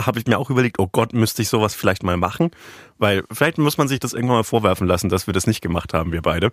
habe 0.00 0.18
ich 0.18 0.26
mir 0.26 0.38
auch 0.38 0.50
überlegt, 0.50 0.78
oh 0.78 0.88
Gott, 0.90 1.12
müsste 1.12 1.42
ich 1.42 1.48
sowas 1.48 1.74
vielleicht 1.74 2.02
mal 2.02 2.16
machen? 2.16 2.50
Weil 2.98 3.24
vielleicht 3.32 3.58
muss 3.58 3.78
man 3.78 3.88
sich 3.88 4.00
das 4.00 4.12
irgendwann 4.12 4.38
mal 4.38 4.44
vorwerfen 4.44 4.86
lassen, 4.86 5.08
dass 5.08 5.26
wir 5.26 5.34
das 5.34 5.46
nicht 5.46 5.60
gemacht 5.60 5.94
haben, 5.94 6.12
wir 6.12 6.22
beide. 6.22 6.50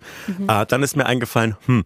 Äh, 0.48 0.66
dann 0.66 0.82
ist 0.82 0.96
mir 0.96 1.06
eingefallen, 1.06 1.56
hm, 1.66 1.84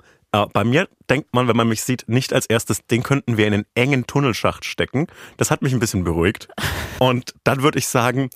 bei 0.53 0.65
mir 0.65 0.89
denkt 1.11 1.33
man, 1.35 1.49
wenn 1.49 1.57
man 1.57 1.69
mich 1.69 1.83
sieht, 1.83 2.05
nicht 2.09 2.33
als 2.33 2.47
erstes, 2.47 2.85
den 2.87 3.03
könnten 3.03 3.37
wir 3.37 3.47
in 3.47 3.55
einen 3.55 3.67
engen 3.75 4.07
Tunnelschacht 4.07 4.65
stecken. 4.65 5.07
Das 5.37 5.51
hat 5.51 5.63
mich 5.63 5.73
ein 5.73 5.81
bisschen 5.81 6.05
beruhigt. 6.05 6.49
Und 6.99 7.35
dann 7.45 7.63
würde 7.63 7.79
ich 7.79 7.87
sagen, 7.89 8.31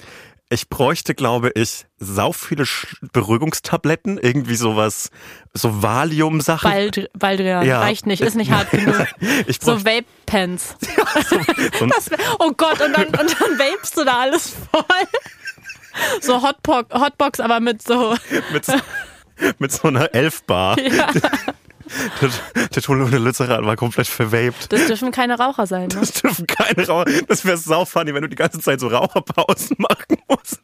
ich 0.50 0.68
bräuchte, 0.70 1.14
glaube 1.14 1.50
ich, 1.54 1.84
sau 1.98 2.32
viele 2.32 2.64
Beruhigungstabletten, 3.12 4.16
irgendwie 4.16 4.54
sowas, 4.56 5.10
so 5.52 5.82
Valium-Sachen. 5.82 6.70
Bald, 6.70 7.10
Baldrian, 7.12 7.66
Ja. 7.66 7.80
reicht 7.80 8.06
nicht, 8.06 8.22
ist 8.22 8.34
nicht 8.34 8.50
hart 8.50 8.70
genug. 8.72 9.06
Ich 9.46 9.58
So 9.60 9.84
Vape-Pens. 9.84 10.76
so 11.78 11.84
ein- 11.84 11.90
Das 11.90 12.10
wär, 12.10 12.18
oh 12.38 12.52
Gott, 12.56 12.80
und 12.80 12.96
dann, 12.96 13.06
und 13.08 13.16
dann 13.40 13.58
vapest 13.58 13.96
du 13.98 14.04
da 14.04 14.20
alles 14.20 14.54
voll. 14.72 14.84
So 16.22 16.42
Hotbox, 16.42 16.94
Hotbox 16.98 17.40
aber 17.40 17.60
mit 17.60 17.82
so. 17.82 18.14
mit, 18.52 18.64
so- 18.64 18.72
mit 19.58 19.72
so 19.72 19.88
einer 19.88 20.14
Elfbar. 20.14 20.78
Ja, 20.80 21.10
Der, 22.20 22.30
der 22.68 22.82
Tunnel 22.82 23.04
unter 23.04 23.18
Lützerath 23.18 23.64
war 23.64 23.76
komplett 23.76 24.06
vervaped. 24.06 24.72
das 24.72 24.86
dürfen 24.86 25.10
keine 25.10 25.38
Raucher 25.38 25.66
sein. 25.66 25.88
Ne? 25.88 25.96
Das 26.00 26.12
dürfen 26.12 26.46
keine 26.46 26.86
Raucher. 26.86 27.10
Das 27.28 27.44
wäre 27.44 27.56
sau 27.56 27.84
funny, 27.84 28.12
wenn 28.14 28.22
du 28.22 28.28
die 28.28 28.36
ganze 28.36 28.60
Zeit 28.60 28.80
so 28.80 28.88
Raucherpausen 28.88 29.76
machen 29.80 30.16
musst. 30.28 30.60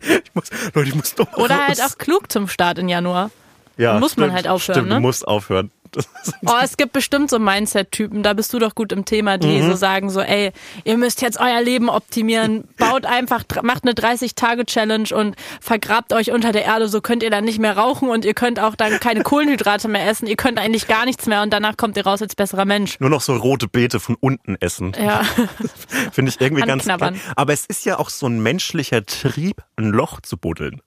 Ich 0.00 0.34
muss, 0.34 0.44
Leute, 0.74 0.88
ich 0.88 0.94
muss 0.94 1.14
doch 1.14 1.30
Oder 1.36 1.56
raus. 1.56 1.64
halt 1.68 1.82
auch 1.82 1.98
klug 1.98 2.30
zum 2.32 2.48
Start 2.48 2.78
in 2.78 2.88
Januar. 2.88 3.30
ja, 3.76 3.98
muss 3.98 4.16
man 4.16 4.26
stimmt, 4.30 4.36
halt 4.36 4.48
aufhören, 4.48 4.74
Stimmt, 4.76 4.88
ne? 4.88 4.94
du 4.96 5.00
musst 5.00 5.26
aufhören. 5.28 5.70
Oh, 6.46 6.54
es 6.62 6.76
gibt 6.76 6.92
bestimmt 6.92 7.30
so 7.30 7.38
Mindset-Typen, 7.38 8.22
da 8.22 8.32
bist 8.34 8.52
du 8.52 8.58
doch 8.58 8.74
gut 8.74 8.92
im 8.92 9.04
Thema, 9.04 9.38
die 9.38 9.60
Mhm. 9.60 9.70
so 9.70 9.74
sagen 9.76 10.10
so, 10.10 10.20
ey, 10.20 10.52
ihr 10.84 10.96
müsst 10.96 11.22
jetzt 11.22 11.38
euer 11.40 11.60
Leben 11.62 11.88
optimieren, 11.88 12.64
baut 12.78 13.06
einfach, 13.06 13.44
macht 13.62 13.84
eine 13.84 13.92
30-Tage-Challenge 13.94 15.08
und 15.14 15.36
vergrabt 15.60 16.12
euch 16.12 16.30
unter 16.32 16.52
der 16.52 16.64
Erde, 16.64 16.88
so 16.88 17.00
könnt 17.00 17.22
ihr 17.22 17.30
dann 17.30 17.44
nicht 17.44 17.58
mehr 17.58 17.76
rauchen 17.76 18.08
und 18.08 18.24
ihr 18.24 18.34
könnt 18.34 18.60
auch 18.60 18.74
dann 18.74 19.00
keine 19.00 19.22
Kohlenhydrate 19.24 19.88
mehr 19.88 20.08
essen, 20.08 20.26
ihr 20.26 20.36
könnt 20.36 20.58
eigentlich 20.58 20.86
gar 20.88 21.04
nichts 21.04 21.26
mehr 21.26 21.42
und 21.42 21.50
danach 21.52 21.76
kommt 21.76 21.96
ihr 21.96 22.04
raus 22.06 22.22
als 22.22 22.34
besserer 22.34 22.64
Mensch. 22.64 23.00
nur 23.00 23.10
noch 23.10 23.20
so 23.20 23.34
rote 23.36 23.68
Beete 23.68 24.00
von 24.00 24.16
unten 24.20 24.56
essen. 24.60 24.92
Ja, 25.02 25.22
Finde 26.12 26.30
ich 26.30 26.40
irgendwie 26.40 26.62
ganz 26.62 26.84
geil. 26.86 27.14
Aber 27.36 27.52
es 27.52 27.66
ist 27.66 27.84
ja 27.84 27.98
auch 27.98 28.10
so 28.10 28.26
ein 28.26 28.42
menschlicher 28.42 29.04
Trieb, 29.04 29.62
ein 29.76 29.86
Loch 29.86 30.20
zu 30.20 30.36
buddeln. 30.36 30.80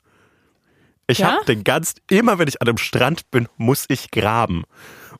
Ich 1.07 1.19
Ja? 1.19 1.33
habe 1.33 1.45
den 1.45 1.63
ganz, 1.63 1.95
immer 2.09 2.39
wenn 2.39 2.47
ich 2.47 2.61
an 2.61 2.67
einem 2.67 2.77
Strand 2.77 3.29
bin, 3.31 3.47
muss 3.57 3.85
ich 3.89 4.11
graben. 4.11 4.63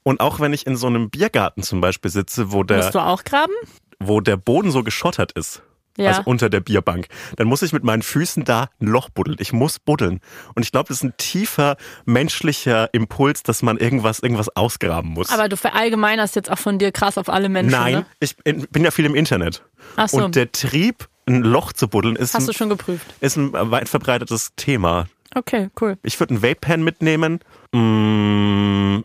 Und 0.04 0.20
auch 0.20 0.40
wenn 0.40 0.54
ich 0.54 0.68
in 0.68 0.76
so 0.76 0.88
einem 0.88 1.10
Biergarten 1.10 1.64
zum 1.64 1.82
Beispiel 1.82 2.12
sitze, 2.12 2.52
wo 2.52 2.64
der, 2.64 2.78
musst 2.78 2.96
du 2.96 3.00
auch 3.00 3.24
graben? 3.24 3.54
wo 4.00 4.20
der 4.22 4.36
Boden 4.38 4.70
so 4.72 4.84
geschottert 4.84 5.32
ist, 5.34 5.62
Ja. 5.98 6.10
also 6.10 6.24
unter 6.26 6.50
der 6.50 6.60
Bierbank, 6.60 7.08
dann 7.38 7.48
muss 7.48 7.62
ich 7.62 7.72
mit 7.72 7.84
meinen 7.86 8.02
Füßen 8.02 8.44
da 8.44 8.70
ein 8.82 8.88
Loch 8.88 9.10
buddeln. 9.10 9.38
Ich 9.40 9.54
muss 9.54 9.80
buddeln. 9.80 10.20
Und 10.56 10.64
ich 10.64 10.72
glaube, 10.74 10.88
das 10.90 10.98
ist 10.98 11.04
ein 11.04 11.14
tiefer 11.18 11.78
menschlicher 12.06 12.90
Impuls, 12.94 13.44
dass 13.44 13.62
man 13.62 13.78
irgendwas, 13.78 14.20
irgendwas 14.20 14.50
ausgraben 14.56 15.12
muss. 15.12 15.30
Aber 15.30 15.48
du 15.50 15.56
verallgemeinerst 15.58 16.36
jetzt 16.36 16.50
auch 16.52 16.58
von 16.60 16.80
dir 16.80 16.92
krass 16.92 17.18
auf 17.18 17.30
alle 17.30 17.48
Menschen, 17.50 17.72
Nein, 17.80 17.94
ne? 17.94 18.06
ich 18.20 18.36
bin 18.38 18.84
ja 18.84 18.92
viel 18.92 19.06
im 19.06 19.16
Internet. 19.16 19.64
Ach 19.96 20.10
so. 20.10 20.24
Und 20.26 20.36
der 20.36 20.52
Trieb, 20.52 21.08
ein 21.26 21.42
Loch 21.44 21.72
zu 21.74 21.88
buddeln, 21.88 22.16
ist, 22.18 22.34
Hast 22.34 22.48
du 22.48 22.52
ein, 22.52 22.56
schon 22.56 22.70
geprüft? 22.70 23.06
ist 23.22 23.38
ein 23.38 23.54
weit 23.54 23.88
verbreitetes 23.88 24.52
Thema. 24.58 25.08
Okay, 25.36 25.70
cool. 25.82 25.98
Ich 26.04 26.20
würde 26.20 26.36
einen 26.36 26.44
Vape-Pen 26.44 26.84
mitnehmen, 26.84 27.40
mm, 27.72 29.00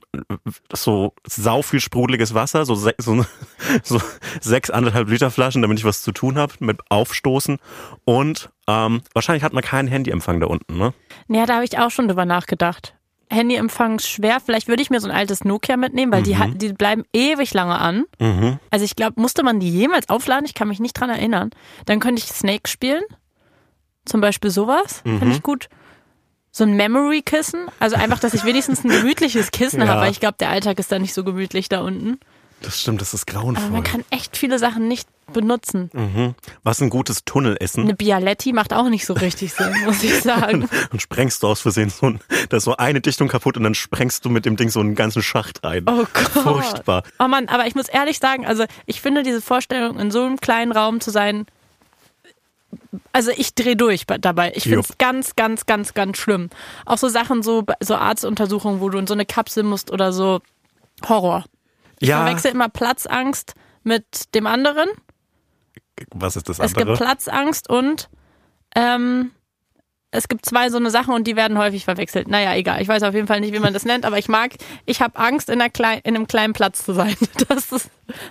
so 0.74 1.14
sau 1.26 1.62
viel 1.62 1.80
sprudeliges 1.80 2.34
Wasser, 2.34 2.64
so, 2.64 2.74
se 2.74 2.94
so, 2.98 3.24
so 3.82 4.00
sechs 4.40 4.70
anderthalb 4.70 5.08
Liter 5.08 5.30
Flaschen, 5.30 5.62
damit 5.62 5.78
ich 5.78 5.84
was 5.84 6.02
zu 6.02 6.12
tun 6.12 6.36
habe 6.38 6.52
mit 6.60 6.80
Aufstoßen 6.90 7.58
und 8.04 8.50
ähm, 8.66 9.00
wahrscheinlich 9.14 9.42
hat 9.42 9.52
man 9.52 9.62
keinen 9.62 9.88
Handyempfang 9.88 10.40
da 10.40 10.46
unten, 10.46 10.76
ne? 10.76 10.92
Ja, 11.28 11.46
da 11.46 11.54
habe 11.54 11.64
ich 11.64 11.78
auch 11.78 11.90
schon 11.90 12.08
drüber 12.08 12.24
nachgedacht. 12.26 12.94
Handyempfang 13.30 13.96
ist 13.98 14.08
schwer. 14.08 14.38
Vielleicht 14.40 14.68
würde 14.68 14.80
ich 14.80 14.88
mir 14.88 15.00
so 15.00 15.08
ein 15.08 15.14
altes 15.14 15.44
Nokia 15.44 15.76
mitnehmen, 15.76 16.10
weil 16.12 16.22
die, 16.22 16.38
hat- 16.38 16.62
die 16.62 16.72
bleiben 16.72 17.04
ewig 17.12 17.52
lange 17.52 17.78
an. 17.78 18.04
Mhm. 18.18 18.58
Also 18.70 18.86
ich 18.86 18.96
glaube, 18.96 19.20
musste 19.20 19.42
man 19.42 19.60
die 19.60 19.68
jemals 19.70 20.08
aufladen? 20.08 20.46
Ich 20.46 20.54
kann 20.54 20.68
mich 20.68 20.80
nicht 20.80 20.94
dran 20.98 21.10
erinnern. 21.10 21.50
Dann 21.84 22.00
könnte 22.00 22.22
ich 22.22 22.28
Snake 22.30 22.68
spielen. 22.70 23.02
Zum 24.06 24.22
Beispiel 24.22 24.50
sowas. 24.50 25.02
Mhm. 25.04 25.18
Finde 25.18 25.34
ich 25.34 25.42
gut. 25.42 25.68
So 26.50 26.64
ein 26.64 26.72
Memory-Kissen. 26.76 27.66
Also 27.78 27.96
einfach, 27.96 28.18
dass 28.18 28.34
ich 28.34 28.44
wenigstens 28.44 28.84
ein 28.84 28.90
gemütliches 28.90 29.50
Kissen 29.50 29.80
Ja. 29.80 29.88
habe, 29.88 30.00
weil 30.02 30.11
ich 30.11 30.20
glaube, 30.20 30.37
der 30.40 30.48
Alltag 30.50 30.78
ist 30.78 30.90
da 30.90 30.98
nicht 30.98 31.14
so 31.14 31.24
gemütlich 31.24 31.68
da 31.68 31.80
unten. 31.80 32.18
Das 32.62 32.80
stimmt, 32.80 33.00
das 33.00 33.14
ist 33.14 33.28
Aber 33.30 33.40
grauenvoll. 33.42 33.70
man 33.70 33.84
kann 33.84 34.04
echt 34.11 34.37
viele 34.37 34.58
Sachen 34.58 34.88
nicht 34.88 35.08
benutzen. 35.32 35.90
mhm. 35.92 36.34
Was 36.64 36.80
ein 36.80 36.90
gutes 36.90 37.24
Tunnelessen. 37.24 37.84
Eine 37.84 37.94
Bialetti 37.94 38.52
macht 38.52 38.72
auch 38.72 38.88
nicht 38.88 39.06
so 39.06 39.12
richtig 39.12 39.52
Sinn, 39.52 39.72
muss 39.84 40.02
ich 40.02 40.22
sagen. 40.22 40.68
Dann 40.90 40.98
sprengst 40.98 41.42
du 41.42 41.46
aus 41.48 41.61
Versehen 41.61 41.90
so 41.90 42.06
ein, 42.06 42.20
da 42.48 42.56
ist 42.56 42.64
so 42.64 42.76
eine 42.76 43.00
Dichtung 43.00 43.28
kaputt 43.28 43.56
und 43.58 43.62
dann 43.62 43.74
sprengst 43.74 44.24
du 44.24 44.30
mit 44.30 44.44
dem 44.46 44.56
Ding 44.56 44.70
so 44.70 44.80
einen 44.80 44.94
ganzen 44.96 45.22
Schacht 45.22 45.62
rein. 45.62 45.84
Oh 45.87 46.04
Gott. 46.12 46.28
Furchtbar. 46.42 47.02
Oh 47.20 47.28
Mann, 47.28 47.46
aber 47.48 47.66
ich 47.68 47.74
muss 47.76 47.88
ehrlich 47.88 48.18
sagen, 48.18 48.44
also 48.46 48.64
ich 48.87 49.00
finde 49.00 49.22
diese 49.22 49.40
Vorstellung, 49.42 50.00
in 50.00 50.11
so 50.11 50.24
einem 50.24 50.38
kleinen 50.40 50.72
Raum 50.72 51.00
zu 51.00 51.11
sein, 51.11 51.46
also 53.12 53.31
ich 53.37 53.54
drehe 53.54 53.76
durch 53.76 54.07
bei- 54.07 54.18
dabei. 54.18 54.52
Ich 54.54 54.64
finde 54.64 54.81
es 54.81 54.98
ganz, 54.98 55.37
ganz, 55.37 55.66
ganz, 55.66 55.94
ganz 55.94 56.18
schlimm. 56.18 56.50
Auch 56.87 56.98
so 56.98 57.09
Sachen, 57.09 57.42
so, 57.42 57.64
so 57.81 57.94
Arztuntersuchungen, 57.96 58.81
wo 58.81 58.88
du 58.88 58.98
in 58.98 59.07
so 59.07 59.14
eine 59.14 59.26
Kapsel 59.26 59.62
musst 59.62 59.90
oder 59.90 60.12
so. 60.12 60.40
Horror. 61.09 61.44
Ich 62.00 62.09
Ja, 62.09 62.24
verwechsel 62.24 62.50
immer 62.52 62.68
Platzangst 62.68 63.54
mit 63.83 64.35
dem 64.35 64.46
anderen. 64.46 64.88
was 66.14 66.37
ist 66.37 66.48
das 66.48 66.59
Es 66.59 66.74
andere? 66.74 66.85
gibt 66.87 66.98
Platzangst 66.98 67.68
und 67.70 68.09
ähm, 68.74 69.33
es 70.10 70.28
gibt 70.28 70.46
zwei 70.46 70.70
so 70.70 70.78
eine 70.78 70.90
Sachen 70.90 71.12
und 71.12 71.26
die 71.26 71.36
werden 71.36 71.58
häufig 71.58 71.84
verwechselt. 71.84 72.28
Naja, 72.28 72.54
egal. 72.54 72.80
Ich 72.80 72.88
weiß 72.88 73.02
auf 73.02 73.14
jeden 73.14 73.26
Fall 73.26 73.40
nicht, 73.40 73.52
wie 73.52 73.58
man 73.58 73.74
das 73.74 73.84
nennt, 73.84 74.06
aber 74.06 74.18
ich 74.18 74.28
mag, 74.28 74.52
ich 74.86 75.02
habe 75.02 75.18
Angst, 75.18 75.50
in, 75.50 75.60
klein, 75.72 76.00
in 76.02 76.16
einem 76.16 76.26
kleinen 76.26 76.54
Platz 76.54 76.84
zu 76.84 76.92
sein. 76.92 77.14
Das, 77.48 77.72
ist, 77.72 77.90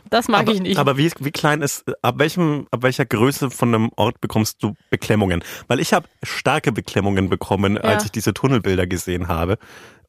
das 0.09 0.27
mag 0.27 0.41
aber, 0.41 0.51
ich 0.51 0.61
nicht. 0.61 0.77
Aber 0.77 0.97
wie, 0.97 1.11
wie 1.19 1.31
klein 1.31 1.61
ist, 1.61 1.85
ab 2.03 2.15
welchem, 2.19 2.67
ab 2.71 2.83
welcher 2.83 3.05
Größe 3.05 3.49
von 3.49 3.73
einem 3.73 3.89
Ort 3.95 4.21
bekommst 4.21 4.61
du 4.61 4.75
Beklemmungen? 4.89 5.43
Weil 5.67 5.79
ich 5.79 5.93
habe 5.93 6.07
starke 6.23 6.71
Beklemmungen 6.71 7.29
bekommen, 7.29 7.77
als 7.77 8.05
ich 8.05 8.11
diese 8.11 8.33
Tunnelbilder 8.33 8.85
gesehen 8.85 9.27
habe. 9.27 9.57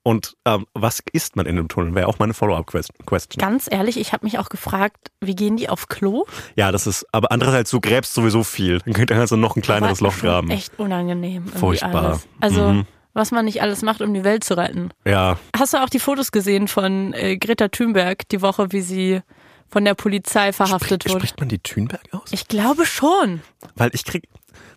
Und 0.09 0.37
ähm, 0.47 0.65
was 0.73 1.03
isst 1.13 1.37
man 1.37 1.45
in 1.45 1.59
einem 1.59 1.69
Tunnel? 1.69 1.95
Wäre 1.95 2.07
auch 2.09 2.19
meine 2.19 2.33
Follow-up-Question. 2.33 3.37
Ganz 3.39 3.69
ehrlich, 3.71 3.99
ich 4.01 4.15
habe 4.15 4.25
mich 4.25 4.39
auch 4.39 4.49
gefragt, 4.49 4.97
wie 5.21 5.37
gehen 5.37 5.59
die 5.59 5.69
auf 5.69 5.89
Klo? 5.89 6.25
Ja, 6.57 6.73
das 6.73 6.87
ist, 6.87 7.05
aber 7.13 7.31
andererseits, 7.31 7.71
du 7.71 7.79
gräbst 7.79 8.15
sowieso 8.15 8.43
viel. 8.43 8.79
Dann 8.79 8.95
könnt 8.95 9.11
ihr 9.11 9.19
also 9.19 9.37
noch 9.37 9.55
ein 9.57 9.61
kleineres 9.61 10.01
Loch 10.01 10.17
graben. 10.19 10.51
Echt 10.51 10.79
unangenehm. 10.79 11.47
Furchtbar. 11.49 12.05
Alles. 12.05 12.29
Also, 12.41 12.69
Mhm. 12.73 12.87
was 13.13 13.33
man 13.33 13.45
nicht 13.45 13.61
alles 13.61 13.83
macht, 13.83 14.01
um 14.01 14.15
die 14.15 14.25
Welt 14.25 14.45
zu 14.45 14.57
retten. 14.57 14.91
Ja, 15.05 15.39
Hast 15.55 15.75
du 15.75 15.79
auch 15.83 15.91
die 15.91 15.99
Fotos 16.01 16.33
gesehen 16.33 16.69
von 16.69 17.13
äh, 17.13 17.37
Greta 17.37 17.69
Thunberg 17.69 18.27
die 18.31 18.41
Woche, 18.41 18.73
wie 18.73 18.81
sie 18.81 19.21
von 19.69 19.85
der 19.85 19.93
Polizei 19.95 20.55
verhaftet 20.55 21.03
Sprich, 21.03 21.13
wurde? 21.15 21.27
spricht 21.27 21.41
man 21.41 21.51
die 21.51 21.59
Thünberg 21.59 22.01
aus? 22.13 22.31
Ich 22.33 22.49
glaube 22.49 22.87
schon. 22.87 23.43
Weil 23.75 23.91
ich 23.93 24.05
krieg, 24.07 24.27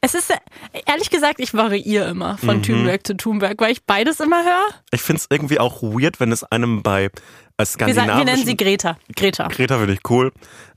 Es 0.04 0.16
ist, 0.16 0.34
ehrlich 0.88 1.12
gesagt, 1.12 1.40
ich 1.40 1.54
variiere 1.54 2.10
immer 2.10 2.36
von 2.40 2.58
Mhm. 2.58 2.64
Thunberg 2.64 3.06
zu 3.06 3.16
Thunberg, 3.16 3.62
weil 3.62 3.72
ich 3.72 3.84
beides 3.86 4.20
immer 4.20 4.44
höre. 4.44 4.68
ich 4.92 5.02
find's 5.02 5.28
irgendwie 5.30 5.60
auch 5.60 5.84
weird, 5.84 6.20
wenn 6.20 6.32
es 6.32 6.44
einem 6.44 6.82
bei 6.82 7.04
äh, 7.06 7.10
Wir, 7.10 7.66
sagen, 7.66 7.70
skandinavischen... 7.94 8.18
wir 8.18 8.34
nennen 8.34 8.46
sie 8.46 8.58
Greta. 8.58 8.98
Greta. 9.16 9.48
Greta 9.50 9.78
finde 9.78 9.94
ich 9.94 10.00
cool. 10.10 10.32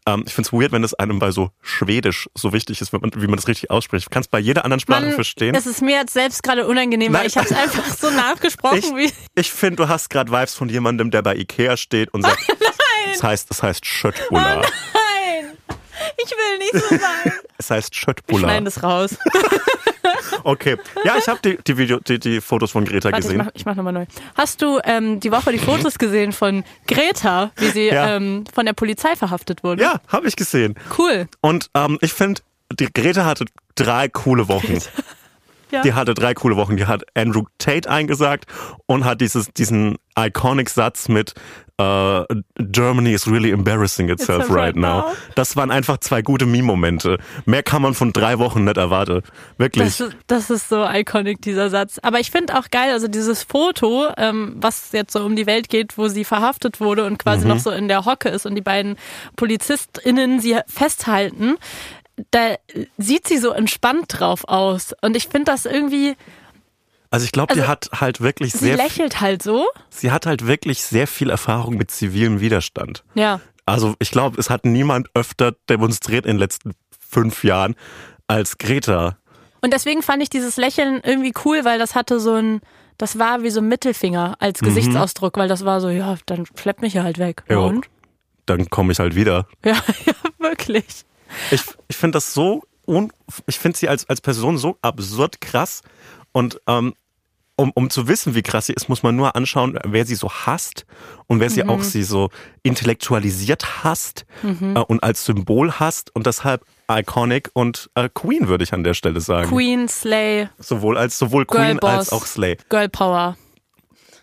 Ähm, 0.06 0.24
ich 0.26 0.34
find's 0.34 0.52
weird, 0.52 0.72
wenn 0.72 0.84
es 0.84 0.92
einem 0.92 1.18
bei 1.20 1.30
so 1.30 1.48
Schwedisch 1.62 2.28
so 2.34 2.52
wichtig 2.52 2.82
ist, 2.82 2.92
man, 2.92 3.00
wie 3.16 3.26
man 3.26 3.36
das 3.36 3.48
richtig 3.48 3.70
ausspricht. 3.70 4.04
Ich 4.06 4.10
kann 4.10 4.20
es 4.20 4.28
bei 4.28 4.38
jeder 4.38 4.62
anderen 4.66 4.80
Sprache 4.80 5.06
Mann, 5.06 5.12
verstehen. 5.14 5.54
Es 5.54 5.64
ist 5.66 5.80
mir 5.80 5.96
jetzt 5.96 6.12
selbst 6.12 6.42
gerade 6.42 6.66
unangenehm, 6.66 7.14
weil 7.14 7.20
Nein. 7.20 7.28
ich 7.28 7.36
habe 7.38 7.48
es 7.48 7.56
einfach 7.56 7.86
so 7.86 8.10
nachgesprochen, 8.10 8.78
Ich, 8.78 8.94
wie. 8.94 9.12
ich 9.36 9.50
finde, 9.50 9.76
du 9.76 9.88
hast 9.88 10.10
gerade 10.10 10.30
Vibes 10.30 10.54
von 10.54 10.68
jemandem, 10.68 11.10
der 11.10 11.22
bei 11.22 11.34
Ikea 11.36 11.78
steht 11.78 12.12
und 12.12 12.20
sagt, 12.20 12.40
es 13.14 13.22
heißt, 13.22 13.50
es 13.50 13.62
heißt 13.62 13.86
Schöttbullar. 13.86 14.56
Nein! 14.60 14.70
Ich 16.22 16.30
will 16.30 16.58
nicht 16.58 16.72
so 16.72 16.96
sein. 16.96 17.32
es 17.58 17.70
heißt 17.70 17.94
Schöttbullar. 17.94 18.48
schneiden 18.50 18.64
das 18.64 18.82
raus. 18.82 19.16
Okay. 20.42 20.76
Ja, 21.04 21.16
ich 21.16 21.26
habe 21.28 21.40
die, 21.42 21.56
die, 21.66 21.78
Video, 21.78 21.98
die, 22.00 22.18
die 22.18 22.40
Fotos 22.40 22.72
von 22.72 22.84
Greta 22.84 23.10
Warte, 23.10 23.26
ich 23.26 23.32
gesehen. 23.32 23.50
ich 23.54 23.64
mach 23.64 23.74
nochmal 23.74 23.92
neu. 23.92 24.06
Hast 24.36 24.60
du 24.60 24.78
ähm, 24.84 25.18
die 25.20 25.32
Woche 25.32 25.52
die 25.52 25.58
Fotos 25.58 25.98
gesehen 25.98 26.32
von 26.32 26.64
Greta, 26.86 27.50
wie 27.56 27.68
sie 27.70 27.86
Ja. 27.86 28.16
ähm, 28.16 28.44
von 28.52 28.66
der 28.66 28.74
Polizei 28.74 29.16
verhaftet 29.16 29.64
wurde? 29.64 29.82
Ja, 29.82 30.00
habe 30.08 30.28
ich 30.28 30.36
gesehen. 30.36 30.74
Cool. 30.98 31.26
Und 31.40 31.70
ähm, 31.74 31.98
ich 32.02 32.12
finde, 32.12 32.42
die 32.72 32.92
Greta 32.92 33.24
hatte 33.24 33.46
drei 33.74 34.08
coole 34.08 34.48
Wochen. 34.48 34.78
Ja. 35.74 35.82
Die 35.82 35.92
hatte 35.94 36.14
drei 36.14 36.34
coole 36.34 36.56
Wochen. 36.56 36.76
Die 36.76 36.86
hat 36.86 37.02
Andrew 37.14 37.44
Tate 37.58 37.88
eingesagt 37.90 38.46
und 38.86 39.04
hat 39.04 39.20
dieses, 39.20 39.52
diesen 39.52 39.96
iconic 40.18 40.70
Satz 40.70 41.08
mit 41.08 41.34
äh, 41.76 42.22
Germany 42.60 43.12
is 43.14 43.26
really 43.26 43.50
embarrassing 43.50 44.08
itself 44.08 44.48
right 44.48 44.56
right 44.66 44.76
now. 44.76 45.00
now. 45.08 45.12
Das 45.34 45.56
waren 45.56 45.72
einfach 45.72 45.98
zwei 45.98 46.22
gute 46.22 46.46
Meme-Momente. 46.46 47.18
Mehr 47.46 47.64
kann 47.64 47.82
man 47.82 47.94
von 47.94 48.12
drei 48.12 48.38
Wochen 48.38 48.62
nicht 48.62 48.76
erwarten. 48.76 49.22
Wirklich. 49.58 49.84
Das, 49.96 50.00
ist- 50.00 50.16
das 50.28 50.50
ist 50.50 50.68
so 50.68 50.86
iconic, 50.88 51.42
dieser 51.42 51.70
Satz. 51.70 51.98
Aber 52.00 52.20
ich 52.20 52.30
finde 52.30 52.56
auch 52.56 52.70
geil, 52.70 52.92
also 52.92 53.08
dieses 53.08 53.42
Foto, 53.42 54.06
ähm, 54.16 54.54
was 54.56 54.92
jetzt 54.92 55.12
so 55.12 55.24
um 55.24 55.34
die 55.34 55.46
Welt 55.46 55.68
geht, 55.68 55.98
wo 55.98 56.06
sie 56.06 56.24
verhaftet 56.24 56.78
wurde 56.80 57.06
und 57.06 57.18
quasi 57.18 57.44
noch 57.48 57.58
so 57.58 57.70
in 57.72 57.88
der 57.88 58.04
Hocke 58.04 58.28
ist 58.28 58.46
und 58.46 58.54
die 58.54 58.60
beiden 58.62 58.96
PolizistInnen 59.34 60.38
sie 60.38 60.58
festhalten, 60.68 61.56
da 62.30 62.54
sieht 62.98 63.26
sie 63.28 63.38
so 63.38 63.50
entspannt 63.50 64.06
drauf 64.08 64.44
aus. 64.46 64.94
Und 65.02 65.16
ich 65.16 65.28
finde 65.28 65.50
das 65.52 65.66
irgendwie, 65.66 66.14
Also 67.10 67.24
ich 67.24 67.32
glaube, 67.32 67.54
die 67.54 67.60
Also, 67.60 67.70
hat 67.70 67.88
halt 68.00 68.20
wirklich 68.20 68.52
sie 68.52 68.58
sehr, 68.66 68.76
lächelt 68.76 69.20
halt 69.20 69.42
so. 69.42 69.66
sie 69.90 70.10
hat 70.10 70.26
halt 70.26 70.46
wirklich 70.46 70.82
sehr 70.84 71.06
viel 71.06 71.30
Erfahrung 71.30 71.74
mit 71.76 71.90
zivilem 71.90 72.40
Widerstand. 72.40 73.04
Ja. 73.14 73.40
Also 73.66 73.94
ich 73.98 74.10
glaube, 74.10 74.38
es 74.38 74.50
hat 74.50 74.64
niemand 74.64 75.08
öfter 75.14 75.52
demonstriert 75.68 76.26
in 76.26 76.32
den 76.32 76.38
letzten 76.38 76.72
fünf 77.08 77.44
Jahren 77.44 77.74
als 78.26 78.58
Greta. 78.58 79.16
Und 79.62 79.72
deswegen 79.72 80.02
fand 80.02 80.22
ich 80.22 80.28
dieses 80.28 80.56
Lächeln 80.56 81.00
irgendwie 81.02 81.32
cool, 81.44 81.64
weil 81.64 81.78
das 81.78 81.94
hatte 81.94 82.20
so 82.20 82.34
ein, 82.34 82.60
das 82.98 83.18
war 83.18 83.42
wie 83.42 83.50
so 83.50 83.60
ein 83.60 83.68
Mittelfinger 83.68 84.36
als 84.38 84.60
Gesichtsausdruck, 84.60 85.36
weil 85.38 85.48
das 85.48 85.64
war 85.64 85.80
so, 85.80 85.88
ja, 85.88 86.16
dann 86.26 86.44
schleppt 86.58 86.82
mich 86.82 86.94
ja 86.94 87.02
halt 87.02 87.18
weg. 87.18 87.42
Ja. 87.48 87.58
Und? 87.58 87.86
Dann 88.46 88.68
komme 88.68 88.92
ich 88.92 88.98
halt 88.98 89.14
wieder. 89.16 89.46
Ja, 89.64 89.72
ja, 90.06 90.12
wirklich. 90.38 91.04
Ich, 91.50 91.62
ich 91.88 91.96
finde 91.96 92.16
das 92.16 92.34
so, 92.34 92.62
un, 92.86 93.12
ich 93.46 93.58
finde 93.58 93.78
sie 93.78 93.88
als, 93.88 94.08
als 94.08 94.20
Person 94.20 94.58
so 94.58 94.76
absurd 94.82 95.40
krass. 95.40 95.82
Und 96.32 96.60
ähm, 96.66 96.94
um, 97.56 97.70
um 97.74 97.88
zu 97.88 98.08
wissen, 98.08 98.34
wie 98.34 98.42
krass 98.42 98.66
sie 98.66 98.72
ist, 98.72 98.88
muss 98.88 99.02
man 99.02 99.14
nur 99.14 99.36
anschauen, 99.36 99.78
wer 99.84 100.04
sie 100.04 100.16
so 100.16 100.28
hasst 100.28 100.86
und 101.28 101.38
wer 101.40 101.50
sie 101.50 101.64
auch 101.64 101.82
sie 101.82 102.02
so 102.02 102.30
intellektualisiert 102.64 103.84
hasst 103.84 104.26
äh, 104.42 104.78
und 104.80 105.02
als 105.02 105.24
Symbol 105.24 105.72
hasst 105.78 106.14
und 106.16 106.26
deshalb 106.26 106.64
iconic 106.90 107.50
und 107.54 107.90
äh, 107.94 108.08
Queen 108.12 108.48
würde 108.48 108.64
ich 108.64 108.72
an 108.74 108.82
der 108.82 108.94
Stelle 108.94 109.20
sagen. 109.20 109.48
Queen, 109.48 109.88
Slay, 109.88 110.48
Sowohl 110.58 110.98
als 110.98 111.16
sowohl 111.18 111.46
Queen 111.46 111.78
Girlboss. 111.78 111.90
als 111.90 112.12
auch 112.12 112.26
Slay. 112.26 112.56
Girl 112.68 112.88
Power. 112.88 113.36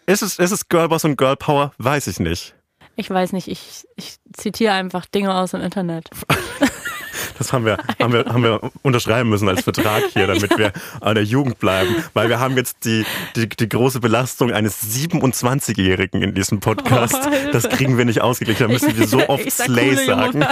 Ist 0.08 0.24
es, 0.24 0.38
ist 0.38 0.52
es 0.52 0.68
Girlboss 0.68 1.06
und 1.06 1.18
Girl 1.18 1.38
Power? 1.38 1.72
Weiß 1.78 2.08
ich 2.08 2.20
nicht. 2.20 2.54
Ich 2.96 3.10
weiß 3.10 3.34
nicht, 3.34 3.48
ich, 3.48 3.88
ich 3.96 4.18
zitiere 4.34 4.74
einfach 4.74 5.06
Dinge 5.06 5.34
aus 5.34 5.52
dem 5.52 5.62
Internet. 5.62 6.10
Das 7.38 7.54
haben 7.54 7.66
wir, 7.66 7.80
haben 8.00 8.14
wir, 8.14 8.26
haben 8.26 8.44
wir 8.44 8.72
unterschreiben 8.84 9.30
müssen 9.30 9.50
als 9.50 9.64
Vertrag 9.64 10.04
hier, 10.14 10.28
damit 10.28 10.56
wir 10.60 10.74
an 11.00 11.16
der 11.16 11.24
Jugend 11.24 11.58
bleiben. 11.58 11.96
Weil 12.14 12.30
wir 12.30 12.40
haben 12.40 12.56
jetzt 12.56 12.86
die, 12.86 13.04
die, 13.36 13.50
die 13.50 13.68
große 13.68 14.00
Belastung 14.00 14.52
eines 14.52 14.84
27-Jährigen 14.84 16.22
in 16.22 16.36
diesem 16.36 16.60
Podcast. 16.60 17.16
Oh, 17.16 17.52
das 17.52 17.68
kriegen 17.68 17.98
wir 17.98 18.06
nicht 18.06 18.22
ausgeglichen. 18.22 18.68
Da 18.68 18.72
müssen 18.72 18.96
wir 18.96 19.08
so 19.08 19.18
oft 19.28 19.50
Slay 19.52 19.96
sagen. 19.96 20.46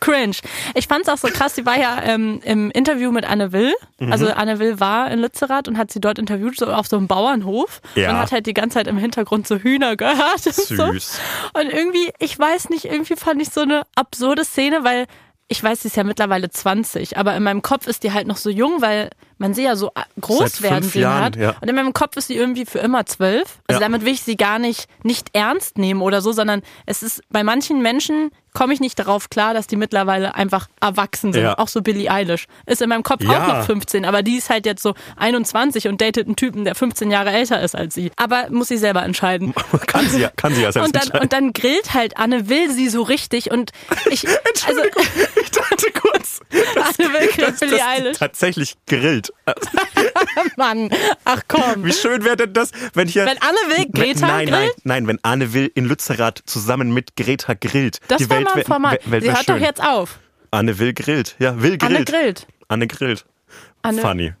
Cringe. 0.00 0.36
Ich 0.74 0.86
fand's 0.88 1.08
auch 1.08 1.18
so 1.18 1.28
krass, 1.28 1.54
sie 1.54 1.66
war 1.66 1.78
ja 1.78 2.00
ähm, 2.02 2.40
im 2.44 2.70
Interview 2.70 3.10
mit 3.12 3.24
Anne 3.28 3.52
Will. 3.52 3.72
Mhm. 3.98 4.12
Also 4.12 4.28
Anne 4.30 4.58
Will 4.58 4.80
war 4.80 5.10
in 5.10 5.20
Lützerath 5.20 5.68
und 5.68 5.78
hat 5.78 5.90
sie 5.92 6.00
dort 6.00 6.18
interviewt, 6.18 6.56
so 6.58 6.66
auf 6.66 6.86
so 6.86 6.96
einem 6.96 7.06
Bauernhof. 7.06 7.80
Ja. 7.94 8.10
Und 8.10 8.18
hat 8.18 8.32
halt 8.32 8.46
die 8.46 8.54
ganze 8.54 8.74
Zeit 8.74 8.86
im 8.86 8.98
Hintergrund 8.98 9.46
so 9.46 9.56
Hühner 9.56 9.96
gehört. 9.96 10.46
und 10.46 10.54
So. 10.54 10.92
Süß. 10.92 11.20
Und 11.54 11.70
irgendwie, 11.72 12.10
ich 12.18 12.38
weiß 12.38 12.70
nicht, 12.70 12.84
irgendwie 12.86 13.16
fand 13.16 13.40
ich 13.42 13.50
so 13.50 13.60
eine 13.62 13.82
absurde 13.94 14.44
Szene, 14.44 14.84
weil 14.84 15.06
ich 15.52 15.62
weiß, 15.64 15.82
sie 15.82 15.88
ist 15.88 15.96
ja 15.96 16.04
mittlerweile 16.04 16.48
20, 16.48 17.18
aber 17.18 17.34
in 17.34 17.42
meinem 17.42 17.60
Kopf 17.60 17.88
ist 17.88 18.04
die 18.04 18.12
halt 18.12 18.28
noch 18.28 18.36
so 18.36 18.50
jung, 18.50 18.80
weil 18.82 19.10
man 19.36 19.52
sie 19.52 19.64
ja 19.64 19.74
so 19.74 19.88
äh, 19.88 20.02
groß 20.20 20.38
Seit 20.52 20.62
werden 20.62 20.88
sehen 20.88 21.02
Jahren, 21.02 21.24
hat. 21.24 21.36
ja. 21.36 21.56
Und 21.60 21.68
in 21.68 21.74
meinem 21.74 21.92
Kopf 21.92 22.16
ist 22.16 22.28
sie 22.28 22.36
irgendwie 22.36 22.64
für 22.66 22.78
immer 22.78 23.04
zwölf. 23.06 23.58
Also 23.66 23.80
Ja. 23.80 23.88
damit 23.88 24.04
will 24.04 24.12
ich 24.12 24.22
sie 24.22 24.36
gar 24.36 24.60
nicht, 24.60 24.86
nicht 25.02 25.30
ernst 25.32 25.76
nehmen 25.76 26.02
oder 26.02 26.20
so, 26.22 26.30
sondern 26.30 26.62
es 26.86 27.02
ist 27.02 27.22
bei 27.30 27.42
manchen 27.42 27.82
Menschen 27.82 28.30
komme 28.52 28.72
ich 28.74 28.80
nicht 28.80 28.98
darauf 28.98 29.30
klar, 29.30 29.54
dass 29.54 29.66
die 29.66 29.76
mittlerweile 29.76 30.34
einfach 30.34 30.68
erwachsen 30.80 31.32
sind. 31.32 31.42
Ja. 31.42 31.58
Auch 31.58 31.68
so 31.68 31.82
Billie 31.82 32.10
Eilish. 32.10 32.46
Ist 32.66 32.82
in 32.82 32.88
meinem 32.88 33.02
Kopf 33.02 33.22
Ja. 33.22 33.42
auch 33.44 33.48
noch 33.58 33.64
15, 33.66 34.04
aber 34.04 34.22
die 34.22 34.36
ist 34.36 34.50
halt 34.50 34.66
jetzt 34.66 34.82
so 34.82 34.94
21 35.16 35.88
und 35.88 36.00
datet 36.00 36.26
einen 36.26 36.36
Typen, 36.36 36.64
der 36.64 36.74
15 36.74 37.10
Jahre 37.10 37.30
älter 37.30 37.60
ist 37.60 37.74
als 37.76 37.94
sie. 37.94 38.10
Aber 38.16 38.46
muss 38.50 38.68
sie 38.68 38.76
selber 38.78 39.02
entscheiden. 39.02 39.54
Kann 39.86 40.08
sie 40.08 40.20
ja, 40.20 40.30
kann 40.36 40.54
sie 40.54 40.62
ja 40.62 40.72
selbst 40.72 40.86
Und 40.86 40.94
dann, 40.96 41.02
entscheiden. 41.02 41.22
und 41.22 41.32
dann 41.32 41.52
grillt 41.52 41.94
halt 41.94 42.16
Anne 42.16 42.48
Will 42.48 42.70
sie 42.70 42.88
so 42.88 43.02
richtig 43.02 43.50
und 43.50 43.70
ich, 44.10 44.26
also 44.66 44.80
ich 45.42 45.50
dachte 45.50 45.86
kurz, 46.00 46.40
dass, 46.74 46.98
Anne 46.98 47.12
Will 47.12 47.28
grillt 47.28 47.52
dass, 47.52 47.60
Billie 47.60 47.76
dass 47.78 47.86
Eilish. 47.86 48.18
tatsächlich 48.18 48.74
grillt. 48.86 49.32
Mann, 50.56 50.90
ach 51.24 51.42
komm. 51.48 51.84
Wie 51.84 51.92
schön 51.92 52.24
wäre 52.24 52.36
denn 52.36 52.52
das, 52.52 52.70
wenn 52.94 53.08
hier... 53.08 53.26
Wenn 53.26 53.38
Anne 53.42 53.58
Will 53.76 53.86
Greta 53.92 54.26
nein, 54.26 54.48
nein, 54.48 54.60
grillt? 54.64 54.74
nein, 54.84 55.06
wenn 55.06 55.18
Anne 55.22 55.52
Will 55.52 55.70
in 55.74 55.84
Lützerath 55.86 56.42
zusammen 56.46 56.92
mit 56.92 57.16
Greta 57.16 57.54
grillt. 57.54 57.98
Das 58.08 58.28
war 58.28 58.39
Welt 58.46 58.56
wär- 58.56 58.64
Format. 58.64 59.00
wär- 59.04 59.10
wär- 59.12 59.20
Sie 59.22 59.28
hört 59.28 59.48
doch 59.48 59.54
schön. 59.54 59.62
jetzt 59.62 59.82
auf. 59.82 60.18
Anne 60.50 60.78
Will 60.78 60.92
grillt. 60.94 61.36
Ja, 61.38 61.60
Will 61.62 61.78
grillt. 61.78 61.82
Anne 61.96 62.04
grillt. 62.04 62.46
Anne 62.68 62.86
grillt. 62.86 63.24
Anne, 63.82 64.00
Funny. 64.00 64.32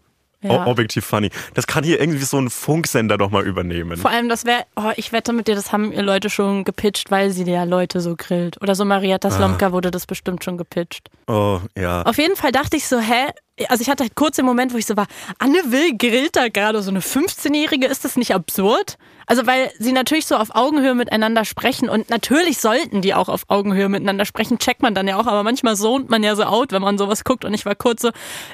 Ja. 0.42 0.66
Objektiv 0.66 1.04
funny. 1.04 1.28
Das 1.52 1.66
kann 1.66 1.84
hier 1.84 2.00
irgendwie 2.00 2.24
so 2.24 2.38
ein 2.38 2.48
Funksender 2.48 3.18
doch 3.18 3.30
mal 3.30 3.44
übernehmen. 3.46 3.98
Vor 3.98 4.10
allem, 4.10 4.30
das 4.30 4.46
wäre, 4.46 4.64
oh, 4.74 4.90
ich 4.96 5.12
wette 5.12 5.34
mit 5.34 5.48
dir, 5.48 5.54
das 5.54 5.70
haben 5.70 5.92
ihr 5.92 6.02
Leute 6.02 6.30
schon 6.30 6.64
gepitcht, 6.64 7.10
weil 7.10 7.30
sie 7.30 7.44
ja 7.44 7.64
Leute 7.64 8.00
so 8.00 8.16
grillt. 8.16 8.56
Oder 8.62 8.74
so 8.74 8.86
Marietta 8.86 9.28
Ah. 9.28 9.32
Slomka 9.32 9.72
wurde 9.72 9.90
das 9.90 10.06
bestimmt 10.06 10.42
schon 10.42 10.56
gepitcht. 10.56 11.10
Oh, 11.26 11.60
ja. 11.76 12.02
Auf 12.02 12.16
jeden 12.16 12.36
Fall 12.36 12.52
dachte 12.52 12.78
ich 12.78 12.88
so, 12.88 12.98
hä? 13.00 13.26
Also 13.68 13.82
ich 13.82 13.90
hatte 13.90 14.04
halt 14.04 14.14
kurz 14.14 14.36
den 14.36 14.46
Moment, 14.46 14.72
wo 14.72 14.78
ich 14.78 14.86
so 14.86 14.96
war, 14.96 15.06
Anne 15.38 15.58
Will 15.66 15.96
grillt 15.96 16.36
da 16.36 16.48
gerade 16.48 16.82
so 16.82 16.90
eine 16.90 17.00
15-Jährige, 17.00 17.86
ist 17.86 18.04
das 18.04 18.16
nicht 18.16 18.34
absurd? 18.34 18.96
Also 19.26 19.46
weil 19.46 19.70
sie 19.78 19.92
natürlich 19.92 20.26
so 20.26 20.36
auf 20.36 20.54
Augenhöhe 20.54 20.94
miteinander 20.94 21.44
sprechen 21.44 21.88
und 21.88 22.10
natürlich 22.10 22.58
sollten 22.58 23.00
die 23.02 23.14
auch 23.14 23.28
auf 23.28 23.44
Augenhöhe 23.48 23.88
miteinander 23.88 24.24
sprechen, 24.24 24.58
checkt 24.58 24.82
man 24.82 24.94
dann 24.94 25.06
ja 25.06 25.16
auch, 25.16 25.26
aber 25.26 25.42
manchmal 25.42 25.76
sohnt 25.76 26.10
man 26.10 26.22
ja 26.22 26.34
so 26.34 26.44
out, 26.44 26.72
wenn 26.72 26.82
man 26.82 26.98
sowas 26.98 27.22
guckt 27.24 27.44
und 27.44 27.54
ich 27.54 27.64
war 27.66 27.74
kurz 27.74 28.02
so, 28.02 28.10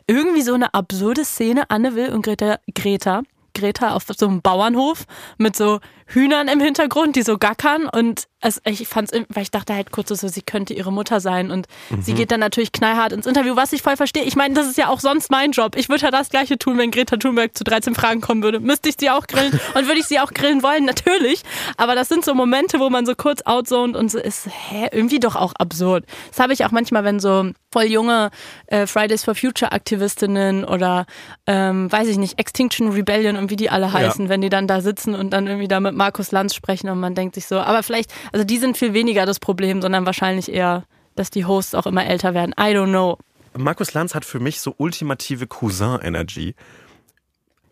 irgendwie 0.06 0.42
so 0.42 0.54
eine 0.54 0.74
absurde 0.74 1.24
Szene, 1.24 1.70
Anne 1.70 1.94
Will 1.94 2.10
und 2.10 2.22
Greta, 2.22 2.58
Greta, 2.74 3.22
Greta 3.54 3.94
auf 3.94 4.04
so 4.16 4.26
einem 4.26 4.42
Bauernhof 4.42 5.04
mit 5.38 5.56
so 5.56 5.80
Hühnern 6.06 6.48
im 6.48 6.60
Hintergrund, 6.60 7.16
die 7.16 7.22
so 7.22 7.36
gackern 7.38 7.86
und 7.88 8.24
es, 8.40 8.60
ich 8.64 8.86
fand's, 8.86 9.12
weil 9.28 9.42
ich 9.42 9.50
dachte 9.50 9.74
halt 9.74 9.90
kurz 9.90 10.08
so, 10.10 10.28
sie 10.28 10.42
könnte 10.42 10.72
ihre 10.72 10.92
Mutter 10.92 11.20
sein 11.20 11.50
und 11.50 11.66
Mhm. 11.90 12.02
sie 12.02 12.14
geht 12.14 12.30
dann 12.30 12.38
natürlich 12.40 12.70
knallhart 12.70 13.12
ins 13.12 13.26
Interview, 13.26 13.56
was 13.56 13.72
ich 13.72 13.82
voll 13.82 13.96
verstehe. 13.96 14.22
Ich 14.22 14.36
meine, 14.36 14.54
das 14.54 14.66
ist 14.68 14.76
ja 14.78 14.88
auch 14.88 15.00
sonst 15.00 15.30
mein 15.30 15.50
Job. 15.52 15.74
Ich 15.76 15.88
würde 15.88 16.04
ja 16.04 16.10
das 16.12 16.28
Gleiche 16.28 16.58
tun, 16.58 16.78
wenn 16.78 16.90
Greta 16.92 17.16
Thunberg 17.16 17.56
zu 17.56 17.64
13 17.64 17.94
Fragen 17.94 18.20
kommen 18.20 18.42
würde. 18.42 18.60
Müsste 18.60 18.88
ich 18.88 18.96
sie 19.00 19.10
auch 19.10 19.26
grillen 19.26 19.52
und 19.74 19.86
würde 19.86 19.98
ich 19.98 20.06
sie 20.06 20.20
auch 20.20 20.32
grillen 20.32 20.62
wollen, 20.62 20.84
natürlich. 20.84 21.42
Aber 21.76 21.94
das 21.96 22.08
sind 22.08 22.24
so 22.24 22.34
Momente, 22.34 22.78
wo 22.78 22.88
man 22.90 23.04
so 23.06 23.14
kurz 23.16 23.42
outzoned 23.44 23.96
und 23.96 24.10
so 24.10 24.18
ist, 24.18 24.46
hä, 24.68 24.88
irgendwie 24.92 25.18
doch 25.18 25.34
auch 25.34 25.54
absurd. 25.58 26.04
Das 26.30 26.38
habe 26.38 26.52
ich 26.52 26.64
auch 26.64 26.70
manchmal, 26.70 27.02
wenn 27.04 27.18
so 27.18 27.50
voll 27.72 27.84
junge 27.84 28.30
äh, 28.68 28.86
Fridays 28.86 29.24
for 29.24 29.34
Future 29.34 29.72
Aktivistinnen 29.72 30.64
oder 30.64 31.06
ähm, 31.46 31.90
weiß 31.90 32.08
ich 32.08 32.16
nicht, 32.18 32.38
Extinction 32.38 32.90
Rebellion 32.92 33.36
und 33.36 33.50
wie 33.50 33.56
die 33.56 33.70
alle 33.70 33.92
heißen, 33.92 34.28
wenn 34.28 34.40
die 34.40 34.48
dann 34.50 34.66
da 34.68 34.80
sitzen 34.80 35.14
und 35.14 35.30
dann 35.30 35.46
irgendwie 35.46 35.68
da 35.68 35.80
mit 35.80 35.94
Markus 35.96 36.30
Lanz 36.30 36.54
sprechen 36.54 36.88
und 36.90 37.00
man 37.00 37.14
denkt 37.14 37.34
sich 37.34 37.46
so, 37.46 37.58
aber 37.58 37.82
vielleicht, 37.82 38.12
also 38.32 38.44
die 38.44 38.58
sind 38.58 38.76
viel 38.76 38.92
weniger 38.92 39.26
das 39.26 39.40
Problem, 39.40 39.82
sondern 39.82 40.06
wahrscheinlich 40.06 40.52
eher, 40.52 40.84
dass 41.14 41.30
die 41.30 41.44
Hosts 41.44 41.74
auch 41.74 41.86
immer 41.86 42.06
älter 42.06 42.34
werden. 42.34 42.52
I 42.58 42.74
don't 42.74 42.90
know. 42.90 43.18
Markus 43.56 43.94
Lanz 43.94 44.14
hat 44.14 44.24
für 44.24 44.38
mich 44.38 44.60
so 44.60 44.74
ultimative 44.76 45.46
Cousin-Energy. 45.46 46.54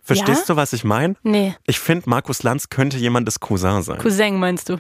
Verstehst 0.03 0.49
du, 0.49 0.57
was 0.57 0.73
ich 0.73 0.85
meine? 0.85 1.17
Nee, 1.23 1.55
Ich 1.67 1.79
finde, 1.79 2.09
Markus 2.11 2.43
Lanz 2.43 2.69
könnte 2.69 2.97
jemandes 2.99 3.41
Cousin 3.41 3.83
sein. 3.83 3.99
Cousin 3.99 4.39
meinst 4.39 4.69
du? 4.69 4.79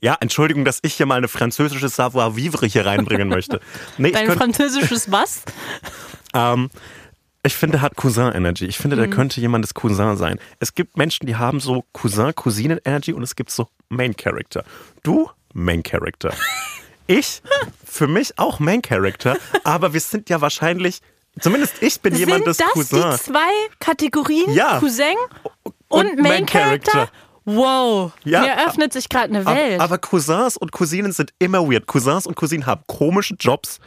ja, 0.00 0.16
Entschuldigung, 0.20 0.64
dass 0.64 0.78
ich 0.82 0.94
hier 0.94 1.06
mal 1.06 1.16
eine 1.16 1.28
französische 1.28 1.88
Savoir-vivre 1.88 2.66
hier 2.66 2.86
reinbringen 2.86 3.28
möchte. 3.28 3.60
Nee, 3.98 4.08
ich, 4.08 4.14
Dein 4.14 4.26
könnt, 4.26 4.38
französisches 4.38 5.10
was? 5.10 5.42
ähm, 6.34 6.70
ich 7.44 7.54
finde, 7.56 7.78
er 7.78 7.82
hat 7.82 7.96
Cousin-Energy. 7.96 8.66
Ich 8.66 8.78
finde, 8.78 8.96
Mhm. 8.96 9.00
der 9.00 9.10
könnte 9.10 9.40
jemandes 9.40 9.74
Cousin 9.74 10.16
sein. 10.16 10.38
Es 10.60 10.74
gibt 10.74 10.96
Menschen, 10.96 11.26
die 11.26 11.36
haben 11.36 11.60
so 11.60 11.84
Cousin-Cousinen-Energy 11.92 13.12
und 13.12 13.22
es 13.22 13.36
gibt 13.36 13.50
so 13.50 13.68
Main-Character. 13.88 14.64
Du, 15.02 15.30
Main-Character. 15.54 16.32
ich, 17.06 17.42
für 17.84 18.06
mich 18.06 18.38
auch 18.38 18.58
Main-Character, 18.60 19.36
aber 19.64 19.92
wir 19.92 20.00
sind 20.00 20.28
ja 20.28 20.40
wahrscheinlich, 20.40 21.00
zumindest 21.40 21.82
ich 21.82 22.00
bin 22.00 22.14
jemandes 22.14 22.58
sind 22.58 22.66
das 22.66 22.72
Cousin. 22.90 23.10
die 23.12 23.16
zwei 23.18 23.50
Kategorien? 23.80 24.52
Ja. 24.52 24.78
Cousin 24.78 25.14
und, 25.62 25.74
Und 25.88 26.04
Main 26.16 26.22
Main 26.22 26.46
Character? 26.46 26.90
Character. 26.92 27.12
Wow, 27.50 28.12
Ja. 28.24 28.42
mir 28.42 28.66
öffnet 28.66 28.92
sich 28.92 29.08
gerade 29.08 29.28
eine 29.34 29.40
Aber, 29.40 29.54
Welt. 29.54 29.80
aber 29.80 29.96
Cousins 29.96 30.58
und 30.58 30.70
Cousinen 30.70 31.12
sind 31.12 31.32
immer 31.38 31.66
weird. 31.66 31.86
Cousins 31.86 32.26
und 32.26 32.34
Cousinen 32.36 32.66
haben 32.66 32.82
komische 32.86 33.34
Jobs. 33.40 33.80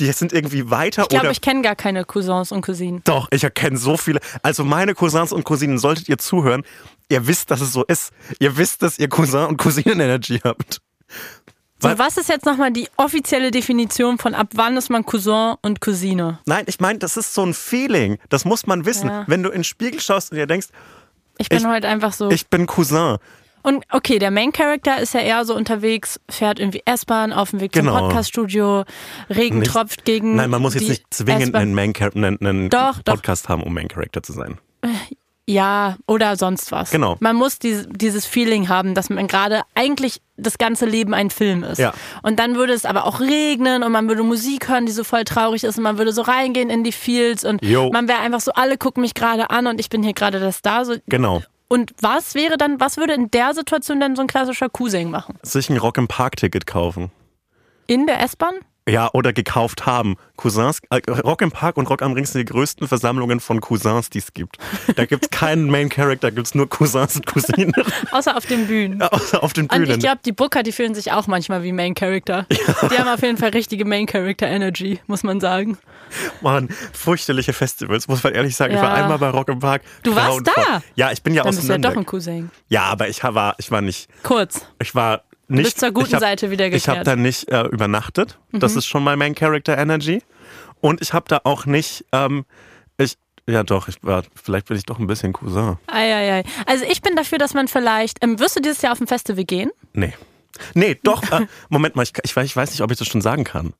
Die 0.00 0.10
sind 0.12 0.32
irgendwie 0.32 0.70
weiter 0.70 1.02
ich 1.02 1.08
glaube, 1.08 1.30
ich 1.30 1.40
kenne 1.40 1.62
gar 1.62 1.76
keine 1.76 2.04
Cousins 2.04 2.52
und 2.52 2.62
Cousinen. 2.62 3.02
Doch, 3.04 3.28
ich 3.30 3.44
erkenne 3.44 3.76
so 3.76 3.96
viele. 3.96 4.20
Also 4.42 4.64
meine 4.64 4.94
Cousins 4.94 5.32
und 5.32 5.44
Cousinen, 5.44 5.78
solltet 5.78 6.08
ihr 6.08 6.18
zuhören, 6.18 6.62
ihr 7.08 7.26
wisst, 7.26 7.50
dass 7.50 7.60
es 7.60 7.72
so 7.72 7.84
ist. 7.84 8.12
Ihr 8.38 8.56
wisst, 8.56 8.82
dass 8.82 8.98
ihr 8.98 9.08
Cousin 9.08 9.46
und 9.46 9.58
Cousinen-Energy 9.58 10.40
habt. 10.42 10.80
So, 11.82 11.98
was 11.98 12.18
ist 12.18 12.28
jetzt 12.28 12.44
nochmal 12.44 12.70
die 12.72 12.88
offizielle 12.96 13.50
Definition 13.50 14.18
von 14.18 14.34
ab 14.34 14.48
wann 14.54 14.76
ist 14.76 14.90
man 14.90 15.04
Cousin 15.06 15.54
und 15.62 15.80
Cousine? 15.80 16.38
Nein, 16.44 16.64
ich 16.66 16.78
meine, 16.78 16.98
das 16.98 17.16
ist 17.16 17.32
so 17.32 17.42
ein 17.44 17.54
Feeling. 17.54 18.18
Das 18.28 18.44
muss 18.44 18.66
man 18.66 18.84
wissen. 18.84 19.08
Ja. 19.08 19.24
Wenn 19.26 19.42
du 19.42 19.48
in 19.48 19.58
den 19.60 19.64
Spiegel 19.64 20.00
schaust 20.00 20.30
und 20.30 20.36
dir 20.36 20.46
denkst, 20.46 20.68
Ich 21.38 21.48
bin 21.48 21.58
Ich- 21.58 21.66
heute 21.66 21.88
einfach 21.88 22.12
so. 22.12 22.30
ich 22.30 22.48
bin 22.48 22.66
Cousin. 22.66 23.16
Und 23.62 23.84
okay, 23.90 24.18
der 24.18 24.30
Main 24.30 24.52
Character 24.52 24.98
ist 25.00 25.14
ja 25.14 25.20
eher 25.20 25.44
so 25.44 25.54
unterwegs, 25.54 26.20
fährt 26.28 26.58
irgendwie 26.58 26.82
S-Bahn 26.84 27.32
auf 27.32 27.50
dem 27.50 27.60
Weg 27.60 27.72
Genau. 27.72 27.92
zum 27.96 28.00
Podcaststudio, 28.08 28.84
Regen 29.28 29.60
Nicht- 29.60 29.70
tropft 29.72 30.04
gegen. 30.04 30.36
Nein, 30.36 30.50
man 30.50 30.62
muss 30.62 30.74
jetzt 30.74 30.84
die 30.84 30.90
nicht 30.90 31.04
zwingend 31.10 31.54
einen, 31.54 31.74
Main 31.74 31.92
einen, 32.14 32.38
einen 32.40 32.70
Doch, 32.70 32.98
doch. 33.02 33.14
Podcast 33.14 33.48
haben, 33.48 33.62
um 33.62 33.72
Main 33.74 33.88
Character 33.88 34.22
zu 34.22 34.32
sein. 34.32 34.58
Ja, 35.46 35.96
oder 36.06 36.36
sonst 36.36 36.70
was. 36.70 36.90
Genau. 36.92 37.16
Man 37.18 37.34
muss 37.34 37.58
dieses, 37.58 37.88
dieses 37.90 38.24
Feeling 38.24 38.68
haben, 38.68 38.94
dass 38.94 39.10
man 39.10 39.26
gerade 39.26 39.62
eigentlich 39.74 40.20
das 40.36 40.58
ganze 40.58 40.86
Leben 40.86 41.12
ein 41.12 41.28
Film 41.28 41.64
ist. 41.64 41.78
Ja. 41.78 41.92
Und 42.22 42.38
dann 42.38 42.54
würde 42.54 42.72
es 42.72 42.84
aber 42.84 43.04
auch 43.04 43.18
regnen 43.20 43.82
und 43.82 43.90
man 43.90 44.06
würde 44.08 44.22
Musik 44.22 44.68
hören, 44.68 44.86
die 44.86 44.92
so 44.92 45.02
voll 45.02 45.24
traurig 45.24 45.64
ist 45.64 45.76
und 45.76 45.82
man 45.82 45.98
würde 45.98 46.12
so 46.12 46.22
reingehen 46.22 46.70
in 46.70 46.84
die 46.84 46.92
Fields 46.92 47.44
und 47.44 47.64
Jo. 47.64 47.90
man 47.90 48.06
wäre 48.06 48.20
einfach 48.20 48.40
so, 48.40 48.52
alle 48.52 48.78
gucken 48.78 49.00
mich 49.00 49.14
gerade 49.14 49.50
an 49.50 49.66
und 49.66 49.80
ich 49.80 49.88
bin 49.88 50.04
hier 50.04 50.12
gerade 50.12 50.38
der 50.38 50.52
Star. 50.52 50.84
So. 50.84 50.94
Genau. 51.08 51.42
Und 51.72 51.94
was 52.00 52.34
wäre 52.34 52.56
dann, 52.56 52.80
was 52.80 52.96
würde 52.96 53.14
in 53.14 53.30
der 53.30 53.54
Situation 53.54 54.00
denn 54.00 54.16
so 54.16 54.22
ein 54.22 54.26
klassischer 54.26 54.68
Cousin 54.68 55.08
machen? 55.08 55.38
Sich 55.42 55.70
ein 55.70 55.76
Rock 55.76 55.98
im 55.98 56.08
Park 56.08 56.34
Ticket 56.34 56.66
kaufen. 56.66 57.12
In 57.86 58.08
der 58.08 58.20
S-Bahn? 58.22 58.54
Ja, 58.90 59.08
oder 59.12 59.32
gekauft 59.32 59.86
haben. 59.86 60.16
Cousins, 60.36 60.80
äh, 60.90 61.00
Rock 61.10 61.42
im 61.42 61.50
Park 61.52 61.76
und 61.76 61.88
Rock 61.88 62.02
am 62.02 62.12
Ring 62.12 62.24
sind 62.24 62.40
die 62.40 62.44
größten 62.52 62.88
Versammlungen 62.88 63.40
von 63.40 63.60
Cousins, 63.60 64.10
die 64.10 64.18
es 64.18 64.32
gibt. 64.32 64.56
Da 64.96 65.04
gibt 65.04 65.24
es 65.26 65.30
keinen 65.38 65.70
Main 65.70 65.88
Character, 65.88 66.28
da 66.28 66.34
gibt 66.34 66.46
es 66.46 66.54
nur 66.54 66.68
Cousins 66.68 67.16
und 67.16 67.26
Cousinen. 67.26 67.72
Außer 68.10 68.36
auf 68.36 68.46
den 68.46 68.66
Bühnen. 68.66 69.02
Außer 69.02 69.42
auf 69.42 69.52
den 69.52 69.66
Und 69.66 69.82
ich 69.82 69.86
Bühnen. 69.88 70.00
glaube, 70.00 70.20
die 70.24 70.32
Booker, 70.32 70.62
die 70.62 70.72
fühlen 70.72 70.94
sich 70.94 71.12
auch 71.12 71.26
manchmal 71.26 71.62
wie 71.62 71.72
Main 71.72 71.94
Character. 71.94 72.46
Die 72.50 72.98
haben 72.98 73.08
auf 73.08 73.22
jeden 73.22 73.36
Fall 73.36 73.50
richtige 73.50 73.84
Main 73.84 74.06
Character 74.06 74.46
Energy, 74.48 74.98
muss 75.06 75.22
man 75.22 75.40
sagen. 75.40 75.78
Mann, 76.40 76.68
fürchterliche 76.92 77.52
Festivals, 77.52 78.08
muss 78.08 78.22
man 78.24 78.32
ehrlich 78.34 78.56
sagen. 78.56 78.72
Ich 78.74 78.80
Ja. 78.80 78.84
war 78.86 78.94
einmal 78.94 79.18
bei 79.18 79.28
Rock 79.30 79.48
im 79.48 79.60
Park. 79.60 79.82
Du 80.02 80.16
warst 80.16 80.40
da? 80.46 80.82
Ja, 80.96 81.12
ich 81.12 81.22
bin 81.22 81.34
ja 81.34 81.42
Dann 81.42 81.50
aus 81.50 81.56
bist 81.56 81.68
du 81.68 81.72
ja 81.72 81.78
doch 81.78 81.96
ein 81.96 82.06
Cousin. 82.06 82.50
Ja, 82.68 82.84
aber 82.84 83.08
ich 83.08 83.22
war, 83.22 83.54
ich 83.58 83.70
war 83.70 83.82
nicht, 83.82 84.08
Kurz. 84.22 84.66
ich 84.82 84.94
war 84.94 85.22
nicht. 85.50 85.64
bist 85.64 85.80
zur 85.80 85.90
guten 85.92 86.12
hab, 86.14 86.20
Seite 86.20 86.50
wieder 86.50 86.66
Ich 86.68 86.88
habe 86.88 86.98
gekehrt. 87.00 87.16
Mhm. 87.18 87.22
da 87.22 87.26
nicht 87.28 87.48
äh, 87.50 87.62
übernachtet. 87.68 88.38
Das 88.52 88.76
ist 88.76 88.86
schon 88.86 89.02
mal 89.04 89.16
Main 89.16 89.34
Character 89.34 89.76
Energy. 89.78 90.22
Und 90.80 91.00
ich 91.02 91.12
habe 91.12 91.26
da 91.28 91.40
auch 91.44 91.66
nicht, 91.66 92.04
ähm, 92.12 92.44
ich, 92.96 93.16
ja 93.48 93.62
doch, 93.62 93.88
ich 93.88 94.02
war, 94.02 94.22
vielleicht 94.34 94.66
bin 94.68 94.76
ich 94.76 94.84
doch 94.86 94.98
ein 94.98 95.06
bisschen 95.06 95.32
Cousin. 95.32 95.76
Eieiei. 95.88 96.44
Also 96.66 96.84
ich 96.86 97.02
bin 97.02 97.16
dafür, 97.16 97.38
dass 97.38 97.52
man 97.54 97.68
vielleicht, 97.68 98.18
ähm, 98.24 98.38
wirst 98.38 98.56
du 98.56 98.60
dieses 98.60 98.80
Jahr 98.82 98.92
auf 98.92 99.00
ein 99.00 99.06
Festival 99.06 99.44
gehen? 99.44 99.70
Nee. 99.92 100.14
Nee, 100.74 100.98
doch. 101.02 101.22
Äh, 101.30 101.46
Moment 101.68 101.96
mal, 101.96 102.02
ich, 102.02 102.12
ich, 102.22 102.32
weiß- 102.32 102.44
ich 102.44 102.56
weiß 102.56 102.70
nicht, 102.70 102.80
ob 102.82 102.90
ich 102.90 102.98
das 102.98 103.08
schon 103.08 103.20
sagen 103.20 103.44
kann. 103.44 103.72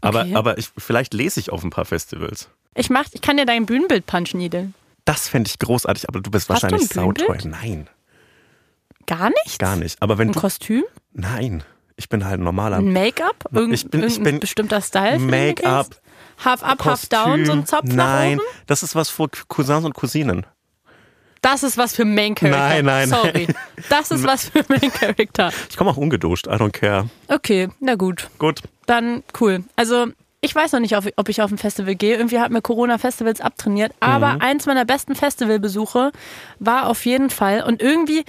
Aber, 0.00 0.22
Okay. 0.22 0.34
aber 0.34 0.58
ich, 0.58 0.68
vielleicht 0.76 1.14
lese 1.14 1.40
ich 1.40 1.50
auf 1.50 1.62
ein 1.64 1.70
paar 1.70 1.84
Festivals. 1.84 2.48
Ich 2.74 2.90
mach, 2.90 3.06
ich 3.12 3.20
kann 3.22 3.36
dir 3.36 3.46
dein 3.46 3.64
Bühnenbild 3.66 4.04
punchen, 4.06 4.40
Idel. 4.40 4.72
Das 5.06 5.28
fände 5.28 5.48
ich 5.48 5.58
großartig, 5.58 6.08
aber 6.08 6.20
du 6.20 6.30
bist 6.30 6.48
Hast 6.50 6.62
du 6.62 6.64
wahrscheinlich 6.64 6.90
ein 6.90 6.94
Bühnenbild? 7.14 7.28
sauteuer. 7.42 7.50
Nein, 7.62 7.88
Gar 9.06 9.30
nicht? 9.44 9.58
gar 9.58 9.76
nicht. 9.76 10.00
Aber 10.02 10.18
wenn 10.18 10.28
Ein 10.28 10.32
du. 10.32 10.40
Kostüm? 10.40 10.84
Nein, 11.12 11.62
ich 11.96 12.08
bin 12.08 12.24
halt 12.24 12.40
ein 12.40 12.44
normaler. 12.44 12.80
Make-up? 12.80 13.44
Irgend, 13.52 13.74
Ich 13.74 13.88
bin- 13.88 14.02
ich 14.04 14.20
bin- 14.22 14.40
bestimmter 14.40 14.80
Style? 14.80 15.18
Make-up? 15.18 15.88
Half 16.44 16.62
up, 16.62 16.84
half 16.84 17.06
down, 17.06 17.46
so 17.46 17.52
ein 17.52 17.64
Zopf 17.66 17.84
Nein, 17.84 18.36
nach 18.36 18.42
oben? 18.44 18.54
das 18.66 18.82
ist 18.82 18.94
was 18.94 19.08
für 19.08 19.28
Cousins 19.48 19.84
und 19.86 19.94
Cousinen. 19.94 20.44
Das 21.40 21.62
ist 21.62 21.78
was 21.78 21.94
für 21.94 22.04
Main 22.04 22.34
Character. 22.34 22.58
Nein, 22.58 22.84
nein, 22.84 23.08
Sorry. 23.08 23.46
Das 23.88 24.10
ist 24.10 24.24
was 24.26 24.48
für 24.50 24.64
Main 24.68 24.92
Character. 24.92 25.50
Ich 25.70 25.76
komme 25.76 25.90
auch 25.90 25.96
ungeduscht, 25.96 26.46
I 26.46 26.50
don't 26.50 26.72
care. 26.72 27.08
Okay, 27.28 27.68
na 27.80 27.94
gut. 27.94 28.28
Gut. 28.38 28.60
Dann 28.86 29.22
cool. 29.40 29.62
Also 29.76 30.06
ich 30.40 30.54
weiß 30.54 30.72
noch 30.72 30.80
nicht, 30.80 30.94
ob 30.96 31.28
ich 31.28 31.40
auf 31.42 31.50
ein 31.50 31.58
Festival 31.58 31.94
gehe. 31.94 32.16
Irgendwie 32.16 32.38
hat 32.40 32.50
mir 32.50 32.60
Corona 32.62 32.98
Festivals 32.98 33.40
abtrainiert. 33.40 33.92
Aber 34.00 34.34
Mhm. 34.34 34.40
eins 34.42 34.66
meiner 34.66 34.84
besten 34.84 35.14
Festivalbesuche 35.14 36.12
war 36.58 36.86
auf 36.88 37.04
jeden 37.06 37.30
Fall. 37.30 37.62
Und 37.62 37.80
irgendwie, 37.80 38.24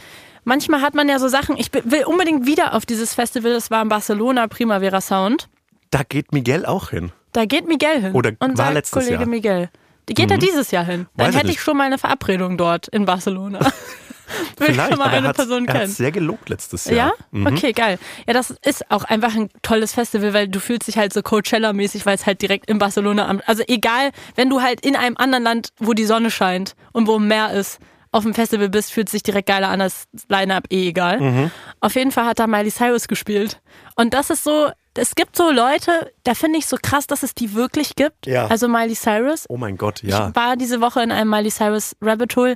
manchmal 0.47 0.81
hat 0.81 0.95
man 0.95 1.07
ja 1.07 1.19
so 1.19 1.27
Sachen, 1.27 1.57
ich 1.57 1.69
will 1.73 2.05
unbedingt 2.05 2.47
wieder 2.47 2.73
auf 2.73 2.85
dieses 2.85 3.13
Festival. 3.13 3.53
Das 3.53 3.69
war 3.69 3.81
in 3.83 3.89
Barcelona, 3.89 4.47
Primavera 4.47 5.01
Sound. 5.01 5.49
Da 5.91 6.01
geht 6.03 6.33
Miguel 6.33 6.65
auch 6.65 6.89
hin. 6.89 7.11
Da 7.33 7.45
geht 7.45 7.67
Miguel 7.67 8.01
hin. 8.01 8.13
Oder 8.13 8.31
unser 8.39 8.65
war 8.65 8.73
letztes 8.73 8.93
Kollege 8.93 9.13
Jahr. 9.13 9.25
Mhm. 9.25 9.31
Miguel. 9.31 9.69
Die 10.09 10.13
geht 10.13 10.31
er 10.31 10.37
dieses 10.37 10.71
Jahr 10.71 10.85
hin. 10.85 11.05
Dann 11.17 11.27
Weiß 11.27 11.35
hätte 11.35 11.51
ich 11.51 11.61
schon 11.61 11.75
mal 11.75 11.83
eine 11.83 11.97
Verabredung 11.97 12.57
dort 12.57 12.87
in 12.87 13.05
Barcelona. 13.05 13.59
Will 14.57 14.67
Vielleicht, 14.73 14.89
schon 14.89 14.99
mal 14.99 15.11
er 15.11 15.17
eine 15.19 15.33
Person 15.33 15.65
er 15.65 15.73
kennen. 15.73 15.87
hat's 15.87 15.97
sehr 15.97 16.11
gelobt 16.11 16.49
letztes 16.49 16.85
Jahr. 16.85 16.95
Ja? 16.95 17.13
Mhm. 17.31 17.47
Okay, 17.47 17.71
geil. 17.73 17.99
Ja, 18.25 18.33
das 18.33 18.51
ist 18.63 18.89
auch 18.89 19.03
einfach 19.03 19.35
ein 19.35 19.49
tolles 19.61 19.93
Festival, 19.93 20.33
weil 20.33 20.47
du 20.47 20.59
fühlst 20.59 20.87
dich 20.87 20.97
halt 20.97 21.13
so 21.13 21.21
Coachella-mäßig, 21.21 22.05
weil 22.05 22.15
es 22.15 22.25
halt 22.25 22.41
direkt 22.41 22.69
in 22.69 22.77
Barcelona 22.77 23.27
am, 23.27 23.41
also 23.45 23.63
egal, 23.67 24.11
wenn 24.35 24.49
du 24.49 24.61
halt 24.61 24.85
in 24.85 24.95
einem 24.95 25.17
anderen 25.17 25.43
Land, 25.43 25.69
wo 25.79 25.93
die 25.93 26.05
Sonne 26.05 26.31
scheint 26.31 26.75
und 26.91 27.07
wo 27.07 27.19
Meer 27.19 27.51
ist, 27.51 27.79
auf 28.17 28.23
dem 28.23 28.33
Festival 28.33 28.69
bist, 28.69 28.91
fühlt 28.91 29.09
sich 29.09 29.23
direkt 29.23 29.47
geiler 29.47 29.69
an, 29.69 29.79
das 29.79 30.05
Line-Up 30.27 30.65
eh 30.69 30.89
egal. 30.89 31.19
Mhm. 31.19 31.51
Auf 31.79 31.95
jeden 31.95 32.11
Fall 32.11 32.25
hat 32.25 32.39
da 32.39 32.47
Miley 32.47 32.71
Cyrus 32.71 33.07
gespielt. 33.07 33.61
Und 33.95 34.13
das 34.13 34.29
ist 34.29 34.43
so, 34.43 34.69
es 34.95 35.15
gibt 35.15 35.35
so 35.35 35.51
Leute, 35.51 36.11
da 36.23 36.33
finde 36.33 36.59
ich 36.59 36.65
so 36.65 36.77
krass, 36.81 37.07
dass 37.07 37.23
es 37.23 37.35
die 37.35 37.53
wirklich 37.53 37.95
gibt. 37.95 38.25
Ja. 38.25 38.47
Also 38.47 38.67
Miley 38.67 38.95
Cyrus. 38.95 39.45
Oh 39.49 39.57
mein 39.57 39.77
Gott, 39.77 40.03
ja. 40.03 40.29
Ich 40.29 40.35
war 40.35 40.57
diese 40.57 40.81
Woche 40.81 41.01
in 41.01 41.11
einem 41.11 41.29
Miley 41.29 41.51
Cyrus 41.51 41.95
Rabbit 42.01 42.35
Hole 42.35 42.55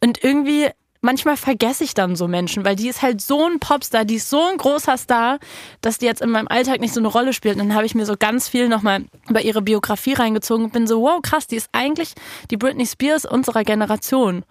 und 0.00 0.22
irgendwie 0.22 0.68
manchmal 1.02 1.36
vergesse 1.36 1.84
ich 1.84 1.94
dann 1.94 2.16
so 2.16 2.28
Menschen, 2.28 2.64
weil 2.64 2.76
die 2.76 2.88
ist 2.88 3.02
halt 3.02 3.20
so 3.20 3.46
ein 3.46 3.58
Popstar, 3.58 4.04
die 4.04 4.16
ist 4.16 4.30
so 4.30 4.42
ein 4.44 4.56
großer 4.58 4.96
Star, 4.96 5.38
dass 5.80 5.98
die 5.98 6.06
jetzt 6.06 6.22
in 6.22 6.30
meinem 6.30 6.48
Alltag 6.48 6.80
nicht 6.80 6.94
so 6.94 7.00
eine 7.00 7.08
Rolle 7.08 7.32
spielt. 7.32 7.56
Und 7.56 7.68
dann 7.68 7.74
habe 7.74 7.86
ich 7.86 7.94
mir 7.94 8.06
so 8.06 8.16
ganz 8.18 8.48
viel 8.48 8.68
nochmal 8.68 9.04
über 9.28 9.40
ihre 9.42 9.62
Biografie 9.62 10.14
reingezogen 10.14 10.66
und 10.66 10.72
bin 10.72 10.86
so, 10.86 11.00
wow, 11.02 11.20
krass, 11.22 11.46
die 11.46 11.56
ist 11.56 11.68
eigentlich 11.72 12.12
die 12.50 12.56
Britney 12.56 12.86
Spears 12.86 13.24
unserer 13.24 13.64
Generation. 13.64 14.44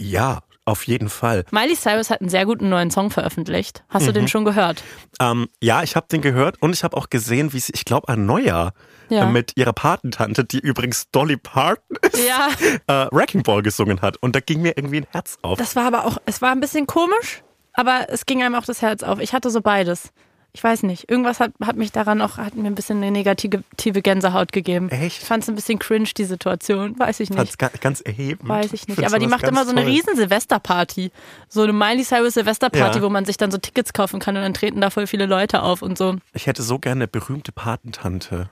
Ja, 0.00 0.40
auf 0.64 0.86
jeden 0.86 1.08
Fall. 1.08 1.44
Miley 1.50 1.74
Cyrus 1.74 2.08
hat 2.10 2.20
einen 2.20 2.30
sehr 2.30 2.46
guten 2.46 2.68
neuen 2.68 2.90
Song 2.90 3.10
veröffentlicht. 3.10 3.82
Hast 3.88 4.06
du 4.06 4.12
den 4.12 4.28
schon 4.28 4.44
gehört? 4.44 4.84
Ähm, 5.20 5.48
ja, 5.60 5.82
ich 5.82 5.96
habe 5.96 6.06
den 6.10 6.20
gehört 6.22 6.62
und 6.62 6.72
ich 6.72 6.84
habe 6.84 6.96
auch 6.96 7.10
gesehen, 7.10 7.52
wie 7.52 7.58
sie, 7.58 7.72
ich 7.74 7.84
glaube, 7.84 8.08
ein 8.08 8.26
Neujahr 8.26 8.72
Ja. 9.08 9.24
äh, 9.24 9.26
mit 9.26 9.56
ihrer 9.56 9.72
Patentante, 9.72 10.44
die 10.44 10.60
übrigens 10.60 11.10
Dolly 11.10 11.36
Parton 11.36 11.96
ist, 12.02 12.24
Ja, 12.26 12.48
äh, 12.86 13.08
Wrecking 13.10 13.42
Ball 13.42 13.62
gesungen 13.62 14.02
hat. 14.02 14.16
Und 14.18 14.36
da 14.36 14.40
ging 14.40 14.62
mir 14.62 14.76
irgendwie 14.76 14.98
ein 14.98 15.06
Herz 15.10 15.36
auf. 15.42 15.58
das 15.58 15.74
war 15.74 15.84
aber 15.86 16.06
auch, 16.06 16.18
es 16.26 16.40
war 16.42 16.52
ein 16.52 16.60
bisschen 16.60 16.86
komisch. 16.86 17.42
aber 17.72 18.06
es 18.10 18.24
ging 18.26 18.40
einem 18.42 18.54
auch 18.54 18.64
das 18.64 18.82
Herz 18.82 19.02
auf. 19.02 19.18
Ich 19.18 19.32
hatte 19.32 19.50
so 19.50 19.62
beides. 19.62 20.12
Ich 20.54 20.62
weiß 20.62 20.82
nicht. 20.82 21.10
Irgendwas 21.10 21.40
hat, 21.40 21.52
hat 21.64 21.76
mich 21.76 21.92
daran 21.92 22.20
auch, 22.20 22.36
hat 22.36 22.54
mir 22.56 22.66
ein 22.66 22.74
bisschen 22.74 22.98
eine 22.98 23.10
negative 23.10 23.62
Gänsehaut 24.02 24.52
gegeben. 24.52 24.90
Echt? 24.90 25.22
Ich 25.22 25.26
fand 25.26 25.42
es 25.42 25.48
ein 25.48 25.54
bisschen 25.54 25.78
cringe, 25.78 26.10
die 26.14 26.24
Situation. 26.24 26.98
Weiß 26.98 27.20
ich 27.20 27.30
nicht. 27.30 27.38
Fand's 27.38 27.56
ga- 27.56 27.70
ganz 27.80 28.02
erhebend. 28.02 28.48
Weiß 28.50 28.66
ich 28.74 28.86
nicht. 28.86 28.96
Find's 28.96 29.10
Aber 29.10 29.18
die 29.18 29.28
macht 29.28 29.44
immer 29.44 29.64
ganz 29.64 29.70
so 29.70 29.72
eine 29.74 29.82
toll. 29.82 29.90
riesen 29.90 30.14
Silvesterparty. 30.14 31.10
So 31.48 31.62
eine 31.62 31.72
Miley 31.72 32.04
Cyrus 32.04 32.34
Silvesterparty, 32.34 32.98
Ja. 32.98 33.02
wo 33.02 33.08
man 33.08 33.24
sich 33.24 33.38
dann 33.38 33.50
so 33.50 33.56
Tickets 33.56 33.94
kaufen 33.94 34.20
kann 34.20 34.36
und 34.36 34.42
dann 34.42 34.52
treten 34.52 34.82
da 34.82 34.90
voll 34.90 35.06
viele 35.06 35.24
Leute 35.24 35.62
auf 35.62 35.80
und 35.80 35.96
so. 35.96 36.16
Ich 36.34 36.46
hätte 36.46 36.62
so 36.62 36.78
gerne 36.78 36.98
eine 37.04 37.08
berühmte 37.08 37.52
Patentante. 37.52 38.50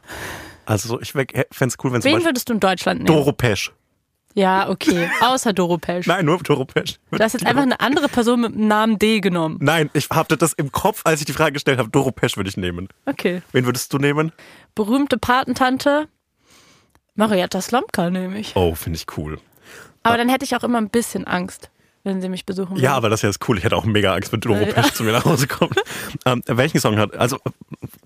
Also 0.64 1.00
ich 1.02 1.12
fände 1.12 1.44
es 1.48 1.76
cool, 1.84 1.92
wenn 1.92 2.00
zum 2.00 2.12
Wen 2.12 2.24
würdest 2.24 2.48
du 2.48 2.54
in 2.54 2.60
Deutschland 2.60 3.00
nehmen? 3.02 3.14
Doro 3.14 3.32
Pesch. 3.32 3.72
Ja, 4.34 4.68
okay. 4.68 5.10
Außer 5.20 5.52
Doro 5.52 5.78
Pesch. 5.78 6.06
Nein, 6.06 6.24
nur 6.24 6.38
Doro 6.38 6.64
Pesch. 6.64 6.98
Du 7.10 7.18
hast 7.18 7.32
jetzt 7.32 7.44
einfach 7.46 7.62
eine 7.62 7.80
andere 7.80 8.08
Person 8.08 8.42
mit 8.42 8.54
dem 8.54 8.68
Namen 8.68 8.98
D 8.98 9.20
genommen. 9.20 9.58
Nein, 9.60 9.90
ich 9.92 10.08
hatte 10.10 10.36
das 10.36 10.52
im 10.52 10.70
Kopf, 10.70 11.02
als 11.04 11.20
ich 11.20 11.26
die 11.26 11.32
Frage 11.32 11.52
gestellt 11.52 11.78
habe. 11.78 11.90
Doro 11.90 12.12
Pesch 12.12 12.36
würde 12.36 12.48
ich 12.48 12.56
nehmen. 12.56 12.88
Okay. 13.06 13.42
Wen 13.52 13.64
würdest 13.66 13.92
du 13.92 13.98
nehmen? 13.98 14.32
Berühmte 14.74 15.18
Patentante. 15.18 16.08
Marietta 17.16 17.60
Slomka 17.60 18.08
nehme 18.10 18.38
ich. 18.38 18.54
Oh, 18.54 18.74
finde 18.74 18.98
ich 18.98 19.06
cool. 19.16 19.38
Aber 20.02 20.16
dann 20.16 20.28
hätte 20.28 20.44
ich 20.44 20.54
auch 20.56 20.62
immer 20.62 20.78
ein 20.78 20.90
bisschen 20.90 21.26
Angst, 21.26 21.70
wenn 22.02 22.20
sie 22.20 22.28
mich 22.28 22.46
besuchen 22.46 22.76
Ja, 22.76 22.94
aber 22.94 23.08
das 23.10 23.22
ist 23.22 23.40
ja 23.40 23.46
cool. 23.48 23.58
Ich 23.58 23.64
hätte 23.64 23.76
auch 23.76 23.84
mega 23.84 24.14
Angst, 24.14 24.32
wenn 24.32 24.40
Doro 24.40 24.64
Pesch 24.66 24.92
zu 24.92 25.04
mir 25.04 25.12
nach 25.12 25.24
Hause 25.24 25.46
kommt. 25.46 25.74
Ähm, 26.26 26.42
welchen 26.46 26.80
Song 26.80 26.98
hat? 26.98 27.16
Also 27.16 27.38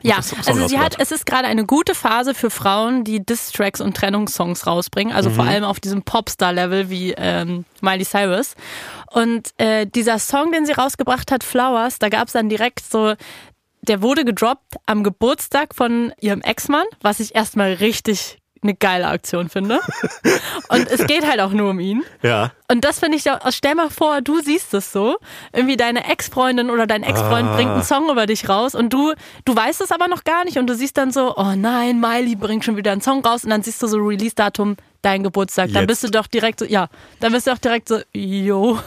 Ja, 0.03 0.23
Song 0.23 0.39
also 0.47 0.69
sie 0.69 0.79
hat, 0.79 0.97
es 1.01 1.11
ist 1.11 1.27
gerade 1.27 1.49
eine 1.49 1.65
gute 1.65 1.95
Phase 1.95 2.35
für 2.35 2.51
Frauen, 2.51 3.03
die 3.05 3.25
Diss-Tracks 3.25 3.81
und 3.81 3.97
Trennungssongs 3.97 4.67
rausbringen. 4.67 5.13
Also 5.15 5.31
Mhm. 5.31 5.35
vor 5.35 5.45
allem 5.45 5.65
auf 5.65 5.81
diesem 5.81 6.03
Popstar-Level 6.03 6.91
wie 6.91 7.13
ähm, 7.17 7.65
Miley 7.81 8.05
Cyrus. 8.05 8.55
Und 9.13 9.51
äh, 9.59 9.87
dieser 9.87 10.19
Song, 10.19 10.53
den 10.53 10.67
sie 10.67 10.73
rausgebracht 10.73 11.31
hat, 11.33 11.43
Flowers, 11.45 11.99
da 11.99 12.09
gab 12.09 12.27
es 12.29 12.33
dann 12.35 12.49
direkt 12.49 12.81
so, 12.81 13.15
der 13.83 14.03
wurde 14.03 14.25
gedroppt 14.25 14.77
am 14.87 15.03
Geburtstag 15.03 15.75
von 15.75 16.13
ihrem 16.21 16.41
Ex-Mann, 16.43 16.87
was 17.01 17.21
ich 17.21 17.35
erstmal 17.35 17.73
richtig 17.75 18.39
eine 18.65 18.75
geile 18.75 19.07
Aktion 19.07 19.49
finde. 19.49 19.79
Und 20.69 20.89
es 20.91 21.07
geht 21.07 21.25
halt 21.27 21.41
auch 21.41 21.53
nur 21.53 21.71
um 21.71 21.79
ihn. 21.79 22.03
Ja. 22.23 22.51
Und 22.69 22.85
das 22.85 22.99
finde 22.99 23.17
ich, 23.19 23.31
auch- 23.31 23.39
stell 23.53 23.75
mal 23.77 23.91
vor, 23.91 24.21
du 24.23 24.41
siehst 24.41 24.75
es 24.75 24.91
so. 24.91 25.17
Irgendwie 25.53 25.77
deine 25.77 26.11
Ex-Freundin 26.11 26.71
oder 26.71 26.87
dein 26.87 27.03
Ex-Freund 27.05 27.49
Ah. 27.49 27.55
bringt 27.55 27.71
einen 27.71 27.83
Song 27.85 28.11
über 28.11 28.27
dich 28.27 28.49
raus 28.49 28.75
und 28.75 28.93
du, 28.93 29.13
du 29.45 29.55
weißt 29.55 29.81
es 29.83 29.93
aber 29.93 30.09
noch 30.09 30.25
gar 30.25 30.45
nicht 30.45 30.59
und 30.59 30.67
du 30.67 30.75
siehst 30.75 30.97
dann 30.97 31.13
so, 31.13 31.37
oh 31.37 31.53
nein, 31.57 32.01
Miley 32.01 32.35
bringt 32.35 32.65
schon 32.65 32.77
wieder 32.77 32.91
einen 32.93 33.03
Song 33.03 33.25
raus 33.25 33.45
und 33.45 33.51
dann 33.51 33.63
siehst 33.63 33.81
du 33.83 33.87
so 33.87 33.99
Release-Datum, 33.99 34.77
dein 35.03 35.23
Geburtstag. 35.23 35.67
Dann 35.73 35.83
Jetzt. 35.83 35.89
bist 35.89 36.05
du 36.05 36.09
doch 36.11 36.27
direkt 36.27 36.59
so, 36.59 36.65
ja, 36.65 36.89
dann 37.21 37.33
bist 37.33 37.47
du 37.47 37.53
auch 37.53 37.59
direkt 37.59 37.89
so, 37.89 38.01
yo. 38.13 38.79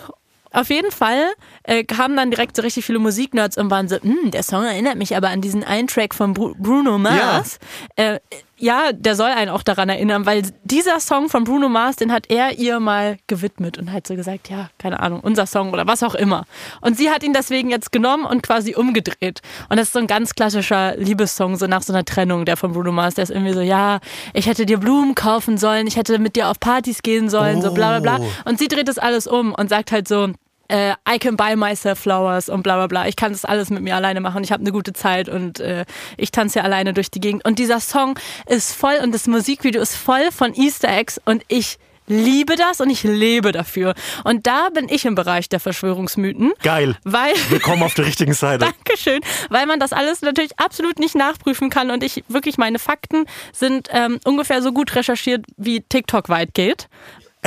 Auf 0.52 0.70
jeden 0.70 0.92
Fall 0.92 1.26
äh, 1.68 1.84
kamen 1.84 2.16
dann 2.16 2.32
direkt 2.32 2.56
so 2.56 2.64
richtig 2.64 2.86
viele 2.86 3.00
Musiknerds 3.00 3.58
und 3.58 3.70
waren 3.70 3.88
so, 3.88 3.98
"Hm, 3.98 4.32
der 4.32 4.42
Song 4.42 4.64
erinnert 4.64 4.98
mich 4.98 5.16
aber 5.16 5.30
an 5.30 5.42
diesen 5.42 5.64
einen 5.64 5.88
Track 5.88 6.16
von 6.16 6.34
Bru 6.34 6.56
Bruno 6.58 6.98
Mars. 6.98 7.60
Ja. 7.98 8.14
Äh, 8.16 8.20
ja, 8.60 8.92
der 8.92 9.16
soll 9.16 9.30
einen 9.30 9.52
auch 9.52 9.62
daran 9.62 9.88
erinnern, 9.88 10.26
weil 10.26 10.42
dieser 10.64 11.00
Song 11.00 11.30
von 11.30 11.44
Bruno 11.44 11.70
Mars, 11.70 11.96
den 11.96 12.12
hat 12.12 12.30
er 12.30 12.58
ihr 12.58 12.80
mal 12.80 13.18
gewidmet 13.28 13.78
und 13.78 13.92
hat 13.92 14.08
so 14.08 14.16
gesagt, 14.16 14.50
ja, 14.50 14.70
keine 14.80 15.00
Ahnung, 15.00 15.20
unser 15.20 15.46
Song 15.46 15.72
oder 15.74 15.86
was 15.86 16.02
auch 16.02 16.16
immer. 16.16 16.46
Und 16.82 16.98
sie 16.98 17.12
hat 17.12 17.24
ihn 17.24 17.34
deswegen 17.34 17.70
jetzt 17.70 17.92
genommen 17.92 18.26
und 18.26 18.42
quasi 18.42 18.74
umgedreht. 18.74 19.42
Und 19.70 19.78
das 19.78 19.88
ist 19.88 19.94
so 19.94 20.00
ein 20.00 20.08
ganz 20.08 20.34
klassischer 20.34 20.98
Liebessong, 20.98 21.56
so 21.58 21.68
nach 21.68 21.84
so 21.84 21.94
einer 21.94 22.04
Trennung, 22.04 22.46
der 22.46 22.58
von 22.58 22.74
Bruno 22.74 22.92
Mars, 22.92 23.14
der 23.14 23.26
ist 23.26 23.30
irgendwie 23.30 23.54
so, 23.54 23.62
ja, 23.62 24.00
ich 24.34 24.48
hätte 24.48 24.66
dir 24.66 24.80
Blumen 24.80 25.14
kaufen 25.14 25.60
sollen, 25.60 25.86
ich 25.86 25.96
hätte 25.96 26.18
mit 26.18 26.36
dir 26.36 26.50
auf 26.50 26.60
Partys 26.60 27.04
gehen 27.04 27.30
sollen, 27.30 27.62
so 27.62 27.72
bla 27.74 28.00
bla 28.00 28.18
bla. 28.18 28.26
Oh. 28.26 28.50
Und 28.50 28.58
sie 28.58 28.68
dreht 28.68 28.88
das 28.88 28.98
alles 28.98 29.28
um 29.28 29.54
und 29.54 29.70
sagt 29.70 29.92
halt 29.92 30.08
so, 30.08 30.30
äh, 30.68 30.92
I 31.10 31.20
can 31.20 31.36
buy 31.36 31.56
myself 31.56 32.00
flowers 32.00 32.50
und 32.50 32.64
bla 32.64 32.76
bla 32.76 32.88
bla. 32.88 33.08
Ich 33.08 33.16
kann 33.16 33.32
das 33.32 33.46
alles 33.46 33.70
mit 33.70 33.84
mir 33.84 33.96
alleine 33.96 34.22
machen. 34.22 34.44
Ich 34.44 34.52
habe 34.52 34.62
eine 34.62 34.72
gute 34.72 34.94
Zeit 34.94 35.30
und 35.30 35.60
äh, 35.60 35.86
ich 36.18 36.32
tanze 36.32 36.64
alleine 36.64 36.94
durch 36.94 37.12
die 37.12 37.20
Gegend. 37.20 37.46
Und 37.46 37.60
dieser 37.60 37.80
Song 37.80 38.18
ist 38.48 38.74
voll 38.74 39.00
und 39.02 39.14
das 39.14 39.28
Musikvideo 39.28 39.82
ist 39.82 39.96
voll 39.96 40.32
von 40.32 40.54
Easter 40.54 40.90
Eggs 40.90 41.20
und 41.26 41.44
ich 41.48 41.78
liebe 42.08 42.56
das 42.56 42.82
und 42.82 42.90
ich 42.90 43.04
lebe 43.04 43.52
dafür. 43.52 43.94
Und 44.24 44.48
da 44.48 44.70
bin 44.70 44.88
ich 44.90 45.06
im 45.06 45.16
Bereich 45.16 45.50
der 45.50 45.60
Verschwörungsmythen. 45.60 46.54
Geil. 46.64 46.98
Weil 47.04 47.34
Willkommen 47.50 47.84
auf 47.84 47.94
der 47.94 48.06
richtigen 48.06 48.34
Seite. 48.34 48.66
Dankeschön, 48.86 49.20
weil 49.50 49.66
man 49.66 49.80
das 49.80 49.94
alles 49.94 50.22
natürlich 50.22 50.58
absolut 50.58 51.00
nicht 51.00 51.16
nachprüfen 51.16 51.70
kann 51.70 51.92
und 51.92 52.04
ich 52.04 52.24
wirklich 52.28 52.58
meine 52.58 52.80
Fakten 52.80 53.26
sind 53.52 53.90
ähm, 53.92 54.20
ungefähr 54.24 54.62
so 54.62 54.72
gut 54.72 54.96
recherchiert, 54.96 55.46
wie 55.58 55.82
TikTok 55.82 56.30
weit 56.30 56.54
geht. 56.54 56.88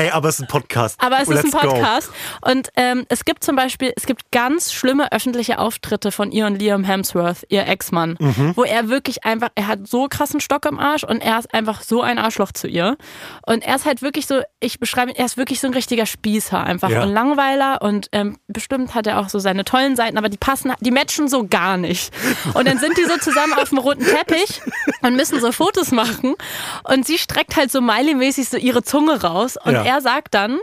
Ey, 0.00 0.10
aber 0.10 0.28
es 0.28 0.36
ist 0.36 0.42
ein 0.42 0.48
Podcast. 0.48 0.98
Aber 1.02 1.20
es 1.20 1.28
Let's 1.28 1.44
ist 1.44 1.54
ein 1.54 1.60
go. 1.68 1.74
Podcast. 1.74 2.10
Und 2.40 2.70
ähm, 2.76 3.04
es 3.08 3.24
gibt 3.24 3.44
zum 3.44 3.54
Beispiel, 3.56 3.92
es 3.96 4.06
gibt 4.06 4.30
ganz 4.32 4.72
schlimme 4.72 5.12
öffentliche 5.12 5.58
Auftritte 5.58 6.10
von 6.10 6.32
ihr 6.32 6.46
und 6.46 6.56
Liam 6.56 6.84
Hemsworth, 6.84 7.44
ihr 7.50 7.66
Ex-Mann, 7.66 8.16
Mhm. 8.18 8.52
wo 8.56 8.64
er 8.64 8.88
wirklich 8.88 9.24
einfach, 9.24 9.50
er 9.54 9.66
hat 9.66 9.86
so 9.86 10.08
krassen 10.08 10.40
Stock 10.40 10.64
im 10.66 10.78
Arsch 10.78 11.04
und 11.04 11.20
er 11.20 11.38
ist 11.38 11.52
einfach 11.52 11.82
so 11.82 12.00
ein 12.02 12.18
Arschloch 12.18 12.52
zu 12.52 12.66
ihr. 12.66 12.96
Und 13.46 13.62
er 13.64 13.76
ist 13.76 13.84
halt 13.84 14.00
wirklich 14.02 14.26
so, 14.26 14.40
ich 14.60 14.78
beschreibe 14.80 15.10
ihn, 15.10 15.16
er 15.16 15.26
ist 15.26 15.36
wirklich 15.36 15.60
so 15.60 15.66
ein 15.66 15.74
richtiger 15.74 16.06
Spießer 16.06 16.62
einfach 16.62 16.88
Ja. 16.90 17.02
und 17.02 17.10
Langweiler 17.12 17.82
und 17.82 18.08
ähm, 18.12 18.38
bestimmt 18.48 18.94
hat 18.94 19.06
er 19.06 19.18
auch 19.20 19.28
so 19.28 19.38
seine 19.38 19.64
tollen 19.64 19.96
Seiten, 19.96 20.16
aber 20.16 20.28
die 20.30 20.38
passen, 20.38 20.72
die 20.80 20.90
matchen 20.90 21.28
so 21.28 21.46
gar 21.46 21.76
nicht. 21.76 22.12
Und 22.54 22.66
dann 22.66 22.78
sind 22.78 22.96
die 22.96 23.04
so 23.04 23.16
zusammen 23.18 23.52
auf 23.54 23.68
dem 23.68 23.78
roten 23.78 24.04
Teppich 24.04 24.62
und 25.02 25.16
müssen 25.16 25.40
so 25.40 25.52
Fotos 25.52 25.90
machen 25.90 26.34
und 26.84 27.06
sie 27.06 27.18
streckt 27.18 27.56
halt 27.56 27.70
so 27.70 27.80
Miley-mäßig 27.80 28.48
so 28.48 28.56
ihre 28.56 28.82
Zunge 28.82 29.20
raus 29.22 29.56
und 29.62 29.72
Ja. 29.74 29.84
Er 29.90 30.00
sagt 30.00 30.34
dann 30.34 30.60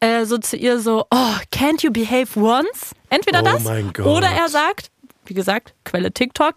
äh, 0.00 0.24
so 0.24 0.36
zu 0.38 0.56
ihr 0.56 0.80
so, 0.80 1.06
oh, 1.10 1.36
can't 1.52 1.82
you 1.82 1.92
behave 1.92 2.28
once? 2.36 2.90
Entweder 3.08 3.40
Oh 3.40 3.44
das 3.44 3.64
oder 4.04 4.28
er 4.28 4.48
sagt, 4.48 4.90
wie 5.26 5.34
gesagt, 5.34 5.74
Quelle 5.84 6.12
TikTok, 6.12 6.54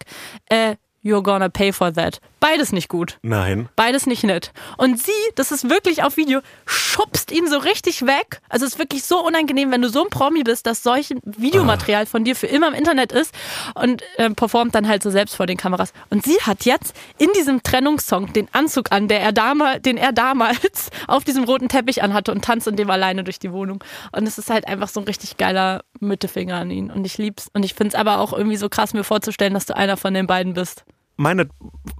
äh, 0.48 0.74
you're 1.02 1.22
gonna 1.22 1.48
pay 1.48 1.72
for 1.72 1.92
that. 1.92 2.20
Beides 2.40 2.70
nicht 2.72 2.88
gut. 2.88 3.18
Nein. 3.22 3.68
Beides 3.74 4.06
nicht 4.06 4.22
nett. 4.22 4.52
Und 4.76 5.00
sie, 5.02 5.10
das 5.34 5.50
ist 5.50 5.68
wirklich 5.68 6.04
auf 6.04 6.16
Video, 6.16 6.40
schubst 6.66 7.32
ihn 7.32 7.48
so 7.48 7.58
richtig 7.58 8.06
weg. 8.06 8.40
Also 8.48 8.64
es 8.64 8.74
ist 8.74 8.78
wirklich 8.78 9.02
so 9.02 9.24
unangenehm, 9.24 9.72
wenn 9.72 9.82
du 9.82 9.88
so 9.88 10.04
ein 10.04 10.10
Promi 10.10 10.44
bist, 10.44 10.66
dass 10.66 10.84
solch 10.84 11.12
Videomaterial 11.24 12.06
von 12.06 12.24
dir 12.24 12.36
für 12.36 12.46
immer 12.46 12.68
im 12.68 12.74
Internet 12.74 13.10
ist 13.10 13.34
und 13.74 14.02
äh, 14.18 14.30
performt 14.30 14.74
dann 14.74 14.86
halt 14.86 15.02
so 15.02 15.10
selbst 15.10 15.34
vor 15.34 15.46
den 15.46 15.56
Kameras. 15.56 15.92
Und 16.10 16.24
sie 16.24 16.40
hat 16.42 16.64
jetzt 16.64 16.94
in 17.18 17.28
diesem 17.36 17.62
Trennungssong 17.62 18.32
den 18.32 18.48
Anzug 18.52 18.92
an, 18.92 19.08
der 19.08 19.20
er 19.20 19.32
damals, 19.32 19.82
den 19.82 19.96
er 19.96 20.12
damals 20.12 20.90
auf 21.08 21.24
diesem 21.24 21.42
roten 21.42 21.68
Teppich 21.68 22.02
anhatte 22.02 22.30
und 22.30 22.44
tanzt 22.44 22.68
in 22.68 22.76
dem 22.76 22.90
alleine 22.90 23.24
durch 23.24 23.40
die 23.40 23.52
Wohnung. 23.52 23.82
Und 24.12 24.28
es 24.28 24.38
ist 24.38 24.48
halt 24.48 24.68
einfach 24.68 24.88
so 24.88 25.00
ein 25.00 25.04
richtig 25.04 25.38
geiler 25.38 25.82
Mittelfinger 26.00 26.56
an 26.56 26.70
ihn. 26.70 26.90
Und 26.90 27.04
ich 27.04 27.18
lieb's. 27.18 27.48
Und 27.52 27.64
ich 27.64 27.74
find's 27.74 27.94
aber 27.94 28.18
auch 28.18 28.32
irgendwie 28.32 28.56
so 28.56 28.68
krass, 28.68 28.94
mir 28.94 29.04
vorzustellen, 29.04 29.54
dass 29.54 29.66
du 29.66 29.76
einer 29.76 29.96
von 29.96 30.14
den 30.14 30.26
beiden 30.26 30.54
bist. 30.54 30.84
Meine 31.16 31.48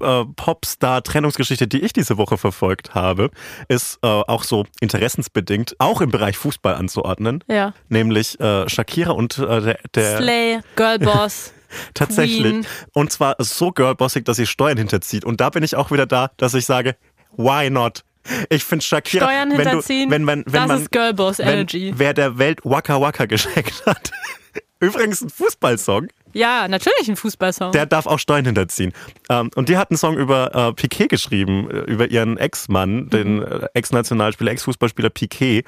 äh, 0.00 0.24
Popstar-Trennungsgeschichte, 0.37 1.66
die 1.66 1.80
ich 1.80 1.92
diese 1.92 2.18
Woche 2.18 2.38
verfolgt 2.38 2.94
habe, 2.94 3.30
ist 3.66 3.98
äh, 4.02 4.06
auch 4.06 4.44
so 4.44 4.64
interessensbedingt, 4.80 5.74
auch 5.80 6.00
im 6.00 6.11
Bereich 6.11 6.37
Fußball 6.37 6.74
anzuordnen. 6.76 7.42
Ja. 7.48 7.74
Nämlich 7.88 8.38
äh, 8.38 8.68
Shakira 8.68 9.11
und 9.11 9.38
äh, 9.38 9.61
der, 9.61 9.78
der 9.94 10.16
Slay, 10.18 10.61
Girlboss. 10.76 11.52
tatsächlich. 11.94 12.42
Queen. 12.42 12.66
Und 12.92 13.12
zwar 13.12 13.37
so 13.38 13.72
girlbossig, 13.72 14.24
dass 14.24 14.37
sie 14.37 14.46
Steuern 14.46 14.78
hinterzieht. 14.78 15.24
Und 15.24 15.40
da 15.40 15.50
bin 15.50 15.62
ich 15.62 15.76
auch 15.76 15.90
wieder 15.90 16.06
da, 16.06 16.30
dass 16.37 16.54
ich 16.54 16.66
sage, 16.66 16.96
why 17.37 17.70
not? 17.70 18.04
Ich 18.50 18.64
finde 18.64 18.84
Shakira, 18.84 19.26
Steuern 19.26 19.50
wenn 19.50 19.58
du, 19.58 19.64
hinterziehen, 19.64 20.10
wenn 20.10 20.24
man, 20.24 20.44
wenn 20.46 20.52
das 20.52 20.68
man, 20.68 20.82
ist 20.82 20.92
Girlboss 20.92 21.38
Energy. 21.38 21.92
wer 21.96 22.14
der 22.14 22.38
Welt 22.38 22.60
Waka 22.64 23.00
Waka 23.00 23.26
geschenkt 23.26 23.84
hat. 23.86 24.10
Übrigens 24.80 25.22
ein 25.22 25.30
Fußballsong. 25.30 26.08
Ja, 26.34 26.68
natürlich 26.68 27.08
ein 27.08 27.16
Fußballsong. 27.16 27.72
Der 27.72 27.86
darf 27.86 28.06
auch 28.06 28.18
Steuern 28.18 28.44
hinterziehen. 28.44 28.92
Ähm, 29.28 29.50
und 29.56 29.68
die 29.68 29.76
hat 29.76 29.90
einen 29.90 29.98
Song 29.98 30.16
über 30.16 30.54
äh, 30.54 30.72
Piquet 30.72 31.08
geschrieben, 31.08 31.68
äh, 31.70 31.80
über 31.90 32.10
ihren 32.10 32.36
Ex-Mann, 32.36 33.08
den 33.08 33.42
äh, 33.42 33.66
Ex-Nationalspieler, 33.74 34.52
Ex-Fußballspieler 34.52 35.10
Piquet. 35.10 35.64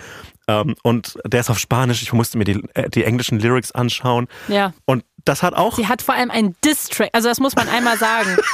Ähm, 0.47 0.77
und 0.83 1.19
der 1.27 1.41
ist 1.41 1.51
auf 1.51 1.59
Spanisch. 1.59 2.03
Ich 2.03 2.13
musste 2.13 2.39
mir 2.39 2.45
die, 2.45 2.63
die 2.95 3.05
englischen 3.05 3.41
Lyrics 3.41 3.73
anschauen. 3.73 4.29
ja. 4.49 4.73
Und 4.85 5.05
das 5.25 5.43
hat 5.43 5.55
auch. 5.55 5.77
Sie 5.77 5.87
hat 5.89 6.03
vor 6.03 6.15
allem 6.15 6.31
einen 6.31 6.57
Diss-Track, 6.65 7.11
also 7.13 7.29
das 7.29 7.41
muss 7.41 7.55
man 7.57 7.69
einmal 7.69 7.97
sagen. 7.99 8.37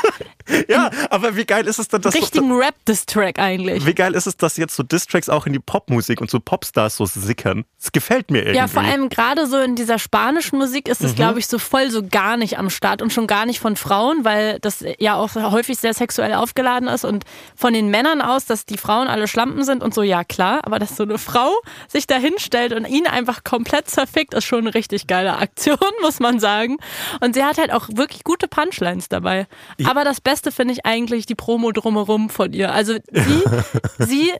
Ja, 0.69 0.91
aber 1.11 1.35
wie 1.35 1.45
geil 1.45 1.67
ist 1.67 1.81
es 1.81 1.89
denn, 1.89 2.03
dass 2.03 2.15
so, 2.15 2.21
Richtigen 2.21 2.53
Rap-Diss-Track 2.53 3.41
eigentlich. 3.41 3.85
wie 3.85 3.95
geil 3.95 4.15
ist 4.15 4.29
es, 4.29 4.37
dass 4.37 4.57
jetzt 4.57 4.77
so 4.77 4.85
Distracks 4.85 5.29
auch 5.29 5.45
in 5.47 5.53
die 5.53 5.59
Popmusik 5.59 6.21
und 6.21 6.31
so 6.31 6.39
Popstars 6.39 6.97
so 6.97 7.05
sickern? 7.05 7.65
Das 7.81 7.91
gefällt 7.91 8.31
mir 8.31 8.43
irgendwie. 8.43 8.59
Ja, 8.59 8.69
vor 8.69 8.83
allem 8.85 9.09
gerade 9.09 9.49
so 9.49 9.59
in 9.59 9.75
dieser 9.75 9.99
spanischen 9.99 10.57
Musik 10.61 10.87
ist 10.89 11.03
es, 11.03 11.11
Mhm. 11.13 11.17
glaube 11.17 11.41
ich, 11.41 11.49
so 11.49 11.59
voll 11.59 11.91
so 11.91 12.07
gar 12.07 12.37
nicht 12.37 12.61
am 12.61 12.71
Start 12.71 13.03
und 13.03 13.13
schon 13.13 13.27
gar 13.27 13.45
nicht 13.45 13.59
von 13.59 13.75
Frauen, 13.75 14.25
weil 14.25 14.61
das 14.61 14.85
ja 15.01 15.17
auch 15.17 15.35
häufig 15.35 15.79
sehr 15.79 15.95
sexuell 15.95 16.35
aufgeladen 16.35 16.87
ist 16.89 17.05
und 17.05 17.25
von 17.57 17.73
den 17.73 17.89
Männern 17.89 18.21
aus, 18.21 18.45
dass 18.47 18.67
die 18.67 18.79
Frauen 18.79 19.09
alle 19.09 19.27
Schlampen 19.27 19.65
sind 19.65 19.83
und 19.83 19.95
so, 19.95 20.03
ja 20.05 20.23
klar, 20.23 20.61
aber 20.63 20.79
dass 20.79 20.95
so 20.97 21.03
eine 21.03 21.19
Frau 21.19 21.51
sich 21.89 22.07
da 22.07 22.19
hinstellt 22.19 22.73
und 22.73 22.85
ihn 22.87 23.09
einfach 23.09 23.43
komplett 23.43 23.91
zerfickt, 23.91 24.33
ist 24.33 24.45
schon 24.45 24.61
eine 24.61 24.75
richtig 24.75 25.09
geile 25.09 25.39
Aktion, 25.39 25.77
muss 26.03 26.21
man 26.21 26.39
sagen. 26.39 26.56
Und 27.21 27.35
sie 27.35 27.45
hat 27.45 27.59
halt 27.59 27.73
auch 27.73 27.89
wirklich 27.95 28.25
gute 28.25 28.49
Punchlines 28.49 29.09
dabei. 29.09 29.47
Aber 29.85 30.05
das 30.05 30.21
Beste 30.21 30.53
finde 30.53 30.75
ich 30.75 30.87
eigentlich 30.87 31.27
die 31.27 31.35
Promo 31.35 31.73
drumherum 31.73 32.31
von 32.31 32.53
ihr. 32.53 32.73
Also 32.73 32.95
sie, 33.13 33.43
sie 33.99 34.33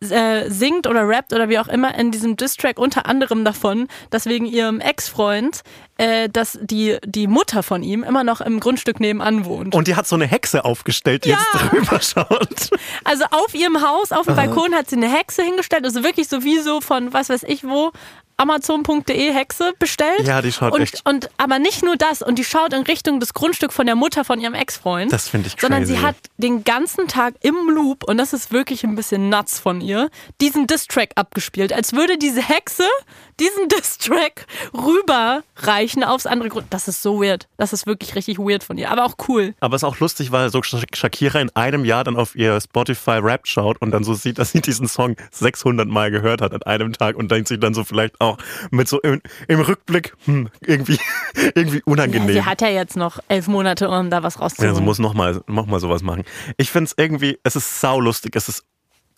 äh, 0.00 0.50
singt 0.50 0.86
oder 0.86 1.08
rappt 1.08 1.32
oder 1.32 1.48
wie 1.48 1.58
auch 1.58 1.68
immer 1.68 1.94
in 1.98 2.10
diesem 2.10 2.36
Distrack 2.36 2.78
unter 2.78 3.06
anderem 3.06 3.44
davon, 3.44 3.88
dass 4.10 4.26
wegen 4.26 4.44
ihrem 4.44 4.78
Ex-Freund, 4.80 5.62
äh, 5.96 6.28
dass 6.28 6.58
die, 6.60 6.98
die 7.06 7.26
Mutter 7.26 7.62
von 7.62 7.82
ihm 7.82 8.02
immer 8.02 8.22
noch 8.22 8.42
im 8.42 8.60
Grundstück 8.60 9.00
nebenan 9.00 9.46
wohnt. 9.46 9.74
Und 9.74 9.88
die 9.88 9.96
hat 9.96 10.06
so 10.06 10.14
eine 10.16 10.26
Hexe 10.26 10.64
aufgestellt, 10.66 11.24
die 11.24 11.30
Ja. 11.30 11.38
jetzt 11.54 11.70
drüber 11.72 12.00
schaut. 12.02 12.70
Also 13.04 13.24
auf 13.30 13.54
ihrem 13.54 13.80
Haus, 13.80 14.12
auf 14.12 14.26
dem 14.26 14.36
Balkon 14.36 14.74
hat 14.74 14.90
sie 14.90 14.96
eine 14.96 15.10
Hexe 15.10 15.42
hingestellt, 15.42 15.84
also 15.84 16.04
wirklich 16.04 16.28
so 16.28 16.44
wie 16.44 16.58
so 16.58 16.80
von 16.82 17.12
was 17.14 17.30
weiß 17.30 17.44
ich 17.44 17.64
wo. 17.64 17.92
Amazon.de 18.38 19.32
Hexe 19.32 19.72
bestellt. 19.78 20.22
Ja, 20.26 20.42
die 20.42 20.52
schaut 20.52 20.72
und, 20.74 20.80
echt- 20.82 21.02
Und 21.04 21.30
aber 21.38 21.58
nicht 21.58 21.84
nur 21.84 21.96
das, 21.96 22.22
und 22.22 22.38
die 22.38 22.44
schaut 22.44 22.72
in 22.72 22.82
Richtung 22.82 23.18
des 23.20 23.34
Grundstück 23.34 23.72
von 23.72 23.86
der 23.86 23.94
Mutter 23.94 24.24
von 24.24 24.40
ihrem 24.40 24.54
Ex-Freund. 24.54 25.12
Das 25.12 25.28
finde 25.28 25.48
ich 25.48 25.60
Sondern 25.60 25.80
crazy. 25.84 25.94
sie 25.96 26.00
hat 26.02 26.16
den 26.36 26.64
ganzen 26.64 27.08
Tag 27.08 27.34
im 27.40 27.70
Loop, 27.70 28.04
und 28.04 28.18
das 28.18 28.32
ist 28.32 28.52
wirklich 28.52 28.84
ein 28.84 28.94
bisschen 28.94 29.28
nuts 29.30 29.58
von 29.58 29.80
ihr, 29.80 30.10
diesen 30.40 30.66
Distrack 30.66 31.10
abgespielt. 31.14 31.72
Als 31.72 31.92
würde 31.92 32.18
diese 32.18 32.42
Hexe 32.42 32.84
diesen 33.40 33.68
Distrack 33.76 34.46
rüberreichen 34.72 36.04
aufs 36.04 36.26
andere 36.26 36.48
Grund. 36.48 36.66
Das 36.70 36.88
ist 36.88 37.02
so 37.02 37.20
weird. 37.22 37.48
Das 37.56 37.72
ist 37.72 37.86
wirklich 37.86 38.14
richtig 38.14 38.38
weird 38.38 38.64
von 38.64 38.78
ihr. 38.78 38.90
Aber 38.90 39.04
auch 39.04 39.14
cool. 39.28 39.54
Aber 39.60 39.76
es 39.76 39.82
ist 39.82 39.88
auch 39.88 39.98
lustig, 39.98 40.32
weil 40.32 40.50
so 40.50 40.62
Sha- 40.62 40.78
Shakira 40.94 41.40
in 41.40 41.50
einem 41.54 41.84
Jahr 41.84 42.04
dann 42.04 42.16
auf 42.16 42.34
ihr 42.34 42.60
Spotify 42.60 43.18
Rap 43.22 43.46
schaut 43.46 43.80
und 43.80 43.90
dann 43.90 44.04
so 44.04 44.14
sieht, 44.14 44.38
dass 44.38 44.52
sie 44.52 44.60
diesen 44.60 44.88
Song 44.88 45.16
600 45.32 45.86
Mal 45.88 46.10
gehört 46.10 46.40
hat 46.40 46.52
an 46.54 46.62
einem 46.62 46.92
Tag 46.92 47.16
und 47.16 47.30
denkt 47.30 47.48
sich 47.48 47.60
dann 47.60 47.74
so 47.74 47.84
vielleicht 47.84 48.20
auch 48.26 48.38
mit 48.70 48.88
so 48.88 49.00
im, 49.00 49.20
im 49.48 49.60
Rückblick 49.60 50.14
hm, 50.24 50.48
irgendwie, 50.60 50.98
irgendwie 51.54 51.78
Ja, 51.78 51.82
unangenehm. 51.86 52.32
sie 52.32 52.44
hat 52.44 52.60
ja 52.60 52.68
jetzt 52.68 52.96
noch 52.96 53.18
elf 53.28 53.46
Monate, 53.48 53.88
um 53.88 54.10
da 54.10 54.22
was 54.22 54.40
rauszuholen. 54.40 54.70
Also 54.70 54.82
muss 54.82 54.98
nochmal 54.98 55.40
noch 55.46 55.66
mal 55.66 55.80
sowas 55.80 56.02
machen. 56.02 56.24
Ich 56.56 56.70
finde 56.70 56.86
es 56.86 56.94
irgendwie, 57.02 57.38
es 57.42 57.56
ist 57.56 57.80
saulustig, 57.80 58.36
es 58.36 58.48
ist 58.48 58.64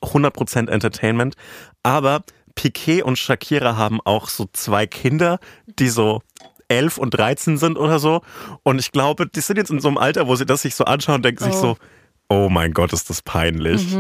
100% 0.03 0.69
Entertainment, 0.71 1.35
aber 1.83 2.23
Piquet 2.55 3.03
und 3.03 3.19
Shakira 3.19 3.77
haben 3.77 4.01
auch 4.05 4.29
so 4.29 4.47
zwei 4.53 4.87
Kinder, 4.87 5.39
die 5.67 5.89
so 5.89 6.23
11 6.69 6.99
und 6.99 7.11
13 7.11 7.57
sind 7.57 7.79
oder 7.79 7.99
so. 7.99 8.21
Und 8.63 8.79
ich 8.79 8.93
glaube, 8.93 9.27
die 9.27 9.41
sind 9.41 9.57
jetzt 9.57 9.71
in 9.71 9.81
so 9.81 9.89
einem 9.89 9.97
Alter, 9.99 10.27
wo 10.29 10.37
sie 10.37 10.45
das 10.47 10.63
sich 10.63 10.75
so 10.75 10.85
anschauen 10.85 11.17
und 11.17 11.25
denken 11.25 11.45
sich 11.45 11.55
Oh. 11.55 11.61
so, 11.61 11.77
oh 12.29 12.49
mein 12.49 12.73
Gott, 12.73 12.93
ist 12.93 13.09
das 13.11 13.23
peinlich. 13.23 13.97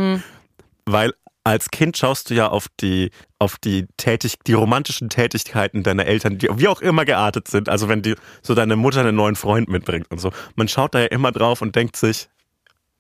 Weil 0.85 1.15
als 1.45 1.71
Kind 1.71 1.97
schaust 1.97 2.31
du 2.31 2.35
ja 2.35 2.49
auf 2.49 2.67
die, 2.81 3.11
auf 3.39 3.57
die 3.57 3.87
tätig, 3.97 4.35
die 4.47 4.53
romantischen 4.53 5.09
Tätigkeiten 5.09 5.83
deiner 5.83 6.07
Eltern, 6.07 6.39
die 6.39 6.49
wie 6.53 6.69
auch 6.69 6.81
immer 6.81 7.05
geartet 7.05 7.49
sind. 7.49 7.69
Also 7.69 7.89
wenn 7.89 8.03
die, 8.03 8.15
so 8.43 8.55
deine 8.55 8.77
Mutter 8.77 9.01
einen 9.01 9.17
neuen 9.17 9.37
Freund 9.37 9.69
mitbringt 9.69 10.11
und 10.11 10.19
so. 10.19 10.31
Man 10.57 10.69
schaut 10.69 10.95
da 10.95 11.01
ja 11.01 11.07
immer 11.07 11.33
drauf 11.33 11.63
und 11.63 11.75
denkt 11.75 11.97
sich, 11.97 12.29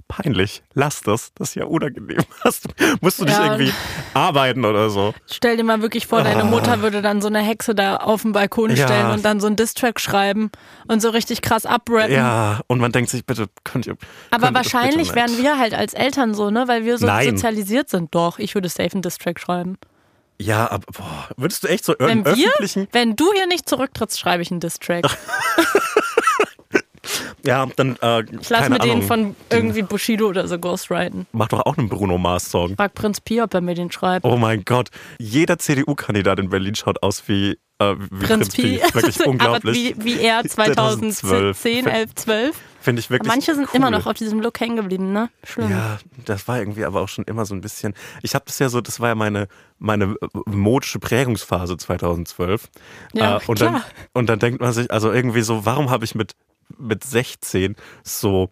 peinlich, 0.09 0.63
lass 0.75 1.03
das, 1.03 1.33
das 1.35 1.51
ist 1.51 1.55
ja 1.55 1.65
unangenehm. 1.67 2.19
Hast, 2.45 2.67
musst 3.01 3.21
du 3.21 3.25
nicht 3.25 3.37
Ja. 3.39 3.45
irgendwie 3.45 3.73
arbeiten 4.15 4.65
oder 4.65 4.91
so. 4.91 5.15
Stell 5.31 5.57
dir 5.59 5.65
mal 5.65 5.83
wirklich 5.83 6.07
vor, 6.07 6.23
deine 6.23 6.45
Mutter 6.45 6.81
würde 6.83 7.03
dann 7.03 7.21
so 7.21 7.29
eine 7.29 7.41
Hexe 7.41 7.75
da 7.75 7.97
auf 7.97 8.23
den 8.23 8.33
Balkon 8.33 8.71
Ah. 8.71 8.75
Ja. 8.75 8.87
stellen 8.87 9.11
und 9.11 9.25
dann 9.25 9.39
so 9.41 9.47
einen 9.47 9.57
Distrack 9.57 10.01
schreiben 10.01 10.51
und 10.89 11.01
so 11.03 11.11
richtig 11.11 11.43
krass 11.43 11.67
abrappen. 11.67 12.13
Ja, 12.13 12.61
und 12.67 12.81
man 12.81 12.91
denkt 12.93 13.11
sich, 13.11 13.25
bitte, 13.27 13.49
könnt 13.65 13.87
ihr. 13.87 13.97
Aber 14.31 14.47
könnt 14.47 14.57
wahrscheinlich 14.57 15.15
wären 15.15 15.31
nicht? 15.33 15.43
wir 15.43 15.59
halt 15.59 15.75
als 15.75 15.95
Eltern 15.95 16.35
so, 16.35 16.51
ne? 16.51 16.65
Weil 16.67 16.85
wir 16.85 16.99
so 16.99 17.07
Nein. 17.07 17.31
sozialisiert 17.37 17.89
sind. 17.91 18.15
Doch, 18.15 18.39
ich 18.39 18.55
würde 18.55 18.69
safe 18.69 18.93
einen 18.93 19.03
Distrack 19.03 19.39
schreiben. 19.39 19.77
Ja, 20.41 20.71
aber 20.71 20.85
boah, 20.93 21.29
würdest 21.37 21.65
du 21.65 21.67
echt 21.69 21.85
so 21.85 21.95
Wenn 21.99 22.25
wir, 22.25 22.33
öffentlichen. 22.33 22.87
wenn 22.93 23.17
du 23.17 23.33
hier 23.35 23.49
nicht 23.49 23.69
zurücktrittst, 23.69 24.21
schreibe 24.21 24.41
ich 24.43 24.51
einen 24.53 24.61
Distrack. 24.61 25.05
Ja, 27.49 27.67
dann. 27.77 27.97
Äh, 28.03 28.25
Ich 28.41 28.49
lasse 28.51 28.65
keine 28.65 28.75
mir 28.75 28.81
den 28.81 29.03
von 29.03 29.35
irgendwie 29.51 29.83
Bushido 29.83 30.27
oder 30.29 30.47
so 30.47 30.59
ghostwriten. 30.59 31.27
Mach 31.33 31.49
doch 31.49 31.61
auch 31.67 31.79
einen 31.79 31.89
Bruno 31.89 32.19
Mars-Song. 32.19 32.77
Frag 32.77 32.95
Prinz 32.95 33.21
Pi, 33.21 33.41
ob 33.43 33.55
er 33.55 33.61
mir 33.63 33.75
den 33.75 33.91
schreibt. 33.91 34.25
Oh 34.27 34.37
mein 34.37 34.65
Gott. 34.65 34.91
Jeder 35.19 35.59
CDU-Kandidat 35.59 36.39
in 36.39 36.51
Berlin 36.51 36.75
schaut 36.75 37.03
aus 37.03 37.23
wie, 37.27 37.59
äh, 37.79 37.95
wie 38.11 38.27
Prinz 38.27 38.51
Pi. 38.51 38.81
Wirklich 38.93 39.19
Aber 39.21 39.31
unglaublich. 39.31 39.95
wie, 39.99 40.05
wie 40.05 40.21
er 40.21 40.45
2010, 40.45 41.87
11, 41.87 42.15
12. 42.15 42.57
Finde 42.81 43.01
ich 43.01 43.11
wirklich. 43.11 43.29
Manche 43.29 43.55
sind 43.55 43.65
cool. 43.69 43.77
immer 43.77 43.91
noch 43.91 44.07
auf 44.07 44.15
diesem 44.15 44.41
Look 44.41 44.61
hängen 44.61 44.77
geblieben, 44.77 45.13
ne? 45.13 45.31
Schlimm. 45.45 45.71
Ja, 45.71 45.99
das 46.25 46.47
war 46.49 46.59
irgendwie 46.59 46.85
aber 46.85 47.01
auch 47.01 47.09
schon 47.09 47.25
immer 47.25 47.45
so 47.45 47.55
ein 47.55 47.61
bisschen. 47.61 47.95
Ich 48.23 48.35
habe 48.35 48.45
das 48.47 48.59
ja 48.61 48.69
so, 48.69 48.81
das 48.81 49.01
war 49.01 49.09
ja 49.09 49.15
meine, 49.15 49.49
meine 49.79 50.15
äh, 50.23 50.27
modische 50.47 50.99
Prägungsphase 50.99 51.77
2012. 51.77 52.69
Ja, 53.15 53.39
Äh, 53.39 53.41
und, 53.47 53.61
dann, 53.61 53.69
klar. 53.75 53.85
und 54.13 54.29
dann 54.29 54.39
denkt 54.39 54.61
man 54.61 54.73
sich, 54.73 54.91
also 54.91 55.13
irgendwie 55.13 55.43
so, 55.43 55.67
warum 55.67 55.91
habe 55.91 56.05
ich 56.05 56.15
mit, 56.15 56.33
mit 56.77 57.05
16 57.05 57.77
so 58.03 58.49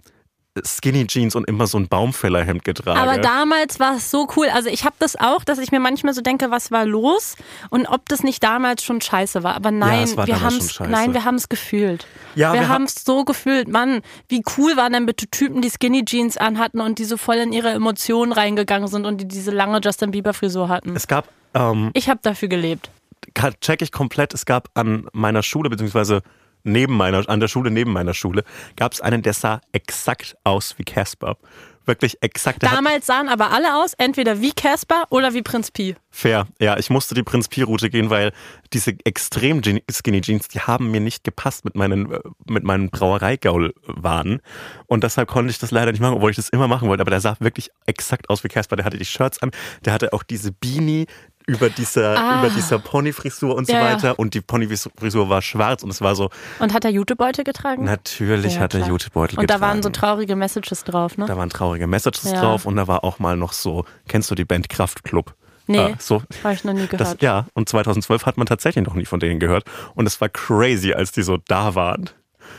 Skinny 0.64 1.07
Jeans 1.07 1.35
und 1.35 1.47
immer 1.49 1.67
so 1.67 1.79
ein 1.79 1.87
Baumfällerhemd 1.87 2.64
getragen? 2.64 2.99
Aber 2.99 3.19
damals 3.19 3.79
war 3.79 3.97
es 3.97 4.11
so 4.11 4.27
cool. 4.37 4.47
Also 4.49 4.71
ich 4.71 4.85
habe 4.87 4.95
das 4.99 5.14
auch, 5.14 5.45
dass 5.45 5.59
ich 5.59 5.71
mir 5.71 5.81
manchmal 5.81 6.14
so 6.14 6.23
denke, 6.23 6.51
was 6.51 6.71
war 6.71 6.87
los 6.87 7.37
und 7.69 7.85
ob 7.87 8.09
das 8.09 8.23
nicht 8.23 8.43
damals 8.43 8.83
schon 8.83 9.03
scheiße 9.03 9.43
war. 9.43 9.55
Aber 9.55 9.71
nein, 9.71 10.05
es 10.05 10.17
war 10.17 10.27
wir 10.27 10.41
haben 10.41 10.57
es, 10.57 10.81
nein, 10.81 11.12
wir 11.12 11.25
haben 11.25 11.35
es 11.35 11.51
gefühlt. 11.51 12.07
Ja, 12.37 12.55
wir 12.55 12.61
wir 12.61 12.69
ha- 12.69 12.73
haben 12.73 12.85
es 12.85 12.95
so 13.05 13.25
gefühlt. 13.27 13.69
Mann, 13.69 14.01
wie 14.29 14.43
cool 14.57 14.79
waren 14.79 14.95
denn 14.95 15.05
bitte 15.05 15.27
Typen, 15.27 15.61
die 15.61 15.69
Skinny 15.69 16.07
Jeans 16.07 16.39
anhatten 16.39 16.81
und 16.81 16.99
die 16.99 17.05
so 17.05 17.19
voll 17.19 17.37
in 17.37 17.53
ihre 17.53 17.69
Emotionen 17.73 18.33
reingegangen 18.33 18.89
sind 18.89 19.05
und 19.05 19.21
die 19.21 19.29
diese 19.29 19.51
lange 19.51 19.81
Justin 19.85 20.11
Bieber 20.11 20.33
Frisur 20.33 20.71
hatten. 20.71 20.97
es 20.97 21.07
gab, 21.07 21.29
ähm, 21.53 21.91
Ich 21.93 22.09
habe 22.09 22.21
dafür 22.23 22.49
gelebt. 22.49 22.91
check 23.61 23.83
ich 23.83 23.93
komplett, 23.93 24.33
es 24.33 24.47
gab 24.47 24.71
an 24.73 25.07
meiner 25.12 25.43
Schule, 25.43 25.69
beziehungsweise 25.69 26.23
neben 26.67 26.97
meiner, 26.97 27.29
an 27.29 27.41
der 27.41 27.49
Schule 27.49 27.71
neben 27.71 27.93
meiner 27.93 28.14
Schule, 28.14 28.45
gab 28.77 28.93
es 28.93 29.01
einen, 29.01 29.23
der 29.23 29.33
sah 29.33 29.61
exakt 29.73 30.37
aus 30.45 30.75
wie 30.79 30.85
Casper. 30.85 31.37
Wirklich 31.87 32.21
exakt. 32.21 32.64
Damals 32.64 33.07
sahen 33.07 33.29
aber 33.29 33.53
alle 33.53 33.77
aus, 33.77 33.95
entweder 33.95 34.41
wie 34.41 34.51
Casper 34.51 35.05
oder 35.11 35.35
wie 35.35 35.43
Prinz 35.43 35.71
Pi. 35.71 35.95
Fair, 36.11 36.49
ja, 36.61 36.77
ich 36.79 36.91
musste 36.91 37.14
die 37.14 37.23
Prinz 37.23 37.47
Pi 37.47 37.62
Route 37.62 37.91
gehen, 37.91 38.11
weil 38.11 38.33
diese 38.73 38.97
extrem 39.05 39.62
skinny 39.62 40.21
Jeans, 40.21 40.49
die 40.49 40.59
haben 40.59 40.91
mir 40.91 41.01
nicht 41.01 41.23
gepasst 41.23 41.64
mit 41.64 41.77
meinen 41.77 42.11
äh, 42.11 42.19
mit 42.49 42.64
meinen 42.64 42.91
Brauereigaul 42.91 43.73
waren 43.87 44.41
und 44.87 45.05
deshalb 45.05 45.29
konnte 45.29 45.51
ich 45.51 45.59
das 45.61 45.71
leider 45.71 45.93
nicht 45.93 46.01
machen, 46.01 46.17
obwohl 46.17 46.31
ich 46.31 46.37
das 46.37 46.49
immer 46.49 46.67
machen 46.67 46.89
wollte, 46.89 47.03
aber 47.03 47.11
der 47.11 47.21
sah 47.21 47.37
wirklich 47.39 47.71
exakt 47.87 48.31
aus 48.31 48.43
wie 48.43 48.49
Casper, 48.49 48.75
der 48.75 48.85
hatte 48.85 48.99
die 48.99 49.05
Shirts 49.05 49.41
an, 49.41 49.53
der 49.85 49.93
hatte 49.93 50.12
auch 50.12 50.25
diese 50.25 50.51
Beanie 50.51 51.07
über 51.47 51.71
dieser 51.71 52.19
Ah. 52.19 52.39
über 52.41 52.51
dieser 52.51 52.79
Ponyfrisur 52.79 53.55
und 53.55 53.67
so 53.67 53.73
Ja, 53.73 53.81
ja. 53.89 53.95
weiter 53.95 54.19
und 54.19 54.35
die 54.35 54.41
Ponyfrisur 54.41 55.29
war 55.29 55.43
schwarz 55.43 55.83
und 55.83 55.91
es 55.91 56.01
war 56.01 56.15
so 56.17 56.31
Und 56.59 56.73
hat 56.75 56.85
er 56.85 56.91
Jutebeutel 56.91 57.45
getragen? 57.45 57.85
natürlich 57.85 58.55
Ja, 58.55 58.61
hat 58.63 58.75
er 58.75 58.81
klar. 58.81 58.91
Jutebeutel 58.91 59.39
Und 59.39 59.49
da 59.51 59.55
getragen. 59.55 59.73
waren 59.75 59.83
so 59.83 59.91
traurige 59.91 60.35
Messages 60.37 60.83
drauf, 60.85 61.17
ne? 61.19 61.27
da 61.27 61.37
waren 61.37 61.51
traurige 61.51 61.87
Messages 61.87 62.33
drauf 62.33 62.67
und 62.67 62.77
da 62.77 62.89
war 62.89 63.05
auch 63.05 63.19
mal 63.21 63.37
noch 63.37 63.53
so, 63.53 63.85
kennst 64.09 64.31
du 64.31 64.35
die 64.35 64.45
Band 64.45 64.69
Kraftklub? 64.69 65.35
Nee, 65.69 65.79
Ah, 65.81 65.91
so, 65.99 66.23
habe 66.45 66.55
ich 66.55 66.63
noch 66.63 66.73
nie 66.75 66.87
Das, 66.87 66.99
gehört. 66.99 67.23
ja, 67.23 67.47
und 67.55 67.69
2012 67.69 68.25
hat 68.27 68.37
man 68.37 68.47
tatsächlich 68.47 68.85
noch 68.87 68.95
nie 68.95 69.05
von 69.05 69.19
denen 69.19 69.41
gehört. 69.41 69.65
Und 69.97 70.07
es 70.07 70.21
war 70.21 70.29
crazy, 70.29 70.93
als 70.93 71.11
die 71.11 71.23
so 71.23 71.39
da 71.49 71.75
waren. 71.75 72.09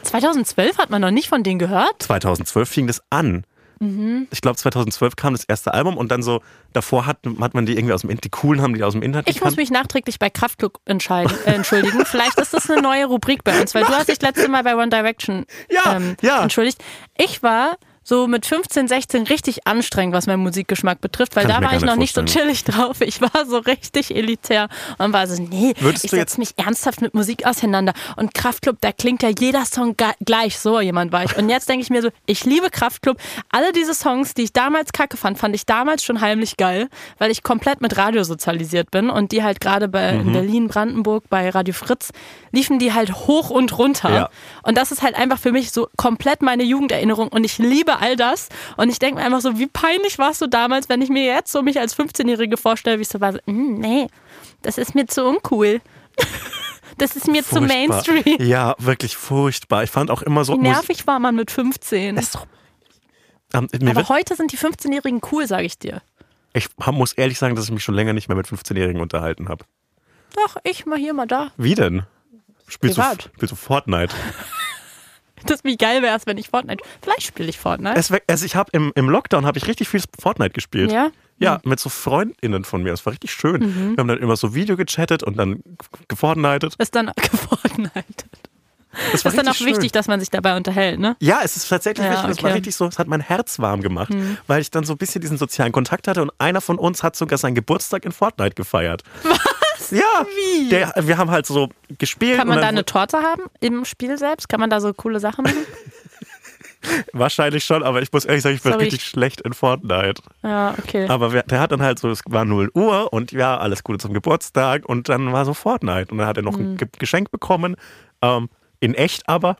2012 0.03 0.77
hat 0.77 0.89
man 0.89 1.01
noch 1.01 1.11
nicht 1.11 1.29
von 1.29 1.43
denen 1.43 1.59
gehört? 1.59 2.03
2012 2.03 2.67
fing 2.69 2.87
das 2.87 3.01
an. 3.09 3.45
Mhm. 3.79 4.27
Ich 4.31 4.41
glaube, 4.41 4.57
2012 4.57 5.15
kam 5.15 5.33
das 5.33 5.43
erste 5.43 5.73
Album 5.73 5.97
und 5.97 6.09
dann 6.11 6.23
so, 6.23 6.41
davor 6.73 7.05
hat, 7.05 7.17
hat 7.39 7.53
man 7.53 7.65
die 7.65 7.73
irgendwie 7.77 7.93
aus 7.93 8.01
dem, 8.01 8.09
In- 8.09 8.17
die 8.17 8.29
coolen 8.29 8.61
haben 8.61 8.73
die 8.73 8.83
aus 8.83 8.93
dem 8.93 9.01
Internet 9.01 9.29
Ich 9.29 9.35
muss 9.35 9.41
gekannt. 9.51 9.57
mich 9.57 9.71
nachträglich 9.71 10.19
bei 10.19 10.29
Kraftklub 10.29 10.79
entscheiden, 10.85 11.35
äh, 11.45 11.53
entschuldigen. 11.53 12.05
Vielleicht 12.05 12.39
ist 12.39 12.53
das 12.53 12.69
eine 12.69 12.81
neue 12.81 13.05
Rubrik 13.05 13.43
bei 13.43 13.59
uns, 13.59 13.73
weil 13.75 13.83
du 13.83 13.89
hast 13.89 14.09
dich 14.09 14.21
letzte 14.21 14.47
Mal 14.49 14.63
bei 14.63 14.75
One 14.75 14.89
Direction 14.89 15.45
Ja, 15.69 15.95
ähm, 15.97 16.15
ja. 16.21 16.41
entschuldigt. 16.43 16.83
Ich 17.17 17.43
war 17.43 17.77
so 18.07 18.25
mit 18.25 18.45
15, 18.45 18.87
16 18.87 19.23
richtig 19.27 19.67
anstrengend, 19.67 20.15
was 20.15 20.27
meinen 20.27 20.39
Musikgeschmack 20.39 21.01
betrifft, 21.01 21.35
weil 21.35 21.43
Kann 21.43 21.49
ich 21.51 21.55
da 21.55 21.59
mir 21.59 21.65
war 21.67 21.75
ich 21.77 21.83
noch 21.83 21.95
nicht 21.97 22.15
so 22.15 22.23
chillig 22.23 22.63
drauf. 22.63 23.01
Ich 23.01 23.19
war 23.19 23.45
so 23.45 23.57
richtig 23.57 24.15
elitär 24.15 24.69
und 24.97 25.11
war 25.11 25.27
so, 25.27 25.41
nee, 25.43 25.73
Würdest 25.79 26.05
ich 26.05 26.11
setze 26.11 26.39
mich 26.39 26.51
ernsthaft 26.57 27.01
mit 27.01 27.13
Musik 27.13 27.45
auseinander. 27.45 27.91
Und 28.15 28.33
Kraftklub, 28.33 28.77
da 28.79 28.93
klingt 28.93 29.23
ja 29.23 29.29
jeder 29.37 29.65
Song 29.65 29.97
gleich. 30.25 30.57
So 30.57 30.79
jemand 30.79 31.11
war 31.11 31.25
ich. 31.25 31.35
Und 31.37 31.49
jetzt 31.49 31.67
denke 31.67 31.83
ich 31.83 31.89
mir 31.89 32.01
so, 32.01 32.09
ich 32.25 32.45
liebe 32.45 32.69
Kraftklub. 32.69 33.17
Alle 33.49 33.73
diese 33.73 33.93
Songs, 33.93 34.33
die 34.33 34.43
ich 34.43 34.53
damals 34.53 34.93
kacke 34.93 35.17
fand, 35.17 35.37
fand 35.37 35.53
ich 35.53 35.65
damals 35.65 36.01
schon 36.05 36.21
heimlich 36.21 36.55
geil, 36.55 36.87
weil 37.17 37.29
ich 37.29 37.43
komplett 37.43 37.81
mit 37.81 37.97
Radio 37.97 38.23
sozialisiert 38.23 38.89
bin 38.89 39.09
und 39.09 39.33
die 39.33 39.43
halt 39.43 39.59
gerade 39.59 39.89
bei 39.89 40.13
Mhm. 40.13 40.21
in 40.21 40.31
Berlin, 40.31 40.67
Brandenburg, 40.69 41.25
bei 41.29 41.49
Radio 41.49 41.73
Fritz, 41.73 42.11
liefen 42.53 42.79
die 42.79 42.93
halt 42.93 43.13
hoch 43.13 43.49
und 43.49 43.77
runter. 43.77 44.13
Ja. 44.13 44.29
Und 44.63 44.77
das 44.77 44.93
ist 44.93 45.01
halt 45.01 45.15
einfach 45.15 45.39
für 45.39 45.51
mich 45.51 45.71
so 45.73 45.89
komplett 45.97 46.41
meine 46.41 46.63
Jugenderinnerung 46.63 47.27
und 47.27 47.43
ich 47.43 47.57
liebe 47.57 47.96
all 47.97 48.15
das. 48.15 48.49
Und 48.77 48.89
ich 48.89 48.99
denke 48.99 49.19
mir 49.19 49.25
einfach 49.25 49.41
so, 49.41 49.57
wie 49.59 49.67
peinlich 49.67 50.17
warst 50.19 50.41
du 50.41 50.47
damals, 50.47 50.89
wenn 50.89 51.01
ich 51.01 51.09
mir 51.09 51.23
jetzt 51.25 51.51
so 51.51 51.61
mich 51.61 51.79
als 51.79 51.97
15-Jährige 51.97 52.57
vorstelle, 52.57 52.97
wie 52.97 53.01
ich 53.03 53.09
so 53.09 53.19
war, 53.21 53.33
so, 53.33 53.39
"Mm, 53.45 53.79
nee, 53.79 54.07
das 54.61 54.77
ist 54.77 54.95
mir 54.95 55.07
zu 55.07 55.23
uncool. 55.25 55.81
Das 56.99 57.15
ist 57.15 57.27
mir 57.27 57.43
zu 57.43 57.57
Furchtbar. 57.57 57.67
Mainstream. 57.77 58.37
Ja, 58.47 58.73
wirklich 58.79 59.15
furchtbar. 59.17 59.83
Ich 59.83 59.91
fand 59.91 60.09
auch 60.09 60.23
immer 60.23 60.43
so. 60.45 60.53
Wie 60.53 60.57
nervig 60.59 61.05
war 61.05 61.19
man 61.19 61.35
mit 61.35 61.51
15. 61.51 62.15
Das 62.15 62.25
ist 62.25 62.35
doch- 62.35 62.47
Ähm, 63.53 63.67
Aber 63.87 64.09
heute 64.09 64.35
sind 64.35 64.51
die 64.51 64.57
15-Jährigen 64.57 65.21
cool, 65.31 65.45
sage 65.45 65.65
ich 65.65 65.77
dir. 65.77 66.01
ich 66.53 66.69
muss 66.91 67.13
ehrlich 67.13 67.37
sagen, 67.37 67.55
dass 67.55 67.65
ich 67.65 67.71
mich 67.71 67.83
schon 67.83 67.93
länger 67.93 68.13
nicht 68.13 68.29
mehr 68.29 68.37
mit 68.37 68.47
15-Jährigen 68.47 68.99
unterhalten 68.99 69.47
habe. 69.47 69.65
Doch, 70.35 70.57
ich 70.63 70.87
mal 70.87 70.97
hier, 70.97 71.13
mal 71.13 71.27
da. 71.27 71.51
Wie 71.57 71.75
denn? 71.75 72.03
Spielst 72.67 72.97
du, 72.97 73.01
Privat. 73.01 73.29
spielst 73.35 73.51
du 73.51 73.55
Fortnite? 73.55 74.15
Das 75.47 75.63
wie 75.63 75.77
geil 75.77 76.01
wär's, 76.01 76.25
wenn 76.27 76.37
ich 76.37 76.49
Fortnite. 76.49 76.83
Vielleicht 77.01 77.23
spiele 77.23 77.49
ich 77.49 77.57
Fortnite. 77.59 77.95
Es, 77.97 78.11
also 78.27 78.45
ich 78.45 78.55
habe 78.55 78.69
im, 78.73 78.91
im 78.95 79.09
Lockdown 79.09 79.45
habe 79.45 79.57
ich 79.57 79.67
richtig 79.67 79.87
viel 79.89 80.01
Fortnite 80.19 80.51
gespielt. 80.51 80.91
ja? 80.91 81.09
Ja, 81.39 81.59
mit 81.63 81.79
so 81.79 81.89
FreundInnen 81.89 82.63
von 82.63 82.81
mir. 82.81 82.89
Das 82.89 83.05
war 83.05 83.13
richtig 83.13 83.31
schön. 83.31 83.61
Mhm. 83.61 83.91
Wir 83.95 84.01
haben 84.01 84.07
dann 84.07 84.17
immer 84.17 84.35
so 84.35 84.55
Video 84.55 84.75
gechattet 84.75 85.21
und 85.21 85.37
dann 85.37 85.61
gefortnightet. 86.07 86.73
Ist 86.79 86.95
dann 86.95 87.11
Gefordenheit. 87.15 88.25
Das 89.11 89.23
Ist 89.23 89.37
dann 89.37 89.47
auch 89.47 89.53
schön. 89.53 89.67
wichtig, 89.67 89.91
dass 89.91 90.07
man 90.07 90.19
sich 90.19 90.31
dabei 90.31 90.57
unterhält, 90.57 90.99
ne? 90.99 91.15
Ja, 91.19 91.41
es 91.43 91.55
ist 91.55 91.69
tatsächlich 91.69 92.03
Ja, 92.05 92.13
wichtig. 92.13 92.27
Das 92.29 92.37
war 92.37 92.43
okay. 92.45 92.49
Mhm. 92.53 92.55
richtig 92.55 92.75
so, 92.75 92.85
es 92.87 92.97
hat 92.97 93.07
mein 93.07 93.21
Herz 93.21 93.59
warm 93.59 93.81
gemacht, 93.81 94.11
weil 94.47 94.61
ich 94.61 94.71
dann 94.71 94.83
so 94.85 94.93
ein 94.93 94.97
bisschen 94.97 95.21
diesen 95.21 95.37
sozialen 95.37 95.71
Kontakt 95.71 96.07
hatte 96.07 96.23
und 96.23 96.31
einer 96.39 96.61
von 96.61 96.79
uns 96.79 97.03
hat 97.03 97.15
sogar 97.15 97.37
seinen 97.37 97.53
Geburtstag 97.53 98.05
in 98.05 98.11
Fortnite 98.11 98.55
gefeiert. 98.55 99.03
Was? 99.23 99.39
Ja. 99.91 100.25
Wie? 100.35 100.69
Der, 100.69 100.93
wir 100.99 101.17
haben 101.17 101.31
halt 101.31 101.45
so 101.45 101.69
gespielt. 101.97 102.37
Kann 102.37 102.47
man 102.47 102.59
da 102.61 102.67
eine 102.67 102.85
Torte 102.85 103.17
haben 103.17 103.43
im 103.59 103.85
Spiel 103.85 104.17
selbst? 104.17 104.49
Kann 104.49 104.59
man 104.59 104.69
da 104.69 104.79
so 104.81 104.93
coole 104.93 105.19
Sachen 105.19 105.43
machen? 105.43 105.57
Wahrscheinlich 107.11 107.63
schon, 107.65 107.83
aber 107.83 108.01
ich 108.01 108.13
muss 108.13 108.23
ehrlich 108.23 108.43
sagen, 108.43 108.55
ich 108.55 108.61
bin 108.61 108.71
Sorry. 108.71 108.85
richtig 108.85 109.03
schlecht 109.03 109.41
in 109.41 109.53
Fortnite. 109.53 110.21
Ja, 110.43 110.73
okay. 110.77 111.07
Aber 111.09 111.33
wer, 111.33 111.43
der 111.43 111.59
hat 111.59 111.71
dann 111.71 111.81
halt 111.81 111.99
so, 111.99 112.09
es 112.09 112.21
war 112.27 112.45
0 112.45 112.69
Uhr 112.75 113.11
und 113.11 113.31
ja, 113.31 113.57
alles 113.57 113.83
Gute 113.83 113.97
zum 113.97 114.13
Geburtstag 114.13 114.85
und 114.85 115.09
dann 115.09 115.33
war 115.33 115.43
so 115.43 115.53
Fortnite. 115.53 116.11
Und 116.11 116.19
dann 116.19 116.27
hat 116.27 116.37
er 116.37 116.43
noch 116.43 116.57
Mhm. 116.57 116.73
ein 116.73 116.77
Ge 116.77 116.87
Geschenk 116.97 117.31
bekommen, 117.31 117.75
ähm, 118.21 118.49
in 118.79 118.93
echt 118.93 119.27
aber. 119.27 119.57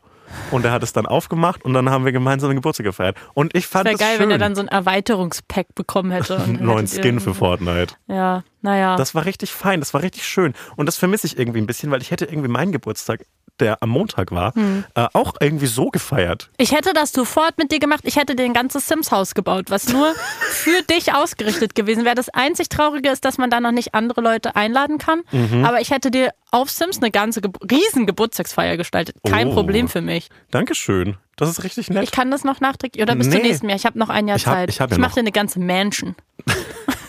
Und 0.50 0.64
er 0.64 0.72
hat 0.72 0.82
es 0.82 0.92
dann 0.92 1.06
aufgemacht 1.06 1.64
und 1.64 1.74
dann 1.74 1.90
haben 1.90 2.04
wir 2.04 2.12
gemeinsam 2.12 2.50
den 2.50 2.56
Geburtstag 2.56 2.84
gefeiert. 2.84 3.16
Und 3.34 3.54
ich 3.54 3.66
fand 3.66 3.86
Wäre 3.86 3.94
es 3.94 4.00
geil, 4.00 4.16
schön. 4.16 4.20
wenn 4.20 4.30
er 4.30 4.38
dann 4.38 4.54
so 4.54 4.62
ein 4.62 4.68
Erweiterungspack 4.68 5.74
bekommen 5.74 6.10
hätte. 6.10 6.38
einen 6.42 6.64
neuen 6.64 6.86
Skin 6.86 7.20
für 7.20 7.34
Fortnite. 7.34 7.94
Ja, 8.06 8.44
naja. 8.62 8.96
Das 8.96 9.14
war 9.14 9.24
richtig 9.24 9.52
fein, 9.52 9.80
das 9.80 9.94
war 9.94 10.02
richtig 10.02 10.26
schön. 10.26 10.54
Und 10.76 10.86
das 10.86 10.96
vermisse 10.96 11.26
ich 11.26 11.38
irgendwie 11.38 11.60
ein 11.60 11.66
bisschen, 11.66 11.90
weil 11.90 12.02
ich 12.02 12.10
hätte 12.10 12.24
irgendwie 12.24 12.48
meinen 12.48 12.72
Geburtstag, 12.72 13.24
der 13.60 13.82
am 13.82 13.90
Montag 13.90 14.30
war, 14.30 14.54
Hm. 14.54 14.84
äh, 14.94 15.06
auch 15.12 15.34
irgendwie 15.40 15.66
so 15.66 15.90
gefeiert. 15.90 16.50
Ich 16.56 16.72
hätte 16.72 16.92
das 16.92 17.12
sofort 17.12 17.58
mit 17.58 17.70
dir 17.72 17.78
gemacht. 17.78 18.00
Ich 18.04 18.16
hätte 18.16 18.34
dir 18.36 18.44
ein 18.44 18.52
ganzes 18.54 18.88
Sims-Haus 18.88 19.34
gebaut, 19.34 19.66
was 19.68 19.88
nur 19.88 20.14
für 20.50 20.82
dich 20.82 21.14
ausgerichtet 21.14 21.74
gewesen 21.74 22.04
wäre. 22.04 22.14
Das 22.14 22.28
einzig 22.30 22.68
Traurige 22.68 23.10
ist, 23.10 23.24
dass 23.24 23.38
man 23.38 23.50
da 23.50 23.60
noch 23.60 23.72
nicht 23.72 23.94
andere 23.94 24.20
Leute 24.20 24.56
einladen 24.56 24.98
kann. 24.98 25.22
Mhm. 25.32 25.64
Aber 25.64 25.80
ich 25.80 25.90
hätte 25.90 26.10
dir 26.10 26.30
auf 26.50 26.70
Sims 26.70 26.98
eine 26.98 27.10
ganze 27.10 27.40
Ge 27.40 27.50
riesen 27.70 28.06
Geburtstagsfeier 28.06 28.76
gestaltet. 28.76 29.16
Kein 29.28 29.48
Oh. 29.48 29.54
Problem 29.54 29.88
für 29.88 30.00
mich. 30.00 30.28
Dankeschön. 30.50 31.16
Das 31.36 31.50
ist 31.50 31.62
richtig 31.62 31.90
nett. 31.90 32.02
Ich 32.04 32.10
kann 32.10 32.30
das 32.30 32.42
noch 32.44 32.60
nachträglich. 32.60 33.02
Oder 33.02 33.14
bis 33.14 33.28
Nee. 33.28 33.34
zum 33.34 33.42
nächsten 33.42 33.68
Jahr. 33.68 33.76
Ich 33.76 33.86
habe 33.86 33.98
noch 33.98 34.08
ein 34.08 34.26
Jahr 34.28 34.36
Ich 34.38 34.46
hab- 34.46 34.54
Zeit. 34.54 34.70
ich 34.70 34.78
ja 34.78 34.86
ich 34.90 34.98
mache 34.98 35.14
dir 35.14 35.20
eine 35.20 35.32
ganze 35.32 35.60
Mansion. 35.60 36.16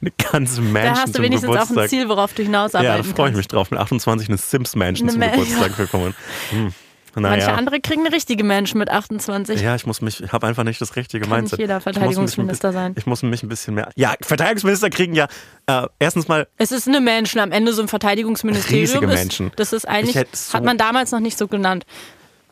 Eine 0.00 0.10
ganze 0.32 0.60
Mansion 0.60 0.94
Da 0.94 1.00
hast 1.00 1.18
du 1.18 1.22
wenigstens 1.22 1.48
auch 1.50 1.52
Geburtstag. 1.54 1.82
ein 1.84 1.88
Ziel, 1.88 2.08
worauf 2.08 2.34
du 2.34 2.42
hinausarbeiten 2.42 2.96
Ja, 2.96 3.02
da 3.10 3.14
freue 3.16 3.30
ich 3.30 3.36
mich 3.36 3.48
drauf. 3.48 3.70
Mit 3.70 3.80
28 3.80 4.28
eine 4.28 4.38
Sims-Mansion 4.38 5.08
Eine 5.08 5.12
zum 5.12 5.20
Ma- 5.20 5.30
Geburtstag 5.30 5.76
bekommen. 5.76 6.14
Hm. 6.50 6.72
Manche 7.14 7.44
Naja. 7.46 7.56
andere 7.56 7.78
kriegen 7.80 8.06
eine 8.06 8.14
richtige 8.14 8.42
Mansion 8.42 8.78
mit 8.78 8.88
28. 8.88 9.60
Ja, 9.60 9.74
ich 9.76 9.84
muss 9.86 10.00
mich, 10.00 10.22
ich 10.22 10.32
habe 10.32 10.46
einfach 10.46 10.64
nicht 10.64 10.80
das 10.80 10.96
richtige 10.96 11.26
Kann 11.26 11.40
Mindset. 11.40 11.58
nicht 11.58 11.64
jeder 11.64 11.76
Ich 11.76 11.82
Verteidigungsminister 11.82 12.68
ein, 12.68 12.72
sein. 12.74 12.94
Ich 12.96 13.04
muss 13.04 13.22
mich 13.22 13.42
ein 13.42 13.50
bisschen 13.50 13.74
mehr. 13.74 13.90
Ja, 13.96 14.14
Verteidigungsminister 14.22 14.88
kriegen 14.88 15.14
ja 15.14 15.26
äh, 15.66 15.86
erstens 15.98 16.26
mal 16.28 16.48
Es 16.56 16.72
ist 16.72 16.88
eine 16.88 17.02
Mansion 17.02 17.42
am 17.42 17.52
Ende, 17.52 17.74
so 17.74 17.82
ein 17.82 17.88
Verteidigungsministerium. 17.88 18.80
Riesige 18.80 19.06
ist, 19.12 19.18
Mansion. 19.18 19.52
Das 19.56 19.74
ist 19.74 19.86
eigentlich, 19.86 20.16
Ich 20.16 20.26
so- 20.38 20.54
hat 20.54 20.64
man 20.64 20.78
damals 20.78 21.10
noch 21.12 21.20
nicht 21.20 21.36
so 21.36 21.48
genannt. 21.48 21.84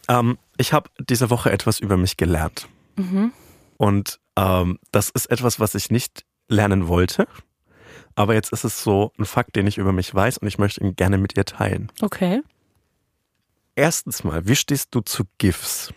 Ähm, 0.09 0.37
ich 0.59 0.75
habe 0.75 0.91
diese 0.99 1.31
Woche 1.31 1.51
etwas 1.51 1.79
über 1.81 1.97
mich 1.97 2.19
gelernt. 2.19 2.69
Mhm. 2.97 3.33
Und 3.79 4.19
ähm, 4.37 4.79
das 4.93 5.09
ist 5.09 5.31
etwas, 5.31 5.59
was 5.59 5.75
ich 5.75 5.91
nicht 5.91 6.25
lernen 6.51 6.89
wollte. 6.89 7.27
Aber 8.15 8.35
jetzt 8.35 8.53
ist 8.53 8.65
es 8.65 8.83
so 8.83 9.13
ein 9.19 9.25
Fakt, 9.25 9.57
den 9.57 9.67
ich 9.67 9.79
über 9.79 9.93
mich 9.93 10.15
weiß 10.15 10.39
und 10.39 10.49
ich 10.49 10.59
möchte 10.59 10.83
ihn 10.83 10.97
gerne 10.97 11.17
mit 11.17 11.37
ihr 11.37 11.45
teilen. 11.45 11.91
Okay. 12.03 12.43
Erstens 13.77 14.25
mal, 14.25 14.47
wie 14.47 14.57
stehst 14.57 14.95
du 14.95 15.01
zu 15.01 15.25
GIFs? 15.39 15.93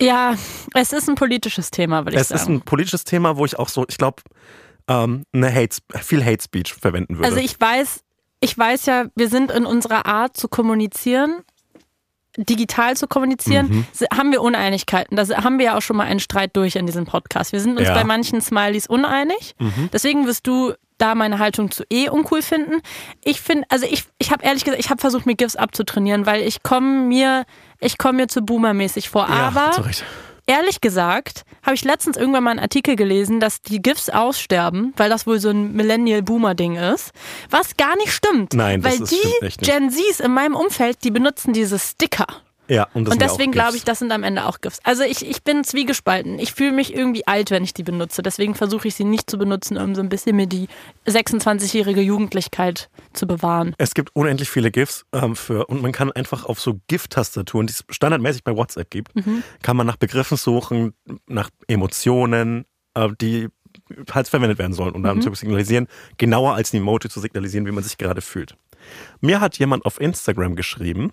Ja, 0.00 0.36
es 0.74 0.92
ist 0.92 1.08
ein 1.08 1.14
politisches 1.14 1.70
Thema, 1.70 2.04
würde 2.04 2.16
ich 2.16 2.20
Es 2.20 2.30
ist 2.30 2.42
sagen. 2.42 2.54
ein 2.56 2.60
politisches 2.62 3.04
Thema, 3.04 3.36
wo 3.36 3.44
ich 3.44 3.58
auch 3.58 3.68
so, 3.68 3.84
ich 3.88 3.96
glaube, 3.96 4.22
ähm, 4.88 5.24
eine 5.32 5.52
Hate, 5.52 5.78
viel 6.00 6.24
Hate 6.24 6.42
Speech 6.42 6.74
verwenden 6.74 7.16
würde. 7.16 7.28
Also 7.28 7.38
ich 7.38 7.58
weiß, 7.60 8.00
ich 8.40 8.56
weiß 8.56 8.86
ja, 8.86 9.06
wir 9.14 9.28
sind 9.28 9.50
in 9.50 9.64
unserer 9.64 10.06
Art 10.06 10.36
zu 10.36 10.48
kommunizieren, 10.48 11.42
digital 12.36 12.96
zu 12.96 13.06
kommunizieren, 13.06 13.68
Mhm. 13.68 13.86
haben 14.16 14.32
wir 14.32 14.42
Uneinigkeiten. 14.42 15.16
Da 15.16 15.26
haben 15.44 15.58
wir 15.58 15.66
ja 15.66 15.76
auch 15.76 15.82
schon 15.82 15.96
mal 15.96 16.04
einen 16.04 16.20
Streit 16.20 16.56
durch 16.56 16.76
in 16.76 16.86
diesem 16.86 17.04
Podcast. 17.06 17.52
Wir 17.52 17.60
sind 17.60 17.78
uns 17.78 17.88
Ja. 17.88 17.94
bei 17.94 18.04
manchen 18.04 18.40
Smileys 18.40 18.86
uneinig. 18.86 19.54
Mhm. 19.58 19.88
Deswegen 19.92 20.26
wirst 20.26 20.46
du 20.46 20.72
da 20.98 21.14
meine 21.14 21.38
Haltung 21.40 21.70
zu 21.70 21.82
eh 21.90 22.08
uncool 22.08 22.40
finden. 22.42 22.80
Ich 23.22 23.40
finde, 23.40 23.66
also 23.68 23.84
ich, 23.84 24.04
ich 24.18 24.30
habe 24.30 24.44
ehrlich 24.44 24.64
gesagt, 24.64 24.80
ich 24.80 24.90
habe 24.90 25.00
versucht, 25.00 25.26
mir 25.26 25.34
GIFs 25.34 25.56
abzutrainieren, 25.56 26.24
weil 26.26 26.42
ich 26.42 26.62
komme 26.62 27.04
mir, 27.06 27.44
ich 27.80 27.98
komme 27.98 28.18
mir 28.18 28.28
zu 28.28 28.42
Boomer-mäßig 28.42 29.08
vor. 29.08 29.26
ja, 29.28 29.34
Aber. 29.48 29.72
Ehrlich 30.46 30.80
gesagt, 30.80 31.44
habe 31.62 31.74
ich 31.74 31.84
letztens 31.84 32.16
irgendwann 32.16 32.44
mal 32.44 32.50
einen 32.50 32.60
Artikel 32.60 32.96
gelesen, 32.96 33.40
dass 33.40 33.62
die 33.62 33.80
GIFs 33.80 34.10
aussterben, 34.10 34.92
weil 34.96 35.08
das 35.10 35.26
wohl 35.26 35.38
so 35.40 35.50
ein 35.50 35.72
Millennial-Boomer-Ding 35.72 36.76
ist. 36.76 37.12
Was 37.50 37.76
gar 37.76 37.96
nicht 37.96 38.12
stimmt. 38.12 38.52
Nein, 38.54 38.82
das 38.82 38.92
weil 38.94 39.02
ist- 39.02 39.12
die 39.12 39.16
stimmt 39.16 39.42
echt 39.42 39.60
nicht. 39.60 39.70
Gen 39.72 39.90
Zs 39.90 40.20
in 40.20 40.32
meinem 40.32 40.54
Umfeld, 40.54 41.04
die 41.04 41.10
benutzen 41.10 41.52
diese 41.52 41.78
Sticker. 41.78 42.26
Ja, 42.66 42.88
und, 42.94 43.08
Und 43.10 43.20
deswegen 43.20 43.52
glaube 43.52 43.76
ich, 43.76 43.84
das 43.84 43.98
sind 43.98 44.10
am 44.10 44.22
Ende 44.22 44.46
auch 44.46 44.60
GIFs. 44.62 44.78
Also 44.84 45.02
ich, 45.02 45.28
ich 45.28 45.42
bin 45.42 45.64
zwiegespalten. 45.64 46.38
Ich 46.38 46.54
fühle 46.54 46.72
mich 46.72 46.94
irgendwie 46.94 47.26
alt, 47.26 47.50
wenn 47.50 47.62
ich 47.62 47.74
die 47.74 47.82
benutze. 47.82 48.22
Deswegen 48.22 48.54
versuche 48.54 48.88
ich 48.88 48.94
sie 48.94 49.04
nicht 49.04 49.28
zu 49.30 49.36
benutzen, 49.36 49.76
um 49.76 49.94
so 49.94 50.00
ein 50.00 50.08
bisschen 50.08 50.34
mir 50.36 50.46
die 50.46 50.68
26-jährige 51.06 52.00
Jugendlichkeit 52.00 52.88
zu 53.12 53.26
bewahren. 53.26 53.74
Es 53.78 53.94
gibt 53.94 54.14
unendlich 54.16 54.48
viele 54.50 54.70
GIFs 54.70 55.04
ähm, 55.12 55.36
für 55.36 55.66
und 55.66 55.82
man 55.82 55.92
kann 55.92 56.10
einfach 56.12 56.44
auf 56.44 56.60
so 56.60 56.80
GIF-Tastaturen, 56.88 57.66
die 57.66 57.72
es 57.72 57.84
standardmäßig 57.90 58.44
bei 58.44 58.56
WhatsApp 58.56 58.90
gibt, 58.90 59.14
Mhm. 59.14 59.42
kann 59.62 59.76
man 59.76 59.86
nach 59.86 59.96
Begriffen 59.96 60.36
suchen, 60.36 60.94
nach 61.26 61.50
Emotionen, 61.68 62.64
äh, 62.94 63.08
die 63.20 63.48
halt 64.12 64.28
verwendet 64.28 64.58
werden 64.58 64.72
sollen, 64.72 64.92
um 64.94 65.00
Mhm. 65.00 65.04
dann 65.04 65.22
zu 65.22 65.34
signalisieren, 65.34 65.88
genauer 66.16 66.54
als 66.54 66.72
ein 66.72 66.78
Emoji 66.78 67.08
zu 67.10 67.20
signalisieren, 67.20 67.66
wie 67.66 67.72
man 67.72 67.82
sich 67.84 67.98
gerade 67.98 68.20
fühlt. 68.20 68.56
Mir 69.20 69.40
hat 69.40 69.58
jemand 69.58 69.84
auf 69.84 70.00
Instagram 70.00 70.56
geschrieben, 70.56 71.12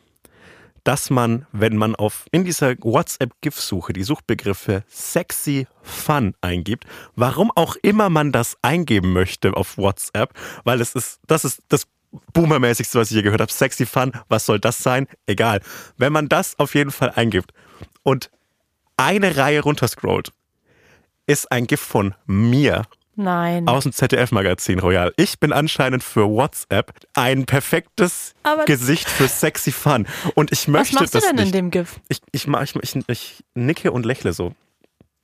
dass 0.84 1.10
man, 1.10 1.46
wenn 1.52 1.78
man 1.78 1.96
auf 1.96 2.26
in 2.32 2.44
dieser 2.44 2.76
WhatsApp-GIF-Suche 2.80 3.94
die 3.94 4.04
Suchbegriffe 4.04 4.84
sexy 4.88 5.68
fun 5.82 6.34
eingibt, 6.42 6.86
warum 7.16 7.52
auch 7.56 7.76
immer 7.82 8.10
man 8.10 8.32
das 8.32 8.58
eingeben 8.62 9.14
möchte 9.14 9.54
auf 9.56 9.78
WhatsApp, 9.78 10.34
weil 10.64 10.82
es 10.82 10.94
ist, 10.94 11.20
das 11.28 11.46
ist 11.46 11.62
das 11.70 11.88
Boomermäßigste, 12.34 13.00
was 13.00 13.10
ich 13.10 13.18
je 13.18 13.24
gehört 13.24 13.42
habe. 13.42 13.52
Sexy 13.52 13.86
fun, 13.86 14.12
was 14.28 14.46
soll 14.46 14.60
das 14.60 14.80
sein? 14.80 15.08
Egal. 15.28 15.62
Wenn 15.98 16.12
man 16.12 16.28
das 16.28 16.60
auf 16.60 16.76
jeden 16.76 16.92
Fall 16.92 17.12
eingibt 17.16 17.54
und 18.04 18.30
eine 18.98 19.38
Reihe 19.38 19.62
runterscrollt, 19.62 20.32
ist 21.26 21.52
ein 21.52 21.68
GIF 21.68 21.80
von 21.80 22.16
mir 22.26 22.84
Nein. 23.16 23.68
aus 23.68 23.84
dem 23.84 23.92
ZDF-Magazin 23.92 24.80
Royal. 24.80 25.14
Ich 25.18 25.40
bin 25.40 25.52
anscheinend 25.54 26.04
für 26.04 26.30
WhatsApp 26.30 26.94
ein 27.14 27.46
perfektes 27.46 28.34
Aber- 28.44 28.66
Gesicht 28.66 29.10
für 29.10 29.28
sexy 29.28 29.72
Fun. 29.72 30.08
Und 30.36 30.52
ich 30.52 30.62
Was 30.62 30.68
möchte 30.68 30.96
machst 30.96 31.14
du 31.14 31.18
das 31.20 31.28
denn 31.28 31.38
in 31.38 31.44
nicht. 31.44 31.56
dem 31.56 31.72
GIF? 31.72 32.00
Ich, 32.08 32.22
ich, 32.32 32.48
ich, 32.48 32.76
ich, 32.82 32.96
ich 33.08 33.44
nicke 33.54 33.92
und 33.92 34.06
lächle 34.06 34.34
so. 34.34 34.54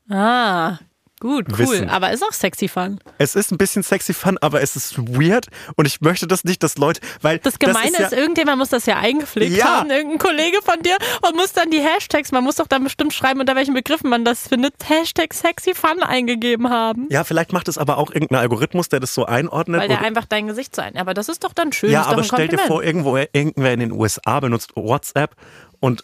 Ah, 0.10 0.78
gut, 1.20 1.45
cool. 1.51 1.57
Wissen. 1.59 1.89
Aber 1.89 2.11
ist 2.11 2.24
auch 2.24 2.32
sexy 2.34 2.68
fun. 2.68 2.99
Es 3.18 3.36
ist 3.36 3.51
ein 3.51 3.57
bisschen 3.57 3.84
sexy 3.84 4.13
Fun, 4.13 4.38
aber 4.41 4.61
es 4.61 4.76
ist 4.76 4.97
weird 4.97 5.47
und 5.76 5.86
ich 5.86 6.01
möchte 6.01 6.28
das 6.28 6.43
nicht, 6.43 6.63
dass 6.63 6.78
Leute, 6.78 7.01
weil 7.22 7.39
Das 7.39 7.59
Gemeine 7.59 7.89
ist, 7.89 7.99
ist, 7.99 8.11
ja, 8.11 8.18
irgendjemand 8.18 8.57
muss 8.59 8.70
das 8.70 8.86
ja 8.86 8.97
eingepflegt 8.97 9.55
Ja. 9.55 9.80
haben, 9.80 9.89
irgendein 9.89 10.20
Kollege 10.20 10.59
von 10.63 10.82
dir 10.82 10.97
und 11.28 11.36
muss 11.36 11.53
dann 11.53 11.72
die 11.72 11.80
Hashtags, 11.80 12.32
man 12.32 12.43
muss 12.43 12.55
doch 12.55 12.68
dann 12.68 12.84
bestimmt 12.84 13.13
schreiben, 13.13 13.39
unter 13.39 13.55
welchen 13.55 13.74
Begriffen 13.74 14.09
man 14.09 14.26
das 14.26 14.47
findet, 14.47 14.74
Hashtag 14.88 15.34
sexy 15.34 15.74
fun 15.74 16.01
eingegeben 16.03 16.70
haben. 16.70 17.07
ja, 17.09 17.24
vielleicht 17.24 17.53
macht 17.53 17.68
es 17.68 17.78
aber 17.78 17.97
auch 17.97 18.11
irgendein 18.11 18.39
Algorithmus, 18.39 18.89
der 18.89 18.99
das 18.99 19.13
so 19.13 19.26
einordnet. 19.26 19.82
Weil 19.82 19.88
der 19.88 20.01
einfach 20.01 20.26
dein 20.26 20.47
Gesicht 20.47 20.76
so 20.76 20.82
ein. 20.82 20.97
Aber 20.97 21.13
das 21.13 21.30
ist 21.30 21.43
doch 21.43 21.53
dann 21.53 21.72
schön. 21.74 21.91
ja, 21.91 22.03
aber 22.03 22.24
stell 22.24 22.47
dir 22.47 22.59
vor, 22.59 22.84
irgendwo 22.84 23.18
irgendwer 23.18 23.74
in 23.74 23.80
den 23.80 23.91
USA 23.91 24.39
benutzt 24.39 24.72
WhatsApp 24.76 25.36
und 25.80 26.03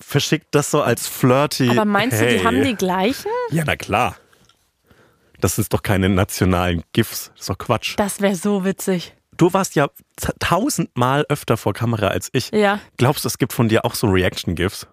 verschickt 0.00 0.48
das 0.50 0.70
so 0.70 0.82
als 0.82 1.06
flirty. 1.06 1.70
Aber 1.70 1.84
meinst 1.84 2.20
du, 2.20 2.24
hey. 2.24 2.38
die 2.38 2.44
haben 2.44 2.62
die 2.62 2.74
gleichen? 2.74 3.30
Ja, 3.50 3.62
na 3.66 3.76
klar. 3.76 4.16
Das 5.42 5.56
sind 5.56 5.72
doch 5.72 5.82
keine 5.82 6.08
nationalen 6.08 6.84
GIFs. 6.92 7.32
Das 7.32 7.40
ist 7.40 7.50
doch 7.50 7.58
Quatsch. 7.58 7.94
Das 7.96 8.20
wäre 8.20 8.36
so 8.36 8.64
witzig. 8.64 9.14
Du 9.36 9.52
warst 9.52 9.74
ja 9.74 9.88
tausendmal 10.38 11.26
öfter 11.28 11.56
vor 11.56 11.72
Kamera 11.72 12.08
als 12.08 12.30
ich. 12.32 12.50
Ja. 12.52 12.78
Glaubst 12.96 13.24
du, 13.24 13.28
es 13.28 13.38
gibt 13.38 13.52
von 13.52 13.68
dir 13.68 13.84
auch 13.84 13.96
so 13.96 14.06
Reaction-GIFs? 14.06 14.86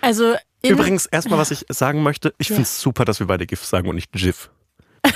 Also 0.00 0.34
Übrigens, 0.64 1.06
erstmal, 1.06 1.38
was 1.38 1.52
ich 1.52 1.64
sagen 1.68 2.02
möchte, 2.02 2.34
ich 2.38 2.48
finde 2.48 2.62
es 2.62 2.80
super, 2.80 3.04
dass 3.04 3.20
wir 3.20 3.28
beide 3.28 3.46
GIFs 3.46 3.70
sagen 3.70 3.88
und 3.88 3.94
nicht 3.94 4.12
GIF. 4.12 4.50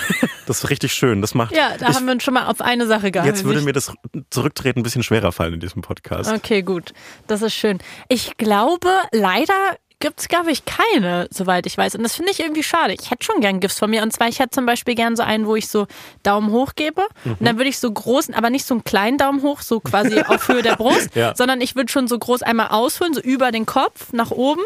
Das 0.47 0.59
ist 0.63 0.71
richtig 0.71 0.93
schön. 0.95 1.23
Das 1.23 1.35
macht. 1.35 1.57
ja, 1.57 1.77
da 1.77 1.89
ich, 1.89 1.97
haben 1.97 2.07
wir 2.07 2.13
uns 2.13 2.23
schon 2.23 2.35
mal 2.35 2.47
auf 2.47 2.61
eine 2.61 2.87
Sache 2.87 3.11
geeinigt. 3.11 3.35
jetzt 3.35 3.45
würde 3.45 3.63
mir 3.63 3.73
das 3.73 3.93
Zurücktreten 4.31 4.79
ein 4.79 4.83
bisschen 4.85 5.03
schwerer 5.03 5.33
fallen 5.33 5.55
in 5.55 5.61
diesem 5.61 5.83
Podcast. 5.83 6.31
Okay, 6.31 6.63
gut. 6.63 6.93
Das 7.27 7.43
ist 7.43 7.55
schön. 7.55 7.79
Ich 8.09 8.37
glaube, 8.37 8.89
leider 9.11 9.77
gibt 9.99 10.21
es, 10.21 10.29
glaube 10.29 10.51
ich, 10.51 10.65
keine, 10.65 11.27
soweit 11.31 11.65
ich 11.67 11.77
weiß. 11.79 11.95
Und 11.95 12.03
das 12.03 12.15
finde 12.15 12.31
ich 12.31 12.41
irgendwie 12.41 12.63
schade. 12.63 12.95
Ich 12.99 13.11
hätte 13.11 13.25
schon 13.25 13.41
gern 13.41 13.61
GIFs 13.61 13.79
von 13.79 13.89
mir. 13.91 14.03
Und 14.03 14.13
zwar, 14.13 14.29
ich 14.29 14.39
hätte 14.39 14.51
zum 14.51 14.67
Beispiel 14.67 14.95
gern 14.95 15.17
so 15.17 15.23
einen, 15.23 15.47
wo 15.47 15.57
ich 15.57 15.69
so 15.69 15.87
Daumen 16.23 16.51
hoch 16.51 16.73
gebe. 16.77 17.03
Und 17.25 17.41
dann 17.41 17.57
würde 17.57 17.71
ich 17.71 17.79
so 17.79 17.91
großen, 17.91 18.35
aber 18.35 18.51
nicht 18.51 18.67
so 18.67 18.75
einen 18.75 18.85
kleinen 18.85 19.17
Daumen 19.19 19.43
hoch, 19.43 19.63
so 19.63 19.81
quasi 19.81 20.21
auf 20.29 20.49
Höhe 20.49 20.63
der 20.63 20.77
Brust, 20.77 21.15
Ja. 21.15 21.35
sondern 21.35 21.61
ich 21.61 21.77
würde 21.77 21.91
schon 21.91 22.09
so 22.09 22.19
groß 22.19 22.43
einmal 22.43 22.69
ausholen, 22.69 23.15
so 23.15 23.21
über 23.21 23.51
den 23.53 23.65
Kopf, 23.67 24.13
nach 24.13 24.31
oben. 24.31 24.63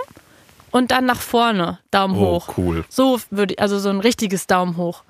und 0.72 0.90
dann 0.90 1.04
nach 1.06 1.20
vorne, 1.20 1.78
Daumen 1.90 2.16
Oh, 2.16 2.34
hoch. 2.36 2.54
cool. 2.56 2.84
So 2.88 3.20
würde 3.30 3.54
ich, 3.54 3.60
also 3.60 3.78
so 3.78 3.88
ein 3.88 4.00
richtiges 4.00 4.46
Daumen 4.46 4.76
hoch. 4.76 5.02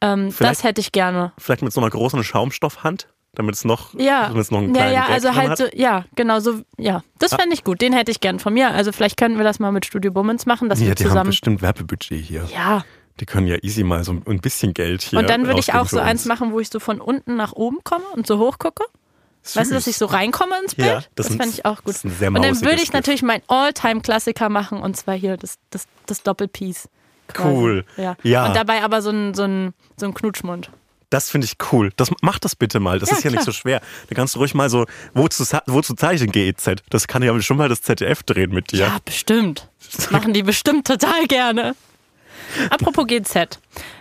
Ähm, 0.00 0.32
das 0.38 0.62
hätte 0.64 0.80
ich 0.80 0.92
gerne. 0.92 1.32
Vielleicht 1.38 1.62
mit 1.62 1.72
so 1.72 1.80
einer 1.80 1.90
großen 1.90 2.22
Schaumstoffhand, 2.22 3.08
damit 3.38 3.54
es 3.54 3.64
noch, 3.64 3.94
Ja, 3.98 4.28
damit 4.28 4.42
es 4.42 4.50
noch 4.50 4.58
einen 4.58 4.74
ja, 4.74 4.80
kleinen 4.82 4.94
ja, 4.94 5.00
Gag 5.06 5.10
also 5.14 5.34
halt 5.34 5.50
hat. 5.50 5.58
so, 5.58 5.64
ja, 5.74 6.04
genau 6.16 6.40
so, 6.40 6.60
ja, 6.76 7.02
das 7.18 7.32
fände 7.34 7.54
ich 7.54 7.64
gut. 7.64 7.80
Den 7.80 7.92
hätte 7.94 8.10
ich 8.10 8.20
gern 8.20 8.38
von 8.38 8.52
mir. 8.52 8.72
Also 8.72 8.92
vielleicht 8.92 9.16
könnten 9.16 9.38
wir 9.38 9.44
das 9.44 9.58
mal 9.60 9.72
mit 9.72 9.86
Studio 9.86 10.10
Bummens 10.12 10.44
machen, 10.44 10.68
dass 10.68 10.80
Ja, 10.80 10.88
wir 10.88 10.94
die 10.96 11.04
haben 11.04 11.10
zusammen. 11.10 11.30
bestimmt 11.30 11.62
Werbebudget 11.62 12.22
hier. 12.22 12.44
Ja, 12.52 12.84
Die 13.20 13.26
können 13.26 13.46
ja 13.46 13.56
easy 13.62 13.82
mal 13.84 14.04
so 14.04 14.12
ein 14.26 14.40
bisschen 14.40 14.74
Geld 14.74 15.02
hier. 15.02 15.18
und 15.20 15.30
dann 15.30 15.46
würde 15.46 15.58
ich 15.60 15.72
auch 15.74 15.88
so 15.88 15.98
eins 15.98 16.24
machen, 16.26 16.52
wo 16.52 16.60
ich 16.60 16.68
so 16.68 16.78
von 16.80 17.00
unten 17.00 17.36
nach 17.36 17.52
oben 17.52 17.78
komme 17.84 18.04
und 18.14 18.26
so 18.26 18.38
hoch 18.38 18.58
gucke. 18.58 18.84
Weißt 19.54 19.70
du, 19.70 19.74
dass 19.74 19.84
Süß. 19.84 19.92
ich 19.94 19.96
so 19.98 20.06
reinkomme 20.06 20.54
ins 20.62 20.74
Bild? 20.74 20.88
Ja, 20.88 20.94
das 21.14 21.28
das 21.28 21.36
fände 21.36 21.48
ich 21.50 21.64
auch 21.64 21.82
gut. 21.84 21.94
und 22.04 22.20
dann 22.20 22.60
würde 22.60 22.74
ich 22.76 22.82
GIF. 22.86 22.92
natürlich 22.92 23.22
meinen 23.22 23.42
All-Time-Klassiker 23.48 24.48
machen 24.48 24.80
und 24.82 24.96
zwar 24.96 25.14
hier 25.14 25.36
das, 25.36 25.58
das, 25.70 25.86
das 26.06 26.22
Doppelpiece. 26.22 26.88
Cool. 27.38 27.84
Ja. 27.96 28.16
Ja. 28.22 28.46
Und 28.46 28.56
dabei 28.56 28.82
aber 28.82 29.00
so 29.02 29.10
ein, 29.10 29.34
so 29.34 29.44
ein, 29.44 29.74
so 29.96 30.06
ein 30.06 30.14
Knutschmund. 30.14 30.70
Das 31.10 31.30
finde 31.30 31.46
ich 31.46 31.54
cool. 31.72 31.90
Das, 31.96 32.10
mach 32.20 32.38
das 32.38 32.54
bitte 32.54 32.80
mal. 32.80 32.98
Das 32.98 33.10
Ja, 33.10 33.16
ist 33.16 33.24
ja 33.24 33.30
nicht 33.30 33.36
klar. 33.38 33.46
so 33.46 33.52
schwer. 33.52 33.80
Da 34.08 34.14
kannst 34.14 34.34
du 34.34 34.40
ruhig 34.40 34.54
mal 34.54 34.68
so, 34.68 34.84
wo 35.14 35.26
zu, 35.28 35.44
wo 35.66 35.80
zu 35.80 35.94
zeichnen 35.94 36.30
GEZ. 36.30 36.70
Das 36.90 37.08
kann 37.08 37.22
ja 37.22 37.40
schon 37.40 37.56
mal 37.56 37.68
das 37.68 37.80
ZDF 37.82 38.22
drehen 38.24 38.50
mit 38.52 38.72
dir. 38.72 38.80
Ja, 38.80 38.98
bestimmt. 39.04 39.68
Das 39.96 40.10
machen 40.10 40.34
die 40.34 40.42
bestimmt 40.42 40.86
total 40.86 41.26
gerne. 41.26 41.74
Apropos 42.70 43.06
GZ. 43.06 43.58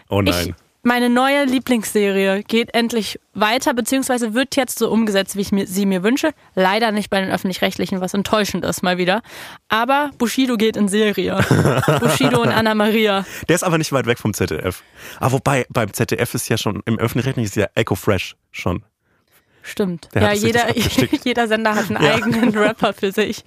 oh 0.09 0.21
Ich, 0.21 0.29
nein. 0.29 0.55
Meine 0.87 1.09
neue 1.09 1.43
Lieblingsserie 1.45 2.43
geht 2.43 2.73
endlich 2.73 3.19
weiter, 3.33 3.73
beziehungsweise 3.73 4.33
wird 4.33 4.55
jetzt 4.55 4.79
so 4.79 4.89
umgesetzt, 4.89 5.35
wie 5.35 5.41
ich 5.41 5.51
mir, 5.51 5.67
sie 5.67 5.85
mir 5.85 6.01
wünsche. 6.01 6.31
Leider 6.55 6.91
nicht 6.91 7.09
bei 7.09 7.19
den 7.21 7.29
Öffentlich-Rechtlichen, 7.29 8.01
was 8.01 8.13
enttäuschend 8.13 8.65
ist 8.65 8.81
mal 8.81 8.97
wieder. 8.97 9.21
Aber 9.69 10.11
Bushido 10.17 10.57
geht 10.57 10.77
in 10.77 10.87
Serie. 10.87 11.35
Bushido 11.99 12.41
und 12.41 12.49
Anna 12.49 12.73
Maria. 12.73 13.25
Der 13.47 13.55
ist 13.55 13.63
aber 13.63 13.77
nicht 13.77 13.91
weit 13.91 14.05
weg 14.07 14.17
vom 14.17 14.33
ZDF. 14.33 14.81
Aber 15.19 15.33
wobei, 15.33 15.65
beim 15.69 15.93
ZDF 15.93 16.33
ist 16.33 16.49
ja 16.49 16.57
schon, 16.57 16.81
im 16.85 16.97
öffentlich-rechtlichen 16.97 17.45
ist 17.47 17.55
ja 17.55 17.67
Echo 17.75 17.95
Fresh 17.95 18.35
schon. 18.51 18.83
Stimmt. 19.61 20.07
Der 20.13 20.21
ja, 20.21 20.31
jeder, 20.31 20.65
jeder 21.25 21.47
Sender 21.47 21.75
hat 21.75 21.89
einen 21.91 22.03
Ja. 22.03 22.15
eigenen 22.15 22.57
Rapper 22.57 22.93
für 22.93 23.11
sich. 23.11 23.43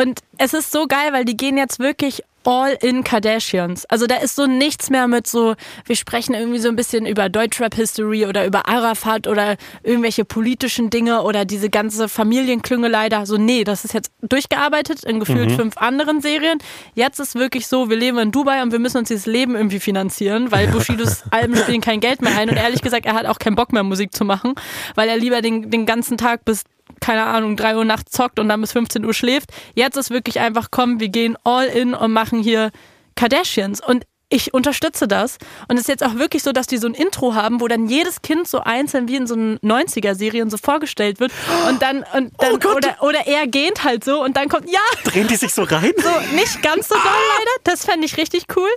Und 0.00 0.20
es 0.38 0.54
ist 0.54 0.72
so 0.72 0.86
geil, 0.86 1.12
weil 1.12 1.26
die 1.26 1.36
gehen 1.36 1.58
jetzt 1.58 1.78
wirklich 1.78 2.22
all 2.44 2.72
in 2.80 3.04
Kardashians. 3.04 3.84
Also 3.84 4.06
da 4.06 4.16
ist 4.16 4.34
so 4.34 4.46
nichts 4.46 4.88
mehr 4.88 5.08
mit 5.08 5.26
so, 5.26 5.56
wir 5.84 5.94
sprechen 5.94 6.34
irgendwie 6.34 6.58
so 6.58 6.68
ein 6.68 6.76
bisschen 6.76 7.04
über 7.04 7.28
Deutschrap-History 7.28 8.24
oder 8.24 8.46
über 8.46 8.66
Arafat 8.66 9.26
oder 9.26 9.56
irgendwelche 9.82 10.24
politischen 10.24 10.88
Dinge 10.88 11.22
oder 11.22 11.44
diese 11.44 11.68
ganze 11.68 12.08
Familienklüngelei 12.08 13.10
da. 13.10 13.26
So, 13.26 13.36
nee, 13.36 13.62
das 13.62 13.84
ist 13.84 13.92
jetzt 13.92 14.10
durchgearbeitet 14.22 15.04
in 15.04 15.20
gefühlt 15.20 15.52
fünf 15.52 15.76
anderen 15.76 16.22
Serien. 16.22 16.58
Jetzt 16.94 17.20
ist 17.20 17.34
wirklich 17.34 17.66
so, 17.66 17.90
wir 17.90 17.96
leben 17.98 18.16
in 18.18 18.32
Dubai 18.32 18.62
und 18.62 18.72
wir 18.72 18.78
müssen 18.78 18.96
uns 18.96 19.08
dieses 19.08 19.26
Leben 19.26 19.54
irgendwie 19.54 19.80
finanzieren, 19.80 20.50
weil 20.50 20.68
Bushidos 20.68 21.24
Alben 21.30 21.56
spielen 21.56 21.82
kein 21.82 22.00
Geld 22.00 22.22
mehr 22.22 22.38
ein. 22.38 22.48
Und 22.48 22.56
ehrlich 22.56 22.80
gesagt, 22.80 23.04
er 23.04 23.12
hat 23.12 23.26
auch 23.26 23.38
keinen 23.38 23.56
Bock 23.56 23.70
mehr 23.70 23.82
Musik 23.82 24.14
zu 24.14 24.24
machen, 24.24 24.54
weil 24.94 25.10
er 25.10 25.18
lieber 25.18 25.42
den, 25.42 25.70
den 25.70 25.84
ganzen 25.84 26.16
Tag 26.16 26.46
bis 26.46 26.64
keine 27.00 27.24
Ahnung, 27.24 27.56
3 27.56 27.76
Uhr 27.76 27.84
nachts 27.84 28.12
zockt 28.12 28.38
und 28.38 28.48
dann 28.48 28.60
bis 28.60 28.72
15 28.72 29.04
Uhr 29.04 29.14
schläft. 29.14 29.50
Jetzt 29.74 29.96
ist 29.96 30.10
wirklich 30.10 30.40
einfach, 30.40 30.68
komm, 30.70 31.00
wir 31.00 31.08
gehen 31.08 31.36
all 31.44 31.66
in 31.66 31.94
und 31.94 32.12
machen 32.12 32.42
hier 32.42 32.70
Kardashians. 33.14 33.80
Und 33.84 34.04
ich 34.30 34.54
unterstütze 34.54 35.08
das. 35.08 35.38
Und 35.68 35.76
es 35.76 35.82
ist 35.82 35.88
jetzt 35.88 36.04
auch 36.04 36.14
wirklich 36.14 36.42
so, 36.42 36.52
dass 36.52 36.66
die 36.68 36.78
so 36.78 36.86
ein 36.86 36.94
Intro 36.94 37.34
haben, 37.34 37.60
wo 37.60 37.66
dann 37.66 37.86
jedes 37.86 38.22
Kind 38.22 38.46
so 38.48 38.60
einzeln 38.60 39.08
wie 39.08 39.16
in 39.16 39.26
so 39.26 39.34
einen 39.34 39.58
90er-Serien 39.58 40.48
so 40.50 40.56
vorgestellt 40.56 41.18
wird. 41.18 41.32
Und 41.68 41.82
dann, 41.82 42.04
und 42.14 42.32
dann 42.38 42.52
Oh 42.62 42.76
oder, 42.76 42.96
oder 43.00 43.26
er 43.26 43.46
gähnt 43.48 43.84
halt 43.84 44.04
so 44.04 44.22
und 44.22 44.36
dann 44.36 44.48
kommt, 44.48 44.70
ja, 44.70 44.78
Drehen 45.04 45.26
die 45.26 45.36
sich 45.36 45.52
so 45.52 45.64
rein? 45.64 45.92
so 45.96 46.36
nicht 46.36 46.62
ganz 46.62 46.88
so 46.88 46.94
doll 46.94 47.02
leider. 47.04 47.50
Das 47.64 47.84
fände 47.84 48.06
ich 48.06 48.16
richtig 48.16 48.44
cool. 48.56 48.70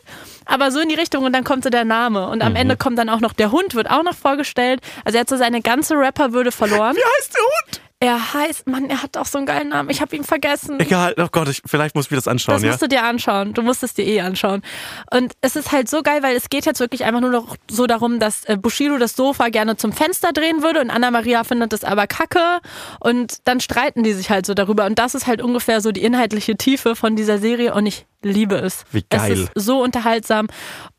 Aber 0.45 0.71
so 0.71 0.79
in 0.79 0.89
die 0.89 0.95
Richtung 0.95 1.23
und 1.23 1.33
dann 1.33 1.43
kommt 1.43 1.63
so 1.63 1.69
der 1.69 1.85
Name. 1.85 2.27
Und 2.27 2.41
am 2.41 2.55
Ende 2.55 2.75
kommt 2.75 2.97
dann 2.97 3.09
auch 3.09 3.21
noch 3.21 3.33
der 3.33 3.51
Hund, 3.51 3.75
wird 3.75 3.89
auch 3.89 4.03
noch 4.03 4.15
vorgestellt. 4.15 4.81
Also 5.05 5.17
er 5.17 5.21
hat 5.21 5.29
so 5.29 5.37
seine 5.37 5.61
ganze 5.61 5.95
Rapperwürde 5.95 6.51
verloren. 6.51 6.95
Wie 6.95 7.19
heißt 7.19 7.33
der 7.33 7.41
Hund? 7.43 7.81
Er 8.03 8.33
heißt, 8.33 8.67
Mann, 8.67 8.89
er 8.89 9.01
hat 9.01 9.15
auch 9.15 9.25
so 9.25 9.37
einen 9.37 9.47
geilen 9.47 9.69
Namen. 9.69 9.89
Ich 9.89 10.01
habe 10.01 10.13
ihn 10.13 10.25
vergessen. 10.25 10.77
Egal, 10.77 11.15
oh 11.17 11.27
Gott, 11.31 11.47
ich, 11.47 11.61
vielleicht 11.65 11.95
muss 11.95 12.07
ich 12.07 12.11
mir 12.11 12.17
das 12.17 12.27
anschauen, 12.27 12.55
Das 12.55 12.63
ja? 12.63 12.69
musst 12.71 12.81
du 12.81 12.89
dir 12.89 13.01
anschauen. 13.03 13.53
Du 13.53 13.61
musst 13.61 13.81
es 13.81 13.93
dir 13.93 14.05
eh 14.05 14.19
anschauen. 14.19 14.61
Und 15.09 15.31
es 15.39 15.55
ist 15.55 15.71
halt 15.71 15.89
so 15.89 16.01
geil, 16.01 16.21
weil 16.21 16.35
es 16.35 16.49
geht 16.49 16.65
jetzt 16.65 16.81
wirklich 16.81 17.05
einfach 17.05 17.21
nur 17.21 17.29
noch 17.29 17.55
so 17.71 17.87
darum, 17.87 18.19
dass 18.19 18.43
äh, 18.43 18.57
Bushido 18.57 18.97
das 18.97 19.15
Sofa 19.15 19.47
gerne 19.47 19.77
zum 19.77 19.93
Fenster 19.93 20.33
drehen 20.33 20.61
würde 20.61 20.81
und 20.81 20.89
Anna 20.89 21.11
Maria 21.11 21.45
findet 21.45 21.71
das 21.71 21.85
aber 21.85 22.05
kacke. 22.05 22.59
Und 22.99 23.37
dann 23.47 23.61
streiten 23.61 24.03
die 24.03 24.11
sich 24.11 24.29
halt 24.29 24.45
so 24.45 24.53
darüber. 24.53 24.85
Und 24.85 24.99
das 24.99 25.15
ist 25.15 25.25
halt 25.25 25.41
ungefähr 25.41 25.79
so 25.79 25.93
die 25.93 26.03
inhaltliche 26.03 26.57
Tiefe 26.57 26.97
von 26.97 27.15
dieser 27.15 27.37
Serie. 27.37 27.73
Und 27.73 27.85
ich 27.85 28.05
liebe 28.23 28.55
es. 28.55 28.85
Wie 28.91 29.03
geil. 29.07 29.31
Es 29.31 29.39
ist 29.39 29.51
so 29.55 29.81
unterhaltsam. 29.83 30.47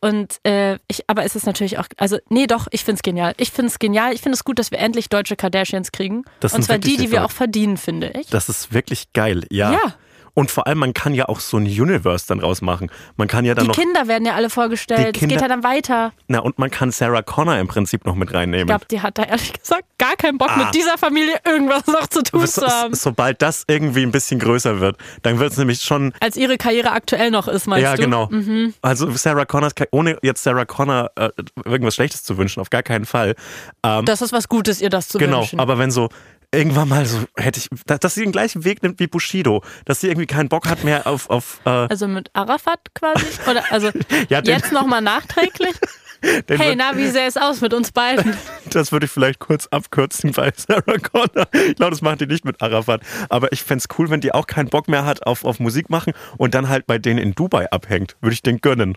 Und 0.00 0.38
äh, 0.44 0.78
ich, 0.88 1.04
aber 1.08 1.24
es 1.24 1.36
ist 1.36 1.46
natürlich 1.46 1.78
auch, 1.78 1.86
also 1.96 2.18
nee, 2.28 2.46
doch, 2.46 2.68
ich 2.70 2.84
find's 2.84 3.02
genial. 3.02 3.34
Ich 3.38 3.50
find's 3.50 3.78
genial. 3.78 4.12
Ich 4.12 4.20
finde 4.20 4.34
es 4.34 4.44
gut, 4.44 4.58
dass 4.58 4.70
wir 4.70 4.78
endlich 4.78 5.08
deutsche 5.08 5.36
Kardashians 5.36 5.92
kriegen. 5.92 6.24
Das 6.40 6.54
und 6.54 6.62
zwar 6.62 6.78
die, 6.78 6.96
die 6.96 7.10
wir 7.10 7.24
auch 7.24 7.30
verdienen, 7.30 7.76
finde 7.76 8.12
ich. 8.18 8.28
Das 8.28 8.48
ist 8.48 8.72
wirklich 8.72 9.12
geil, 9.12 9.44
ja. 9.50 9.72
Ja. 9.72 9.94
Und 10.37 10.51
vor 10.51 10.66
allem, 10.66 10.78
man 10.78 10.95
kann 10.95 11.14
ja 11.14 11.28
auch 11.28 11.39
so 11.39 11.57
ein 11.59 11.64
Universe 11.64 12.24
dann 12.26 12.41
rausmachen. 12.41 12.91
Man 13.16 13.28
kann 13.28 13.45
ja 13.45 13.55
dann 13.55 13.64
Die 13.64 13.68
noch, 13.68 13.76
Kinder 13.76 14.09
werden 14.09 14.26
ja 14.26 14.35
alle 14.35 14.51
vorgestellt. 14.51 15.16
Es 15.16 15.20
geht 15.28 15.41
ja 15.41 15.47
dann 15.47 15.62
weiter. 15.62 16.12
na, 16.26 16.41
und 16.41 16.59
man 16.59 16.70
kann 16.72 16.91
Sarah 16.91 17.22
Connor 17.22 17.57
im 17.59 17.68
Prinzip 17.68 18.05
noch 18.05 18.16
mit 18.16 18.35
reinnehmen. 18.35 18.62
Ich 18.62 18.66
glaube, 18.66 18.87
die 18.91 19.01
hat 19.01 19.16
da 19.16 19.22
ehrlich 19.22 19.53
gesagt 19.53 19.85
gar 19.99 20.16
keinen 20.16 20.37
Bock, 20.39 20.51
Ah. 20.51 20.64
mit 20.64 20.74
dieser 20.74 20.99
Familie 20.99 21.37
irgendwas 21.47 21.87
noch 21.87 22.09
zu 22.09 22.22
tun 22.24 22.47
So- 22.49 22.62
zu 22.62 22.66
haben. 22.66 22.95
sobald 22.95 23.43
das 23.43 23.62
irgendwie 23.68 24.03
ein 24.03 24.11
bisschen 24.11 24.41
größer 24.41 24.80
wird, 24.80 24.97
dann 25.22 25.39
wird 25.39 25.53
es 25.53 25.59
nämlich 25.59 25.80
schon 25.82 26.12
Als 26.20 26.37
ihre 26.37 26.59
Karriere 26.59 26.91
aktuell 26.91 27.30
noch 27.30 27.47
ist, 27.47 27.66
meinst 27.68 27.85
ja, 27.85 27.95
du? 27.95 28.03
genau. 28.03 28.28
Also 28.82 29.11
Sarah 29.12 29.45
Connor, 29.45 29.70
ohne 29.93 30.18
jetzt 30.22 30.43
Sarah 30.43 30.64
Connor 30.64 31.11
äh, 31.14 31.30
irgendwas 31.64 31.95
Schlechtes 31.95 32.24
zu 32.24 32.37
wünschen, 32.39 32.61
auf 32.61 32.70
gar 32.70 32.82
keinen 32.82 33.05
Fall. 33.05 33.37
Ähm, 33.85 34.05
Das 34.05 34.20
ist 34.20 34.32
was 34.32 34.49
Gutes, 34.49 34.80
ihr 34.80 34.91
das 34.91 35.07
zu 35.09 35.18
genau, 35.18 35.43
wünschen. 35.43 35.61
aber 35.61 35.78
wenn 35.78 35.93
so 35.93 36.09
irgendwann 36.53 36.88
mal 36.88 37.07
so 37.07 37.18
hätte 37.36 37.59
ich, 37.61 37.68
da- 37.86 37.99
dass 37.99 38.14
sie 38.14 38.22
den 38.22 38.32
gleichen 38.32 38.64
Weg 38.64 38.82
nimmt 38.82 39.01
wie 39.01 39.07
Bushido, 39.07 39.62
dass 39.84 40.01
sie 40.01 40.09
irgendwie 40.09 40.26
keinen 40.26 40.49
Bock 40.49 40.68
hat 40.68 40.84
mehr 40.84 41.07
auf, 41.07 41.30
auf 41.30 41.61
äh, 41.64 41.68
also 41.70 42.09
mit 42.09 42.30
Arafat 42.34 42.80
quasi? 42.95 43.24
Oder 43.51 43.64
also 43.70 43.90
Ja, 44.28 44.40
jetzt 44.42 44.72
nochmal 44.72 45.01
nachträglich? 45.03 45.74
den 46.49 46.59
Hey, 46.59 46.74
na, 46.76 46.97
wie 46.97 47.09
sähe 47.09 47.26
es 47.26 47.36
aus 47.36 47.61
mit 47.61 47.74
uns 47.74 47.92
beiden? 47.92 48.36
Das 48.70 48.90
würde 48.90 49.07
ich 49.07 49.12
vielleicht 49.12 49.38
kurz 49.38 49.66
abkürzen 49.68 50.32
bei 50.32 50.51
Sarah 50.57 50.99
Connor. 50.99 51.47
Ich 51.53 51.76
glaube, 51.76 51.90
das 51.90 52.03
macht 52.03 52.20
die 52.22 52.26
nicht 52.26 52.45
mit 52.45 52.61
Arafat. 52.61 53.03
Aber 53.28 53.53
ich 53.53 53.62
fänd's 53.62 53.86
cool, 53.99 54.11
wenn 54.11 54.20
die 54.20 54.32
auch 54.34 54.47
keinen 54.49 54.68
Bock 54.68 54.88
mehr 54.88 55.05
hat 55.05 55.26
auf, 55.26 55.45
auf 55.45 55.61
Musik 55.61 55.90
machen 55.90 56.12
und 56.38 56.55
dann 56.55 56.68
halt 56.68 56.86
bei 56.86 56.99
denen 56.99 57.18
in 57.18 57.34
Dubai 57.36 57.70
abhängt. 57.70 58.16
Würde 58.20 58.34
ich 58.34 58.42
den 58.42 58.61
gönnen. 58.61 58.97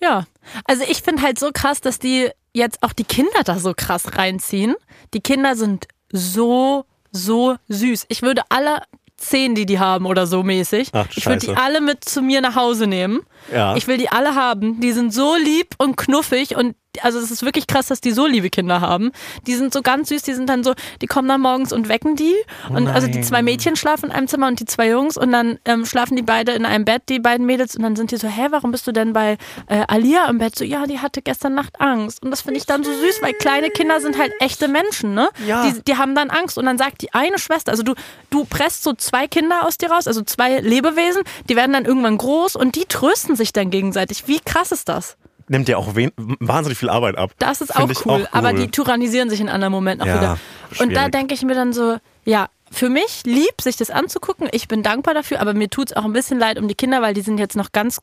Ja. 0.00 0.26
Also 0.64 0.82
ich 0.86 1.00
finde 1.02 1.22
halt 1.22 1.38
so 1.38 1.50
krass, 1.54 1.80
dass 1.80 1.98
die 1.98 2.28
jetzt 2.52 2.82
auch 2.82 2.92
die 2.92 3.04
Kinder 3.04 3.42
da 3.44 3.58
so 3.58 3.72
krass 3.74 4.16
reinziehen. 4.18 4.74
Die 5.14 5.20
Kinder 5.20 5.56
sind 5.56 5.86
so, 6.12 6.84
so 7.12 7.56
süß. 7.68 8.06
Ich 8.08 8.22
würde 8.22 8.42
alle 8.48 8.82
zehn, 9.16 9.54
die 9.54 9.66
die 9.66 9.78
haben 9.78 10.06
oder 10.06 10.26
so 10.26 10.42
mäßig, 10.42 10.90
Ach, 10.92 11.06
ich 11.14 11.26
würde 11.26 11.38
die 11.46 11.56
alle 11.56 11.80
mit 11.80 12.04
zu 12.04 12.22
mir 12.22 12.40
nach 12.40 12.54
Hause 12.54 12.86
nehmen. 12.86 13.20
Ja. 13.52 13.76
Ich 13.76 13.86
will 13.86 13.98
die 13.98 14.10
alle 14.10 14.34
haben. 14.34 14.80
Die 14.80 14.92
sind 14.92 15.12
so 15.12 15.36
lieb 15.36 15.74
und 15.78 15.96
knuffig 15.96 16.56
und 16.56 16.74
also 17.02 17.18
es 17.18 17.30
ist 17.30 17.44
wirklich 17.44 17.66
krass, 17.66 17.86
dass 17.86 18.00
die 18.00 18.12
so 18.12 18.26
liebe 18.26 18.50
Kinder 18.50 18.80
haben. 18.80 19.12
Die 19.46 19.54
sind 19.54 19.72
so 19.72 19.82
ganz 19.82 20.08
süß, 20.08 20.22
die 20.22 20.34
sind 20.34 20.48
dann 20.48 20.64
so, 20.64 20.74
die 21.00 21.06
kommen 21.06 21.28
dann 21.28 21.40
morgens 21.40 21.72
und 21.72 21.88
wecken 21.88 22.16
die. 22.16 22.34
Und 22.68 22.88
also 22.88 23.06
die 23.06 23.20
zwei 23.20 23.42
Mädchen 23.42 23.76
schlafen 23.76 24.06
in 24.06 24.12
einem 24.12 24.28
Zimmer 24.28 24.48
und 24.48 24.60
die 24.60 24.64
zwei 24.64 24.88
Jungs 24.88 25.16
und 25.16 25.32
dann 25.32 25.58
ähm, 25.64 25.84
schlafen 25.86 26.16
die 26.16 26.22
beide 26.22 26.52
in 26.52 26.64
einem 26.64 26.84
Bett, 26.84 27.02
die 27.08 27.18
beiden 27.18 27.46
Mädels, 27.46 27.76
und 27.76 27.82
dann 27.82 27.96
sind 27.96 28.10
die 28.10 28.16
so, 28.16 28.28
hä, 28.28 28.48
warum 28.50 28.72
bist 28.72 28.86
du 28.86 28.92
denn 28.92 29.12
bei 29.12 29.36
äh, 29.68 29.84
Alia 29.86 30.28
im 30.28 30.38
Bett? 30.38 30.56
So, 30.56 30.64
ja, 30.64 30.86
die 30.86 30.98
hatte 30.98 31.22
gestern 31.22 31.54
Nacht 31.54 31.80
Angst. 31.80 32.22
Und 32.22 32.30
das 32.30 32.40
finde 32.40 32.58
ich 32.58 32.66
dann 32.66 32.84
so 32.84 32.92
süß, 32.92 33.22
weil 33.22 33.32
kleine 33.34 33.70
Kinder 33.70 34.00
sind 34.00 34.18
halt 34.18 34.32
echte 34.40 34.68
Menschen, 34.68 35.14
ne? 35.14 35.28
Ja. 35.46 35.66
Die, 35.68 35.82
die 35.82 35.96
haben 35.96 36.14
dann 36.14 36.30
Angst. 36.30 36.58
Und 36.58 36.66
dann 36.66 36.78
sagt 36.78 37.02
die 37.02 37.12
eine 37.12 37.38
Schwester, 37.38 37.70
also 37.70 37.82
du, 37.82 37.94
du 38.30 38.44
presst 38.44 38.82
so 38.82 38.94
zwei 38.94 39.26
Kinder 39.26 39.66
aus 39.66 39.78
dir 39.78 39.90
raus, 39.90 40.06
also 40.06 40.22
zwei 40.22 40.58
Lebewesen, 40.60 41.22
die 41.48 41.56
werden 41.56 41.72
dann 41.72 41.84
irgendwann 41.84 42.18
groß 42.18 42.56
und 42.56 42.74
die 42.74 42.86
trösten 42.86 43.36
sich 43.38 43.52
dann 43.54 43.70
gegenseitig. 43.70 44.28
Wie 44.28 44.40
krass 44.40 44.70
ist 44.72 44.88
das? 44.90 45.16
Nimmt 45.48 45.66
ja 45.70 45.78
auch 45.78 45.94
wen 45.94 46.12
wahnsinnig 46.40 46.76
viel 46.76 46.90
Arbeit 46.90 47.16
ab. 47.16 47.30
Das 47.38 47.62
ist 47.62 47.74
auch 47.74 47.88
ich 47.88 48.04
cool, 48.04 48.28
aber 48.32 48.52
die 48.52 48.68
tyrannisieren 48.70 49.30
sich 49.30 49.40
in 49.40 49.48
anderen 49.48 49.72
Momenten 49.72 50.02
auch 50.02 50.06
Ja, 50.06 50.20
wieder. 50.20 50.38
Und 50.80 50.90
da 50.90 51.00
schwierig. 51.00 51.12
denke 51.12 51.34
ich 51.34 51.42
mir 51.42 51.54
dann 51.54 51.72
so, 51.72 51.96
ja, 52.26 52.48
für 52.70 52.90
mich 52.90 53.22
lieb, 53.24 53.58
sich 53.62 53.76
das 53.76 53.88
anzugucken. 53.90 54.48
Ich 54.52 54.68
bin 54.68 54.82
dankbar 54.82 55.14
dafür, 55.14 55.40
aber 55.40 55.54
mir 55.54 55.70
tut 55.70 55.90
es 55.90 55.96
auch 55.96 56.04
ein 56.04 56.12
bisschen 56.12 56.38
leid 56.38 56.58
um 56.58 56.68
die 56.68 56.74
Kinder, 56.74 57.00
weil 57.00 57.14
die 57.14 57.22
sind 57.22 57.38
jetzt 57.38 57.56
noch 57.56 57.72
ganz 57.72 57.98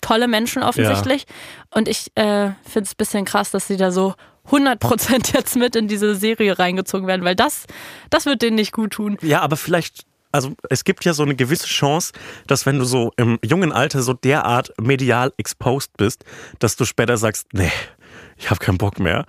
tolle 0.00 0.26
Menschen 0.26 0.64
offensichtlich. 0.64 1.26
Und 1.72 1.86
ich 1.86 2.10
äh, 2.16 2.50
finde 2.68 2.86
es 2.86 2.92
ein 2.92 2.96
bisschen 2.98 3.24
krass, 3.24 3.52
dass 3.52 3.68
sie 3.68 3.76
da 3.76 3.92
so 3.92 4.14
100% 4.50 5.32
jetzt 5.34 5.56
mit 5.56 5.76
in 5.76 5.86
diese 5.88 6.14
Serie 6.16 6.58
reingezogen 6.58 7.06
werden, 7.06 7.24
weil 7.24 7.36
das, 7.36 7.66
das 8.10 8.26
wird 8.26 8.42
denen 8.42 8.56
nicht 8.56 8.72
gut 8.72 8.92
tun. 8.94 9.16
Ja, 9.22 9.42
aber 9.42 9.56
vielleicht, 9.56 10.02
also 10.32 10.52
es 10.68 10.84
gibt 10.84 11.04
ja 11.04 11.12
so 11.12 11.22
eine 11.22 11.34
gewisse 11.34 11.66
Chance, 11.66 12.12
dass 12.46 12.66
wenn 12.66 12.78
du 12.78 12.84
so 12.84 13.12
im 13.16 13.38
jungen 13.44 13.72
Alter 13.72 14.02
so 14.02 14.12
derart 14.12 14.72
medial 14.80 15.32
exposed 15.36 15.96
bist, 15.96 16.24
dass 16.58 16.76
du 16.76 16.84
später 16.84 17.16
sagst, 17.16 17.48
nee, 17.52 17.72
ich 18.36 18.50
habe 18.50 18.60
keinen 18.60 18.78
Bock 18.78 18.98
mehr. 18.98 19.26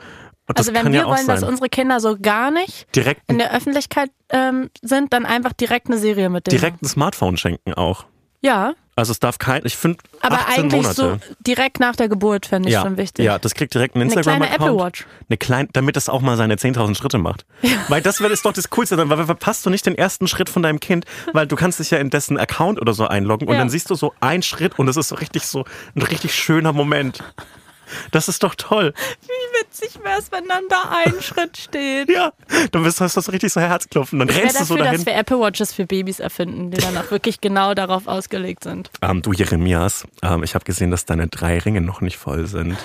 Und 0.48 0.58
Also 0.58 0.74
wenn 0.74 0.92
wir 0.92 1.02
ja 1.02 1.06
wollen, 1.06 1.28
dass 1.28 1.42
sein. 1.42 1.50
unsere 1.50 1.70
Kinder 1.70 2.00
so 2.00 2.18
gar 2.20 2.52
nicht 2.52 2.94
direkt, 2.96 3.22
in 3.30 3.38
der 3.38 3.56
Öffentlichkeit 3.56 4.10
ähm, 4.30 4.70
sind, 4.82 5.14
dann 5.14 5.26
einfach 5.26 5.54
direkt 5.54 5.88
eine 5.88 5.98
Serie 5.98 6.30
mit 6.30 6.48
denen. 6.48 6.58
direkt 6.58 6.82
ein 6.82 6.88
Smartphone 6.88 7.38
schenken 7.38 7.74
auch. 7.74 8.06
Ja, 8.42 8.74
Also 9.02 9.12
es 9.14 9.20
darf 9.20 9.40
kein, 9.40 9.66
ich 9.66 9.76
finde 9.76 9.98
Aber 10.22 10.36
18 10.40 10.64
eigentlich 10.66 10.82
Monate. 10.84 10.94
so 10.96 11.18
direkt 11.40 11.80
nach 11.80 11.96
der 11.96 12.08
Geburt 12.08 12.46
fände 12.46 12.70
ich 12.70 12.74
ja, 12.74 12.82
schon 12.84 12.98
wichtig. 12.98 13.26
ja, 13.26 13.40
das 13.40 13.54
kriegt 13.56 13.74
direkt 13.74 13.96
einen 13.96 14.12
Eine 14.12 14.22
kleine. 14.22 14.48
Apple 14.54 14.76
Watch. 14.78 15.06
Eine 15.28 15.38
kleine, 15.38 15.70
damit 15.74 15.98
es 15.98 16.08
auch 16.08 16.22
mal 16.22 16.38
seine 16.38 16.56
10.000 16.56 16.96
Schritte 16.96 17.18
macht. 17.18 17.46
Weil 17.88 18.02
das 18.02 18.22
wäre 18.22 18.32
doch 18.34 18.54
das 18.54 18.70
Coolste, 18.70 18.96
dann 18.96 19.10
weil 19.10 19.26
verpasst 19.26 19.66
du 19.66 19.70
nicht 19.72 19.86
den 19.86 19.98
ersten 19.98 20.28
Schritt 20.28 20.50
von 20.50 20.62
deinem 20.64 20.80
Kind, 20.80 21.06
weil 21.34 21.48
du 21.48 21.56
kannst 21.56 21.80
dich 21.80 21.90
ja 21.92 21.98
in 21.98 22.10
dessen 22.12 22.38
Account 22.38 22.80
oder 22.80 22.94
so 22.94 23.08
einloggen 23.08 23.48
und 23.48 23.54
Ja. 23.56 23.60
dann 23.60 23.70
siehst 23.70 23.90
du 23.90 23.96
so 23.96 24.14
einen 24.22 24.44
Schritt 24.44 24.78
und 24.78 24.88
es 24.88 24.98
ist 24.98 25.08
so 25.10 25.16
richtig 25.16 25.46
so 25.48 25.66
ein 25.96 26.04
richtig 26.04 26.34
schöner 26.36 26.72
Moment. 26.72 27.24
Das 28.12 28.28
ist 28.28 28.44
doch 28.44 28.56
toll. 28.56 28.94
Wie 29.24 29.60
witzig 29.62 30.00
wäre 30.04 30.20
es, 30.20 30.32
wenn 30.32 30.48
dann 30.48 30.64
da 30.70 30.92
ein 31.06 31.14
Schritt 31.22 31.58
steht. 31.58 32.10
Ja, 32.10 32.32
dann 32.72 32.86
hast 32.86 33.00
du 33.00 33.08
so 33.08 33.32
richtig 33.32 33.52
so 33.54 33.62
Herzklopfen. 33.62 34.20
Dann 34.20 34.30
Ich 34.30 34.38
rennst 34.38 34.60
du 34.60 34.66
so 34.66 34.76
dafür, 34.76 34.92
dass 34.92 35.04
dahin. 35.04 35.06
wir 35.06 35.16
Apple 35.16 35.40
Watches 35.40 35.74
für 35.74 35.86
Babys 35.86 36.20
erfinden, 36.20 36.72
die 36.72 36.78
dann 36.80 36.98
auch 36.98 37.12
wirklich 37.12 37.42
genau 37.42 37.74
darauf 37.74 38.08
ausgelegt 38.08 38.64
sind. 38.64 38.90
Ähm, 39.02 39.22
du 39.22 39.34
Jeremias, 39.34 40.06
ähm, 40.24 40.44
ich 40.44 40.56
habe 40.56 40.66
gesehen, 40.66 40.92
dass 40.92 41.06
deine 41.06 41.28
drei 41.28 41.60
Ringe 41.60 41.82
noch 41.82 42.02
nicht 42.02 42.18
voll 42.18 42.48
sind. 42.48 42.78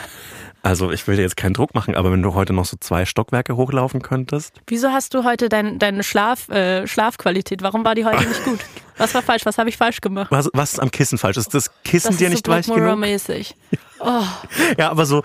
Also 0.63 0.91
ich 0.91 1.07
will 1.07 1.15
dir 1.15 1.23
jetzt 1.23 1.37
keinen 1.37 1.55
Druck 1.55 1.75
machen, 1.77 1.95
aber 1.95 2.11
wenn 2.11 2.23
du 2.23 2.35
heute 2.35 2.53
noch 2.53 2.65
so 2.65 2.77
zwei 2.81 3.05
Stockwerke 3.05 3.55
hochlaufen 3.55 4.03
könntest. 4.03 4.53
Wieso 4.67 4.89
hast 4.89 5.15
du 5.15 5.23
heute 5.23 5.49
dein, 5.49 5.79
deine 5.79 6.03
Schlaf, 6.03 6.49
äh, 6.49 6.89
Schlafqualität? 6.89 7.63
Warum 7.63 7.85
war 7.85 7.95
die 7.95 8.05
heute 8.05 8.27
nicht 8.27 8.43
gut? 8.45 8.59
Was 8.99 9.15
war 9.15 9.23
falsch? 9.23 9.47
Was 9.47 9.59
habe 9.59 9.69
ich 9.69 9.77
falsch 9.77 10.01
gemacht? 10.01 10.27
Was, 10.31 10.49
was 10.55 10.73
ist 10.73 10.81
am 10.81 10.91
Kissen 10.91 11.19
falsch? 11.19 11.37
Ist 11.37 11.55
das 11.55 11.71
Kissen 11.85 12.09
Das 12.09 12.17
dir 12.17 12.27
ist 12.29 12.33
nicht 12.33 12.47
so 12.47 12.53
weich 12.53 12.67
genug? 12.67 12.81
Mirror-mäßig. 12.81 13.55
Ja, 13.71 13.79
aber 14.01 15.07
so, 15.07 15.23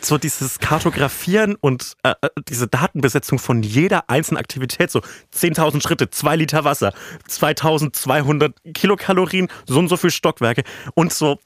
so 0.00 0.18
dieses 0.18 0.58
Kartografieren 0.58 1.56
und 1.60 1.92
äh, 2.02 2.14
äh, 2.20 2.28
diese 2.48 2.66
Datenbesetzung 2.68 3.38
von 3.38 3.62
jeder 3.62 4.08
einzelnen 4.08 4.38
Aktivität, 4.38 4.90
so 4.90 5.00
10.000 5.34 5.82
Schritte, 5.82 6.10
2 6.10 6.36
Liter 6.36 6.64
Wasser, 6.64 6.92
2.200 7.28 8.52
Kilokalorien, 8.72 9.48
so 9.66 9.78
und 9.78 9.88
so 9.88 9.96
viel 9.96 10.10
Stockwerke 10.10 10.64
und 10.94 11.12
so, 11.12 11.38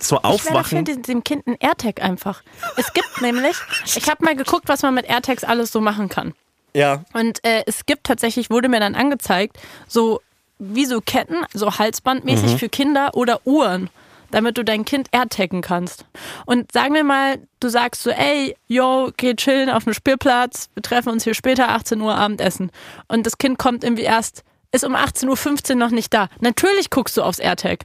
so 0.00 0.16
Ich 0.16 0.22
wäre 0.22 0.24
aufwachen. 0.24 0.84
dem 0.84 1.24
Kind 1.24 1.46
einen 1.46 1.56
AirTag 1.60 2.02
einfach. 2.02 2.42
Es 2.76 2.92
gibt 2.92 3.08
nämlich, 3.22 3.56
ich 3.84 4.08
habe 4.10 4.24
mal 4.24 4.36
geguckt, 4.36 4.68
was 4.68 4.82
man 4.82 4.94
mit 4.94 5.08
AirTags 5.08 5.44
alles 5.44 5.72
so 5.72 5.80
machen 5.80 6.08
kann. 6.08 6.34
Ja. 6.74 7.04
Und 7.14 7.42
äh, 7.44 7.62
es 7.66 7.86
gibt 7.86 8.04
tatsächlich, 8.04 8.50
wurde 8.50 8.68
mir 8.68 8.80
dann 8.80 8.94
angezeigt, 8.94 9.56
so 9.88 10.20
wie 10.58 10.84
so 10.86 11.00
Ketten, 11.00 11.44
so 11.54 11.78
halsbandmäßig 11.78 12.52
Mhm. 12.52 12.58
für 12.58 12.68
Kinder 12.68 13.10
oder 13.14 13.46
Uhren, 13.46 13.88
damit 14.36 14.58
du 14.58 14.64
dein 14.66 14.84
Kind 14.84 15.08
AirTaggen 15.12 15.62
kannst. 15.62 16.04
Und 16.44 16.70
sagen 16.70 16.94
wir 16.94 17.04
mal, 17.04 17.38
du 17.58 17.68
sagst 17.70 18.02
so, 18.02 18.10
ey, 18.10 18.54
yo, 18.66 19.10
geh 19.16 19.34
chillen 19.34 19.70
auf 19.70 19.84
dem 19.84 19.94
Spielplatz, 19.94 20.68
wir 20.74 20.82
treffen 20.82 21.08
uns 21.08 21.24
hier 21.24 21.32
später, 21.32 21.70
18 21.70 21.98
Uhr 22.02 22.14
Abendessen. 22.14 22.70
Und 23.08 23.24
das 23.24 23.38
Kind 23.38 23.58
kommt 23.58 23.82
irgendwie 23.82 24.02
erst, 24.02 24.44
ist 24.72 24.84
um 24.84 24.94
18.15 24.94 25.70
Uhr 25.70 25.76
noch 25.76 25.90
nicht 25.90 26.12
da. 26.12 26.28
Natürlich 26.40 26.90
guckst 26.90 27.16
du 27.16 27.22
aufs 27.22 27.38
AirTag. 27.38 27.84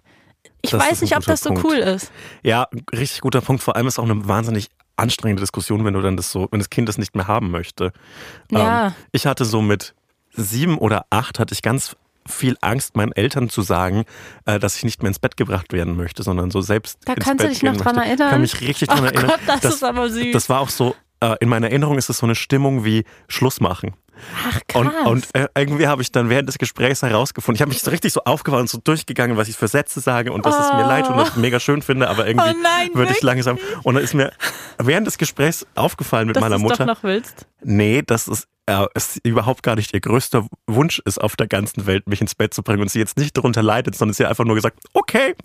Ich 0.61 0.71
Das 0.71 0.81
weiß 0.81 1.01
nicht, 1.01 1.15
ob 1.15 1.23
das 1.23 1.39
so 1.41 1.51
Punkt. 1.51 1.63
cool 1.63 1.77
ist. 1.77 2.11
Ja, 2.43 2.67
richtig 2.93 3.21
guter 3.21 3.39
Punkt. 3.39 3.63
Vor 3.63 3.77
allem 3.77 3.87
ist 3.87 3.97
auch 3.97 4.03
eine 4.03 4.27
wahnsinnig 4.27 4.67
anstrengende 4.97 5.39
Diskussion, 5.41 5.85
wenn 5.85 5.93
du 5.93 6.01
dann 6.01 6.17
das 6.17 6.33
so, 6.33 6.49
wenn 6.51 6.59
das 6.59 6.69
Kind 6.69 6.89
das 6.89 6.97
nicht 6.97 7.15
mehr 7.15 7.27
haben 7.27 7.49
möchte. 7.49 7.93
Ja. 8.51 8.87
Ähm, 8.87 8.93
ich 9.13 9.25
hatte 9.25 9.45
so 9.45 9.61
mit 9.61 9.95
sieben 10.33 10.77
oder 10.77 11.05
acht 11.09 11.39
hatte 11.39 11.53
ich 11.53 11.61
ganz 11.61 11.95
viel 12.27 12.55
Angst, 12.61 12.95
meinen 12.95 13.11
Eltern 13.13 13.49
zu 13.49 13.61
sagen, 13.61 14.03
äh, 14.45 14.59
dass 14.59 14.77
ich 14.77 14.83
nicht 14.83 15.01
mehr 15.01 15.07
ins 15.09 15.19
Bett 15.19 15.37
gebracht 15.37 15.73
werden 15.73 15.95
möchte, 15.97 16.23
sondern 16.23 16.51
so 16.51 16.61
selbst 16.61 16.99
Da 17.05 17.13
ins 17.13 17.25
kannst 17.25 17.43
du 17.43 17.47
Bett 17.47 17.55
dich 17.55 17.63
noch 17.63 17.77
dran 17.77 17.95
möchte. 17.95 18.09
erinnern? 18.09 18.29
Kann 18.31 18.41
mich 18.41 18.61
richtig 18.61 18.89
dran 18.89 19.03
Oh 19.03 19.05
erinnern. 19.05 19.27
Gott, 19.27 19.39
das 19.47 19.65
ist 19.75 19.83
aber 19.83 20.09
süß. 20.09 20.31
Das 20.33 20.49
war 20.49 20.59
auch 20.59 20.69
so, 20.69 20.95
äh, 21.21 21.35
in 21.39 21.49
meiner 21.49 21.67
Erinnerung 21.69 21.97
ist 21.97 22.09
es 22.09 22.17
so 22.19 22.25
eine 22.25 22.35
Stimmung 22.35 22.85
wie 22.85 23.03
Schluss 23.27 23.59
machen. 23.61 23.93
Ach, 24.47 24.59
krass. 24.67 24.81
Und, 24.81 25.07
und 25.07 25.27
äh, 25.33 25.47
irgendwie 25.55 25.87
habe 25.87 26.01
ich 26.01 26.11
dann 26.11 26.29
während 26.29 26.47
des 26.47 26.57
Gesprächs 26.57 27.01
herausgefunden, 27.01 27.55
ich 27.55 27.61
habe 27.61 27.69
mich 27.69 27.81
so 27.81 27.91
richtig 27.91 28.13
so 28.13 28.21
aufgewacht 28.23 28.61
und 28.61 28.69
so 28.69 28.77
durchgegangen, 28.77 29.37
was 29.37 29.47
ich 29.47 29.55
für 29.57 29.67
Sätze 29.67 29.99
sage 29.99 30.31
und 30.31 30.45
dass 30.45 30.55
es 30.59 30.73
mir 30.73 30.85
leid 30.87 31.07
und 31.09 31.17
dass 31.17 31.29
ich 31.29 31.35
es 31.35 31.39
mega 31.41 31.59
schön 31.59 31.81
finde, 31.81 32.09
aber 32.09 32.27
irgendwie 32.27 32.51
Oh 32.93 32.97
würde 32.97 33.11
ich 33.11 33.21
langsam. 33.21 33.57
Und 33.83 33.95
dann 33.95 34.03
ist 34.03 34.13
mir 34.13 34.31
während 34.77 35.07
des 35.07 35.17
Gesprächs 35.17 35.65
aufgefallen 35.75 36.27
mit 36.27 36.35
dass 36.35 36.41
meiner 36.41 36.55
du 36.57 36.61
es 36.61 36.63
Mutter, 36.63 36.85
doch 36.85 36.95
noch 36.97 37.03
willst. 37.03 37.45
nee, 37.63 38.01
dass 38.01 38.27
es, 38.27 38.47
äh, 38.67 38.85
es 38.93 39.19
überhaupt 39.23 39.63
gar 39.63 39.75
nicht 39.75 39.93
ihr 39.93 40.01
größter 40.01 40.47
Wunsch 40.67 41.01
ist, 41.05 41.19
auf 41.19 41.35
der 41.35 41.47
ganzen 41.47 41.85
Welt 41.87 42.07
mich 42.07 42.21
ins 42.21 42.35
Bett 42.35 42.53
zu 42.53 42.63
bringen 42.63 42.81
und 42.81 42.89
sie 42.91 42.99
jetzt 42.99 43.17
nicht 43.17 43.35
darunter 43.37 43.63
leidet, 43.63 43.95
sondern 43.95 44.13
sie 44.13 44.23
hat 44.23 44.29
einfach 44.29 44.45
nur 44.45 44.55
gesagt, 44.55 44.79
okay. 44.93 45.35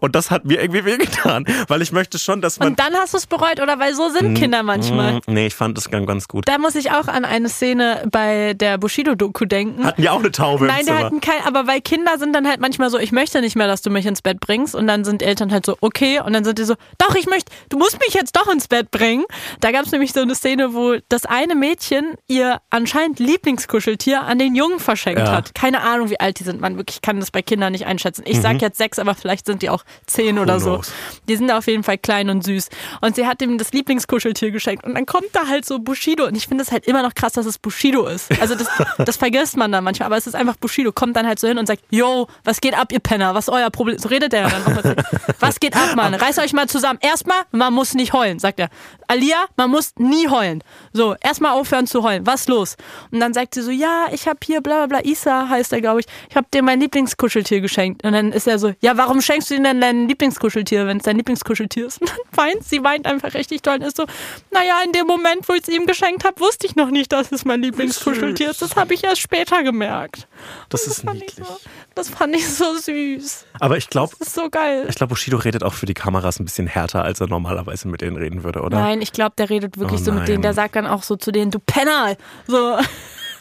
Und 0.00 0.14
das 0.14 0.30
hat 0.30 0.44
mir 0.44 0.60
irgendwie 0.60 0.84
wehgetan, 0.84 1.44
weil 1.68 1.82
ich 1.82 1.92
möchte 1.92 2.18
schon, 2.18 2.40
dass 2.40 2.58
man. 2.58 2.68
Und 2.68 2.78
dann 2.78 2.94
hast 2.94 3.12
du 3.14 3.18
es 3.18 3.26
bereut, 3.26 3.60
oder? 3.60 3.78
Weil 3.78 3.94
so 3.94 4.08
sind 4.10 4.34
Kinder 4.34 4.62
manchmal. 4.62 5.14
Mm, 5.14 5.20
nee, 5.26 5.46
ich 5.46 5.54
fand 5.54 5.76
das 5.76 5.90
ganz, 5.90 6.06
ganz 6.06 6.28
gut. 6.28 6.46
Da 6.48 6.58
muss 6.58 6.74
ich 6.74 6.90
auch 6.90 7.08
an 7.08 7.24
eine 7.24 7.48
Szene 7.48 8.04
bei 8.14 8.54
der 8.54 8.78
Bushido-Doku 8.78 9.44
denken. 9.44 9.84
Hatten 9.84 10.00
ja 10.00 10.12
auch 10.12 10.20
eine 10.20 10.30
Taube 10.30 10.66
Nein, 10.66 10.80
im 10.82 10.86
Zimmer. 10.86 10.98
hatten 11.00 11.20
kein, 11.20 11.42
aber 11.44 11.66
weil 11.66 11.80
Kinder 11.80 12.16
sind 12.16 12.32
dann 12.32 12.46
halt 12.46 12.60
manchmal 12.60 12.88
so, 12.88 12.96
ich 13.00 13.10
möchte 13.10 13.40
nicht 13.40 13.56
mehr, 13.56 13.66
dass 13.66 13.82
du 13.82 13.90
mich 13.90 14.06
ins 14.06 14.22
Bett 14.22 14.38
bringst. 14.38 14.76
Und 14.76 14.86
dann 14.86 15.04
sind 15.04 15.20
Eltern 15.20 15.50
halt 15.50 15.66
so, 15.66 15.76
okay. 15.80 16.20
Und 16.24 16.32
dann 16.32 16.44
sind 16.44 16.60
die 16.60 16.62
so, 16.64 16.74
doch, 16.98 17.16
ich 17.16 17.26
möchte, 17.26 17.50
du 17.70 17.76
musst 17.76 17.98
mich 17.98 18.14
jetzt 18.14 18.36
doch 18.36 18.46
ins 18.52 18.68
Bett 18.68 18.92
bringen. 18.92 19.24
Da 19.58 19.72
gab 19.72 19.84
es 19.84 19.90
nämlich 19.90 20.12
so 20.12 20.20
eine 20.20 20.36
Szene, 20.36 20.74
wo 20.74 20.94
das 21.08 21.26
eine 21.26 21.56
Mädchen 21.56 22.14
ihr 22.28 22.60
anscheinend 22.70 23.18
Lieblingskuscheltier 23.18 24.22
an 24.22 24.38
den 24.38 24.54
Jungen 24.54 24.78
verschenkt 24.78 25.18
Ja. 25.20 25.32
hat. 25.32 25.52
Keine 25.56 25.80
Ahnung, 25.82 26.08
wie 26.08 26.20
alt 26.20 26.38
die 26.38 26.44
sind. 26.44 26.60
Man 26.60 26.76
wirklich 26.76 27.02
kann 27.02 27.18
das 27.18 27.32
bei 27.32 27.42
Kindern 27.42 27.72
nicht 27.72 27.86
einschätzen. 27.86 28.22
Ich 28.26 28.40
sag 28.40 28.62
jetzt 28.62 28.78
sechs, 28.78 29.00
aber 29.00 29.16
vielleicht 29.16 29.46
sind 29.46 29.62
die 29.62 29.70
auch 29.70 29.82
zehn 30.06 30.38
oder 30.38 30.60
so. 30.60 30.70
Mhm. 30.70 30.74
knows? 30.74 30.92
Die 31.28 31.36
sind 31.36 31.50
auf 31.50 31.66
jeden 31.66 31.82
Fall 31.82 31.98
klein 31.98 32.30
und 32.30 32.44
süß. 32.44 32.68
Und 33.00 33.16
sie 33.16 33.26
hat 33.26 33.42
ihm 33.42 33.58
das 33.58 33.72
Lieblingskuscheltier 33.72 34.52
geschenkt. 34.52 34.84
Und 34.84 34.94
dann 34.94 35.04
kommt 35.06 35.26
da 35.32 35.48
halt 35.48 35.64
so 35.64 35.80
Bushido. 35.80 36.26
Und 36.26 36.36
ich 36.36 36.46
finde 36.46 36.62
es 36.62 36.70
halt 36.70 36.86
immer 36.86 37.02
noch 37.02 37.14
krass, 37.14 37.32
dass 37.32 37.46
es 37.46 37.58
Bushido 37.58 38.03
ist. 38.06 38.30
Also 38.40 38.54
das, 38.54 38.68
das 38.98 39.16
vergisst 39.16 39.56
man 39.56 39.72
dann 39.72 39.84
manchmal. 39.84 40.06
Aber 40.06 40.16
es 40.16 40.26
ist 40.26 40.34
einfach 40.34 40.56
Bushido. 40.56 40.92
Kommt 40.92 41.16
dann 41.16 41.26
halt 41.26 41.38
so 41.38 41.48
hin 41.48 41.58
und 41.58 41.66
sagt, 41.66 41.82
yo, 41.90 42.26
was 42.44 42.60
geht 42.60 42.76
ab, 42.76 42.92
ihr 42.92 43.00
Penner? 43.00 43.34
Was 43.34 43.48
ist 43.48 43.54
euer 43.54 43.70
Problem? 43.70 43.98
So 43.98 44.08
redet 44.08 44.32
er 44.34 44.48
dann 44.48 44.62
auch. 44.62 44.94
Was 45.40 45.60
geht 45.60 45.76
ab, 45.76 45.94
Mann? 45.96 46.14
Reißt 46.14 46.38
euch 46.38 46.52
mal 46.52 46.68
zusammen. 46.68 46.98
Erstmal, 47.02 47.38
man 47.52 47.72
muss 47.72 47.94
nicht 47.94 48.12
heulen, 48.12 48.38
sagt 48.38 48.60
er. 48.60 48.68
Alia, 49.08 49.44
man 49.56 49.70
muss 49.70 49.92
nie 49.98 50.28
heulen. 50.28 50.62
So, 50.92 51.14
erstmal 51.20 51.52
aufhören 51.52 51.86
zu 51.86 52.02
heulen. 52.02 52.26
Was 52.26 52.48
los? 52.48 52.76
Und 53.10 53.20
dann 53.20 53.34
sagt 53.34 53.54
sie 53.54 53.62
so, 53.62 53.70
ja, 53.70 54.06
ich 54.12 54.26
habe 54.26 54.38
hier 54.44 54.60
bla 54.60 54.86
bla 54.86 55.00
bla, 55.00 55.08
Isa 55.08 55.48
heißt 55.48 55.72
er, 55.72 55.80
glaube 55.80 56.00
ich. 56.00 56.06
Ich 56.30 56.36
habe 56.36 56.46
dir 56.52 56.62
mein 56.62 56.80
Lieblingskuscheltier 56.80 57.60
geschenkt. 57.60 58.04
Und 58.04 58.12
dann 58.12 58.32
ist 58.32 58.46
er 58.46 58.58
so, 58.58 58.72
ja, 58.80 58.96
warum 58.96 59.20
schenkst 59.20 59.50
du 59.50 59.54
ihm 59.54 59.64
denn 59.64 59.80
dein 59.80 60.08
Lieblingskuscheltier, 60.08 60.86
wenn 60.86 60.98
es 60.98 61.04
dein 61.04 61.16
Lieblingskuscheltier 61.16 61.86
ist? 61.86 62.00
Und 62.00 62.10
dann 62.10 62.18
weint 62.32 62.64
sie, 62.64 62.82
weint 62.82 63.06
einfach 63.06 63.34
richtig 63.34 63.62
doll 63.62 63.76
und 63.76 63.82
ist 63.82 63.96
so, 63.96 64.04
naja, 64.50 64.78
in 64.84 64.92
dem 64.92 65.06
Moment, 65.06 65.48
wo 65.48 65.54
ich 65.54 65.62
es 65.62 65.68
ihm 65.68 65.86
geschenkt 65.86 66.24
habe, 66.24 66.40
wusste 66.40 66.66
ich 66.66 66.76
noch 66.76 66.90
nicht, 66.90 67.12
dass 67.12 67.32
es 67.32 67.44
mein 67.44 67.62
Lieblingskuscheltier 67.62 67.93
ist. 67.96 68.62
Das 68.62 68.76
habe 68.76 68.94
ich 68.94 69.04
erst 69.04 69.20
später 69.20 69.62
gemerkt. 69.62 70.26
Das 70.68 70.86
ist 70.86 71.02
fand 71.04 71.16
ich 71.22 71.28
niedlich. 71.36 71.46
so, 71.46 71.56
das 71.94 72.08
fand 72.10 72.34
ich 72.36 72.48
so 72.48 72.76
süß. 72.76 73.46
Aber 73.60 73.76
ich 73.76 73.88
glaube, 73.90 74.14
Das 74.18 74.28
ist 74.28 74.34
so 74.34 74.48
geil. 74.50 74.86
ich 74.88 74.94
glaube, 74.96 75.10
Bushido 75.10 75.36
redet 75.36 75.62
auch 75.62 75.74
für 75.74 75.86
die 75.86 75.94
Kameras 75.94 76.38
ein 76.40 76.44
bisschen 76.44 76.66
härter, 76.66 77.02
als 77.04 77.20
er 77.20 77.28
normalerweise 77.28 77.88
mit 77.88 78.00
denen 78.00 78.16
reden 78.16 78.44
würde, 78.44 78.62
oder? 78.62 78.78
Nein, 78.80 79.00
ich 79.02 79.12
glaube, 79.12 79.34
der 79.38 79.50
redet 79.50 79.78
wirklich 79.78 80.00
Oh 80.00 80.04
so 80.04 80.12
mit 80.12 80.28
denen. 80.28 80.42
Der 80.42 80.54
sagt 80.54 80.76
dann 80.76 80.86
auch 80.86 81.02
so 81.02 81.16
zu 81.16 81.32
denen, 81.32 81.50
du 81.50 81.58
Penner. 81.58 82.16
So, 82.46 82.76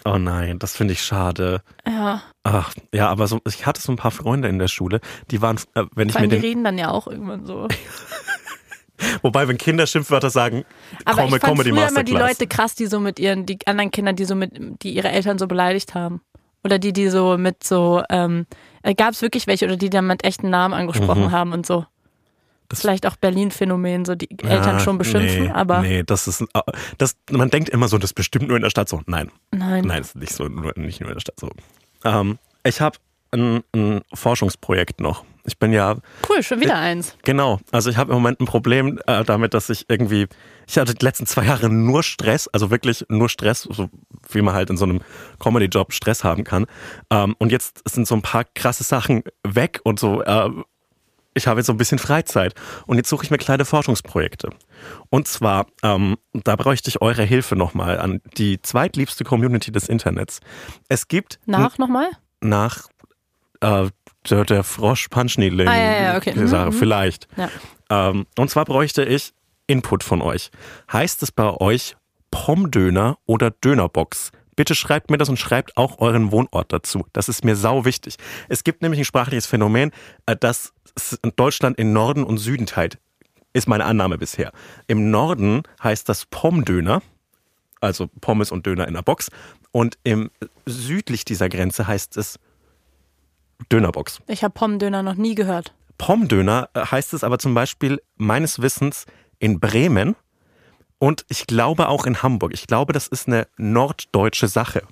Oh 0.05 0.17
nein, 0.17 0.59
das 0.59 0.75
finde 0.75 0.91
ich 0.93 1.01
schade. 1.01 1.61
ja. 1.87 2.21
Ach, 2.45 2.73
ja, 2.93 3.07
aber 3.07 3.27
so, 3.27 3.39
ich 3.47 3.65
hatte 3.65 3.79
so 3.79 3.89
ein 3.93 3.95
paar 3.95 4.11
Freunde 4.11 4.49
in 4.49 4.59
der 4.59 4.67
Schule, 4.67 4.99
die 5.31 5.41
waren, 5.41 5.55
äh, 5.75 5.85
wenn 5.95 6.07
ich 6.09 6.11
Vor 6.13 6.19
allem, 6.19 6.29
mir 6.29 6.35
die 6.35 6.41
den, 6.41 6.49
reden 6.49 6.63
dann 6.65 6.77
ja 6.77 6.89
auch 6.89 7.07
irgendwann 7.07 7.45
so. 7.45 7.69
wobei, 9.21 9.47
wenn 9.47 9.57
Kinder 9.57 9.87
Schimpfwörter 9.87 10.29
sagen, 10.29 10.63
Aber 11.05 11.23
komme, 11.23 11.37
ich 11.37 11.41
fand 11.41 11.53
Comedy 11.57 11.69
früher 11.71 11.87
immer 11.89 12.03
die. 12.03 12.13
Leute 12.13 12.47
krass, 12.47 12.75
die 12.75 12.85
so 12.87 12.99
mit 12.99 13.19
ihren, 13.19 13.45
die 13.45 13.57
anderen 13.65 13.91
Kinder, 13.91 14.13
die 14.13 14.25
so 14.25 14.35
mit, 14.35 14.51
die 14.83 14.91
ihre 14.93 15.09
Eltern 15.09 15.37
so 15.37 15.47
beleidigt 15.47 15.93
haben. 15.95 16.21
Oder 16.63 16.79
die, 16.79 16.93
die 16.93 17.09
so 17.09 17.37
mit 17.37 17.63
so, 17.63 18.03
ähm, 18.09 18.45
gab 18.97 19.11
es 19.11 19.21
wirklich 19.21 19.47
welche 19.47 19.65
oder 19.65 19.75
die 19.75 19.89
dann 19.89 20.07
mit 20.07 20.23
echten 20.23 20.49
Namen 20.49 20.73
angesprochen 20.73 21.23
Mhm. 21.25 21.31
haben 21.31 21.51
und 21.53 21.65
so. 21.65 21.85
Das- 22.69 22.79
Vielleicht 22.81 23.05
auch 23.05 23.17
Berlin-Phänomen, 23.17 24.05
so 24.05 24.15
die 24.15 24.29
Eltern 24.31 24.77
Ah, 24.77 24.79
schon 24.79 24.97
beschimpfen, 24.97 25.43
nee, 25.43 25.51
aber 25.51 25.81
Nee, 25.81 26.03
das 26.03 26.27
ist, 26.27 26.41
äh, 26.41 26.45
das, 26.97 27.17
man 27.29 27.49
denkt 27.49 27.69
immer 27.69 27.87
so, 27.89 27.97
das 27.97 28.11
ist 28.11 28.15
bestimmt 28.15 28.47
nur 28.47 28.55
in 28.55 28.63
der 28.63 28.69
Stadt 28.69 28.87
so. 28.89 29.01
Nein, 29.05 29.29
nein. 29.51 29.83
nein, 29.85 30.01
ist 30.01 30.15
nicht 30.15 30.33
so, 30.33 30.45
nur, 30.47 30.71
nicht 30.77 31.01
nur 31.01 31.09
in 31.09 31.15
der 31.15 31.21
Stadt 31.21 31.39
so. 31.39 31.49
Ähm, 32.05 32.39
ich 32.63 32.79
habe 32.81 32.97
ein, 33.31 33.61
ein 33.75 34.01
Forschungsprojekt 34.13 35.01
noch. 35.01 35.25
Ich 35.45 35.59
bin 35.59 35.73
ja 35.73 35.97
Cool, 36.29 36.41
schon 36.41 36.61
wieder 36.61 36.77
eins. 36.77 37.17
Genau. 37.23 37.59
Also 37.71 37.89
ich 37.89 37.97
habe 37.97 38.11
im 38.11 38.17
Moment 38.17 38.39
ein 38.39 38.45
Problem 38.45 38.99
äh, 39.07 39.23
damit, 39.23 39.53
dass 39.53 39.69
ich 39.69 39.85
irgendwie, 39.89 40.27
ich 40.67 40.77
hatte 40.77 40.93
die 40.93 41.03
letzten 41.03 41.25
zwei 41.25 41.45
Jahre 41.45 41.69
nur 41.69 42.01
Stress, 42.03 42.47
also 42.47 42.71
wirklich 42.71 43.05
nur 43.09 43.27
Stress, 43.29 43.61
so 43.63 43.89
wie 44.29 44.41
man 44.41 44.53
halt 44.53 44.69
in 44.69 44.77
so 44.77 44.85
einem 44.85 45.01
Comedy-Job 45.39 45.91
Stress 45.93 46.23
haben 46.23 46.43
kann. 46.43 46.65
Ähm, 47.09 47.35
und 47.39 47.51
jetzt 47.51 47.81
sind 47.89 48.07
so 48.07 48.15
ein 48.15 48.21
paar 48.21 48.45
krasse 48.55 48.83
Sachen 48.83 49.23
weg 49.43 49.81
und 49.83 49.99
so. 49.99 50.23
Äh, 50.23 50.49
ich 51.35 51.47
habe 51.47 51.59
jetzt 51.59 51.67
so 51.67 51.73
ein 51.73 51.77
bisschen 51.77 51.99
Freizeit 51.99 52.53
und 52.85 52.97
jetzt 52.97 53.09
suche 53.09 53.25
ich 53.25 53.31
mir 53.31 53.37
kleine 53.39 53.65
Forschungsprojekte. 53.65 54.51
Und 55.09 55.27
zwar, 55.27 55.65
ähm, 55.81 56.17
da 56.33 56.55
bräuchte 56.55 56.89
ich 56.89 57.01
eure 57.01 57.23
Hilfe 57.23 57.55
nochmal 57.55 57.99
an 57.99 58.21
die 58.37 58.61
zweitliebste 58.61 59.23
Community 59.23 59.71
des 59.71 59.89
Internets. 59.89 60.41
Es 60.89 61.07
gibt 61.07 61.39
Nach 61.45 61.77
nochmal? 61.77 62.09
nach 62.41 62.87
äh, 63.61 63.87
der, 64.29 64.45
der 64.45 64.63
Frosch 64.63 65.07
Punchneedling 65.09 65.67
Ah, 65.67 65.77
ja, 65.77 66.03
ja, 66.03 66.17
okay. 66.17 66.33
Sache, 66.47 66.67
mhm. 66.67 66.73
vielleicht. 66.73 67.27
Ja. 67.37 67.49
Ähm, 67.89 68.25
und 68.37 68.49
zwar 68.49 68.65
bräuchte 68.65 69.03
ich 69.03 69.33
Input 69.67 70.03
von 70.03 70.21
euch. 70.21 70.51
Heißt 70.91 71.23
es 71.23 71.31
bei 71.31 71.49
euch 71.51 71.95
Pomdöner 72.31 73.17
oder 73.25 73.51
Dönerbox? 73.51 74.31
Bitte 74.55 74.75
schreibt 74.75 75.09
mir 75.09 75.17
das 75.17 75.29
und 75.29 75.37
schreibt 75.39 75.77
auch 75.77 75.99
euren 75.99 76.31
Wohnort 76.31 76.71
dazu. 76.71 77.05
Das 77.13 77.27
ist 77.29 77.43
mir 77.43 77.55
sau 77.55 77.85
wichtig. 77.85 78.17
Es 78.49 78.63
gibt 78.63 78.81
nämlich 78.81 78.99
ein 78.99 79.05
sprachliches 79.05 79.45
Phänomen, 79.45 79.91
äh, 80.25 80.35
dass 80.35 80.73
s- 80.95 81.19
Deutschland 81.35 81.77
in 81.79 81.93
Norden 81.93 82.23
und 82.23 82.37
Süden 82.37 82.65
teilt. 82.65 82.97
Ist 83.53 83.67
meine 83.67 83.85
Annahme 83.85 84.17
bisher. 84.17 84.51
Im 84.87 85.11
Norden 85.11 85.63
heißt 85.83 86.09
das 86.09 86.25
Pommdöner, 86.25 87.01
also 87.81 88.07
Pommes 88.21 88.51
und 88.51 88.65
Döner 88.65 88.87
in 88.87 88.93
der 88.95 89.01
Box. 89.03 89.29
Und 89.71 89.97
im 90.03 90.29
südlich 90.65 91.25
dieser 91.25 91.49
Grenze 91.49 91.87
heißt 91.87 92.17
es 92.17 92.37
Dönerbox. 93.71 94.21
Ich 94.27 94.43
habe 94.43 94.53
Pommdöner 94.53 95.03
noch 95.03 95.15
nie 95.15 95.35
gehört. 95.35 95.73
Pommdöner 95.97 96.69
äh, 96.73 96.81
heißt 96.81 97.13
es 97.13 97.23
aber 97.23 97.39
zum 97.39 97.53
Beispiel 97.53 98.01
meines 98.15 98.61
Wissens 98.61 99.05
in 99.39 99.59
Bremen 99.59 100.15
und 100.99 101.25
ich 101.29 101.47
glaube 101.47 101.89
auch 101.89 102.05
in 102.05 102.23
Hamburg. 102.23 102.53
Ich 102.53 102.67
glaube, 102.67 102.93
das 102.93 103.07
ist 103.07 103.27
eine 103.27 103.47
norddeutsche 103.57 104.47
Sache. 104.47 104.83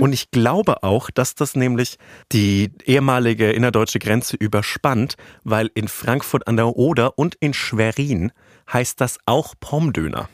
Und 0.00 0.12
ich 0.12 0.30
glaube 0.30 0.84
auch, 0.84 1.10
dass 1.10 1.34
das 1.34 1.56
nämlich 1.56 1.98
die 2.30 2.70
ehemalige 2.84 3.50
innerdeutsche 3.50 3.98
Grenze 3.98 4.36
überspannt, 4.36 5.16
weil 5.42 5.68
in 5.74 5.88
Frankfurt 5.88 6.46
an 6.46 6.56
der 6.56 6.76
Oder 6.76 7.18
und 7.18 7.34
in 7.40 7.54
Schwerin 7.54 8.30
heißt 8.72 9.00
das 9.00 9.18
auch 9.26 9.54
Pommdöner. 9.58 10.28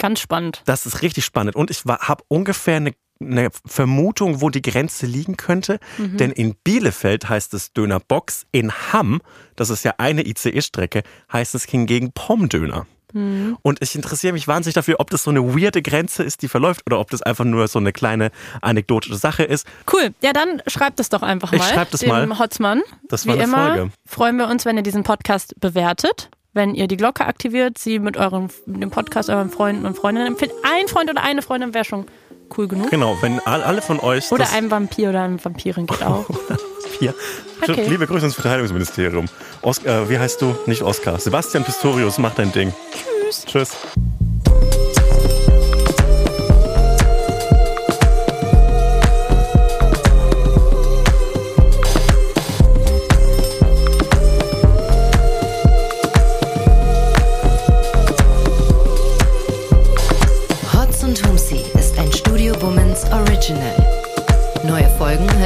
Ganz 0.00 0.18
spannend. 0.18 0.62
Das 0.64 0.84
ist 0.84 1.02
richtig 1.02 1.24
spannend. 1.24 1.54
Und 1.54 1.70
ich 1.70 1.84
habe 1.84 2.24
ungefähr 2.26 2.76
eine, 2.76 2.92
eine 3.20 3.48
Vermutung, 3.64 4.40
wo 4.40 4.50
die 4.50 4.62
Grenze 4.62 5.06
liegen 5.06 5.36
könnte. 5.36 5.78
Denn 5.98 6.32
in 6.32 6.54
Bielefeld 6.64 7.28
heißt 7.28 7.54
es 7.54 7.72
Dönerbox. 7.72 8.46
In 8.52 8.72
Hamm, 8.92 9.20
das 9.56 9.70
ist 9.70 9.84
ja 9.84 9.94
eine 9.98 10.26
ICE-Strecke, 10.26 11.02
heißt 11.32 11.54
es 11.54 11.64
hingegen 11.64 12.12
Pommdöner. 12.12 12.86
Und 13.14 13.78
ich 13.80 13.94
interessiere 13.94 14.34
mich 14.34 14.46
wahnsinnig 14.46 14.74
dafür, 14.74 14.96
ob 14.98 15.08
das 15.08 15.22
so 15.22 15.30
eine 15.30 15.42
weirde 15.42 15.80
Grenze 15.80 16.22
ist, 16.22 16.42
die 16.42 16.48
verläuft, 16.48 16.82
oder 16.84 16.98
ob 17.00 17.10
das 17.10 17.22
einfach 17.22 17.46
nur 17.46 17.66
so 17.66 17.78
eine 17.78 17.92
kleine 17.92 18.30
anekdotische 18.60 19.16
Sache 19.16 19.42
ist. 19.42 19.66
Cool. 19.90 20.10
Ja, 20.22 20.34
dann 20.34 20.60
schreibt 20.66 21.00
es 21.00 21.08
doch 21.08 21.22
einfach 21.22 21.50
Ich 21.54 21.60
mal. 21.60 21.72
schreib 21.72 21.90
das 21.92 22.00
dem 22.00 22.10
mal. 22.10 22.38
Hotzmann. 22.38 22.82
Das 23.08 23.24
Wie 23.24 23.28
war 23.30 23.36
eine 23.36 23.44
immer 23.44 23.66
Folge. 23.74 23.90
freuen 24.04 24.36
wir 24.36 24.48
uns, 24.48 24.66
wenn 24.66 24.76
ihr 24.76 24.82
diesen 24.82 25.02
Podcast 25.02 25.58
bewertet. 25.60 26.28
Wenn 26.52 26.74
ihr 26.74 26.88
die 26.88 26.96
Glocke 26.98 27.24
aktiviert, 27.26 27.78
sie 27.78 27.98
mit 27.98 28.16
eurem 28.18 28.48
mit 28.66 28.82
dem 28.82 28.90
Podcast 28.90 29.30
euren 29.30 29.50
Freunden 29.50 29.86
und 29.86 29.96
Freundinnen 29.96 30.26
empfiehlt. 30.28 30.52
Ein 30.62 30.88
Freund 30.88 31.08
oder 31.10 31.22
eine 31.22 31.40
Freundin 31.42 31.72
wäre 31.74 31.84
schon 31.84 32.06
cool 32.56 32.68
genug. 32.68 32.90
Genau, 32.90 33.16
wenn 33.20 33.40
all- 33.40 33.62
alle 33.62 33.82
von 33.82 34.00
euch. 34.00 34.30
Oder 34.32 34.44
das 34.44 34.54
ein 34.54 34.70
Vampir 34.70 35.10
oder 35.10 35.22
eine 35.22 35.42
Vampirin 35.44 35.86
geht 35.86 36.02
auch. 36.04 36.26
hier. 36.98 37.14
Okay. 37.62 37.86
Liebe 37.88 38.06
Grüße 38.06 38.26
ins 38.26 38.34
Verteidigungsministerium. 38.34 39.26
Os 39.62 39.84
äh, 39.84 40.08
wie 40.10 40.18
heißt 40.18 40.40
du? 40.42 40.54
Nicht 40.66 40.82
Oskar. 40.82 41.18
Sebastian 41.18 41.64
Pistorius, 41.64 42.18
mach 42.18 42.34
dein 42.34 42.52
Ding. 42.52 42.72
Tschüss. 43.30 43.44
Tschüss. 43.46 43.70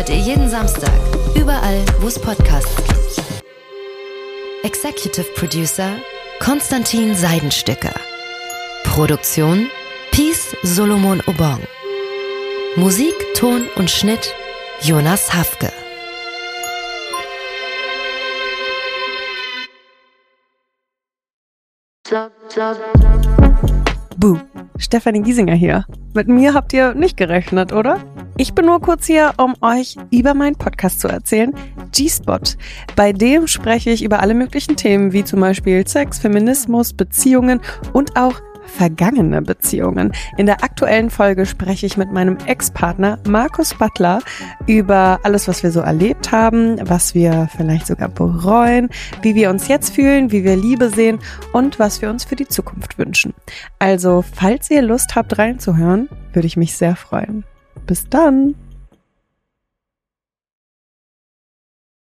Hört 0.00 0.08
ihr 0.08 0.16
jeden 0.16 0.48
Samstag, 0.48 0.90
überall, 1.36 1.84
wo 2.00 2.06
es 2.06 2.18
Podcasts 2.18 2.74
gibt. 2.74 3.22
Executive 4.62 5.26
Producer 5.34 5.90
Konstantin 6.38 7.14
Seidenstücker. 7.14 7.92
Produktion 8.84 9.68
Peace 10.10 10.56
Solomon 10.62 11.20
Obong. 11.26 11.60
Musik, 12.76 13.12
Ton 13.34 13.66
und 13.76 13.90
Schnitt 13.90 14.34
Jonas 14.80 15.34
Hafke. 15.34 15.70
Buh, 24.16 24.38
Stefanie 24.78 25.20
Giesinger 25.20 25.56
hier. 25.56 25.84
Mit 26.14 26.28
mir 26.28 26.54
habt 26.54 26.72
ihr 26.72 26.94
nicht 26.94 27.18
gerechnet, 27.18 27.74
oder? 27.74 28.00
Ich 28.40 28.54
bin 28.54 28.64
nur 28.64 28.80
kurz 28.80 29.04
hier, 29.04 29.34
um 29.36 29.54
euch 29.60 29.96
über 30.10 30.32
meinen 30.32 30.56
Podcast 30.56 31.00
zu 31.00 31.08
erzählen, 31.08 31.52
G-Spot. 31.92 32.40
Bei 32.96 33.12
dem 33.12 33.46
spreche 33.46 33.90
ich 33.90 34.02
über 34.02 34.20
alle 34.20 34.32
möglichen 34.32 34.76
Themen, 34.76 35.12
wie 35.12 35.24
zum 35.24 35.40
Beispiel 35.40 35.86
Sex, 35.86 36.20
Feminismus, 36.20 36.94
Beziehungen 36.94 37.60
und 37.92 38.16
auch 38.16 38.40
vergangene 38.64 39.42
Beziehungen. 39.42 40.12
In 40.38 40.46
der 40.46 40.64
aktuellen 40.64 41.10
Folge 41.10 41.44
spreche 41.44 41.84
ich 41.84 41.98
mit 41.98 42.12
meinem 42.12 42.38
Ex-Partner 42.46 43.18
Markus 43.28 43.74
Butler 43.74 44.20
über 44.66 45.20
alles, 45.22 45.46
was 45.46 45.62
wir 45.62 45.70
so 45.70 45.80
erlebt 45.80 46.32
haben, 46.32 46.78
was 46.88 47.14
wir 47.14 47.46
vielleicht 47.54 47.88
sogar 47.88 48.08
bereuen, 48.08 48.88
wie 49.20 49.34
wir 49.34 49.50
uns 49.50 49.68
jetzt 49.68 49.94
fühlen, 49.94 50.32
wie 50.32 50.44
wir 50.44 50.56
Liebe 50.56 50.88
sehen 50.88 51.18
und 51.52 51.78
was 51.78 52.00
wir 52.00 52.08
uns 52.08 52.24
für 52.24 52.36
die 52.36 52.48
Zukunft 52.48 52.96
wünschen. 52.96 53.34
Also, 53.78 54.24
falls 54.32 54.70
ihr 54.70 54.80
Lust 54.80 55.14
habt 55.14 55.36
reinzuhören, 55.36 56.08
würde 56.32 56.46
ich 56.46 56.56
mich 56.56 56.74
sehr 56.74 56.96
freuen. 56.96 57.44
Bis 57.86 58.08
dann! 58.08 58.54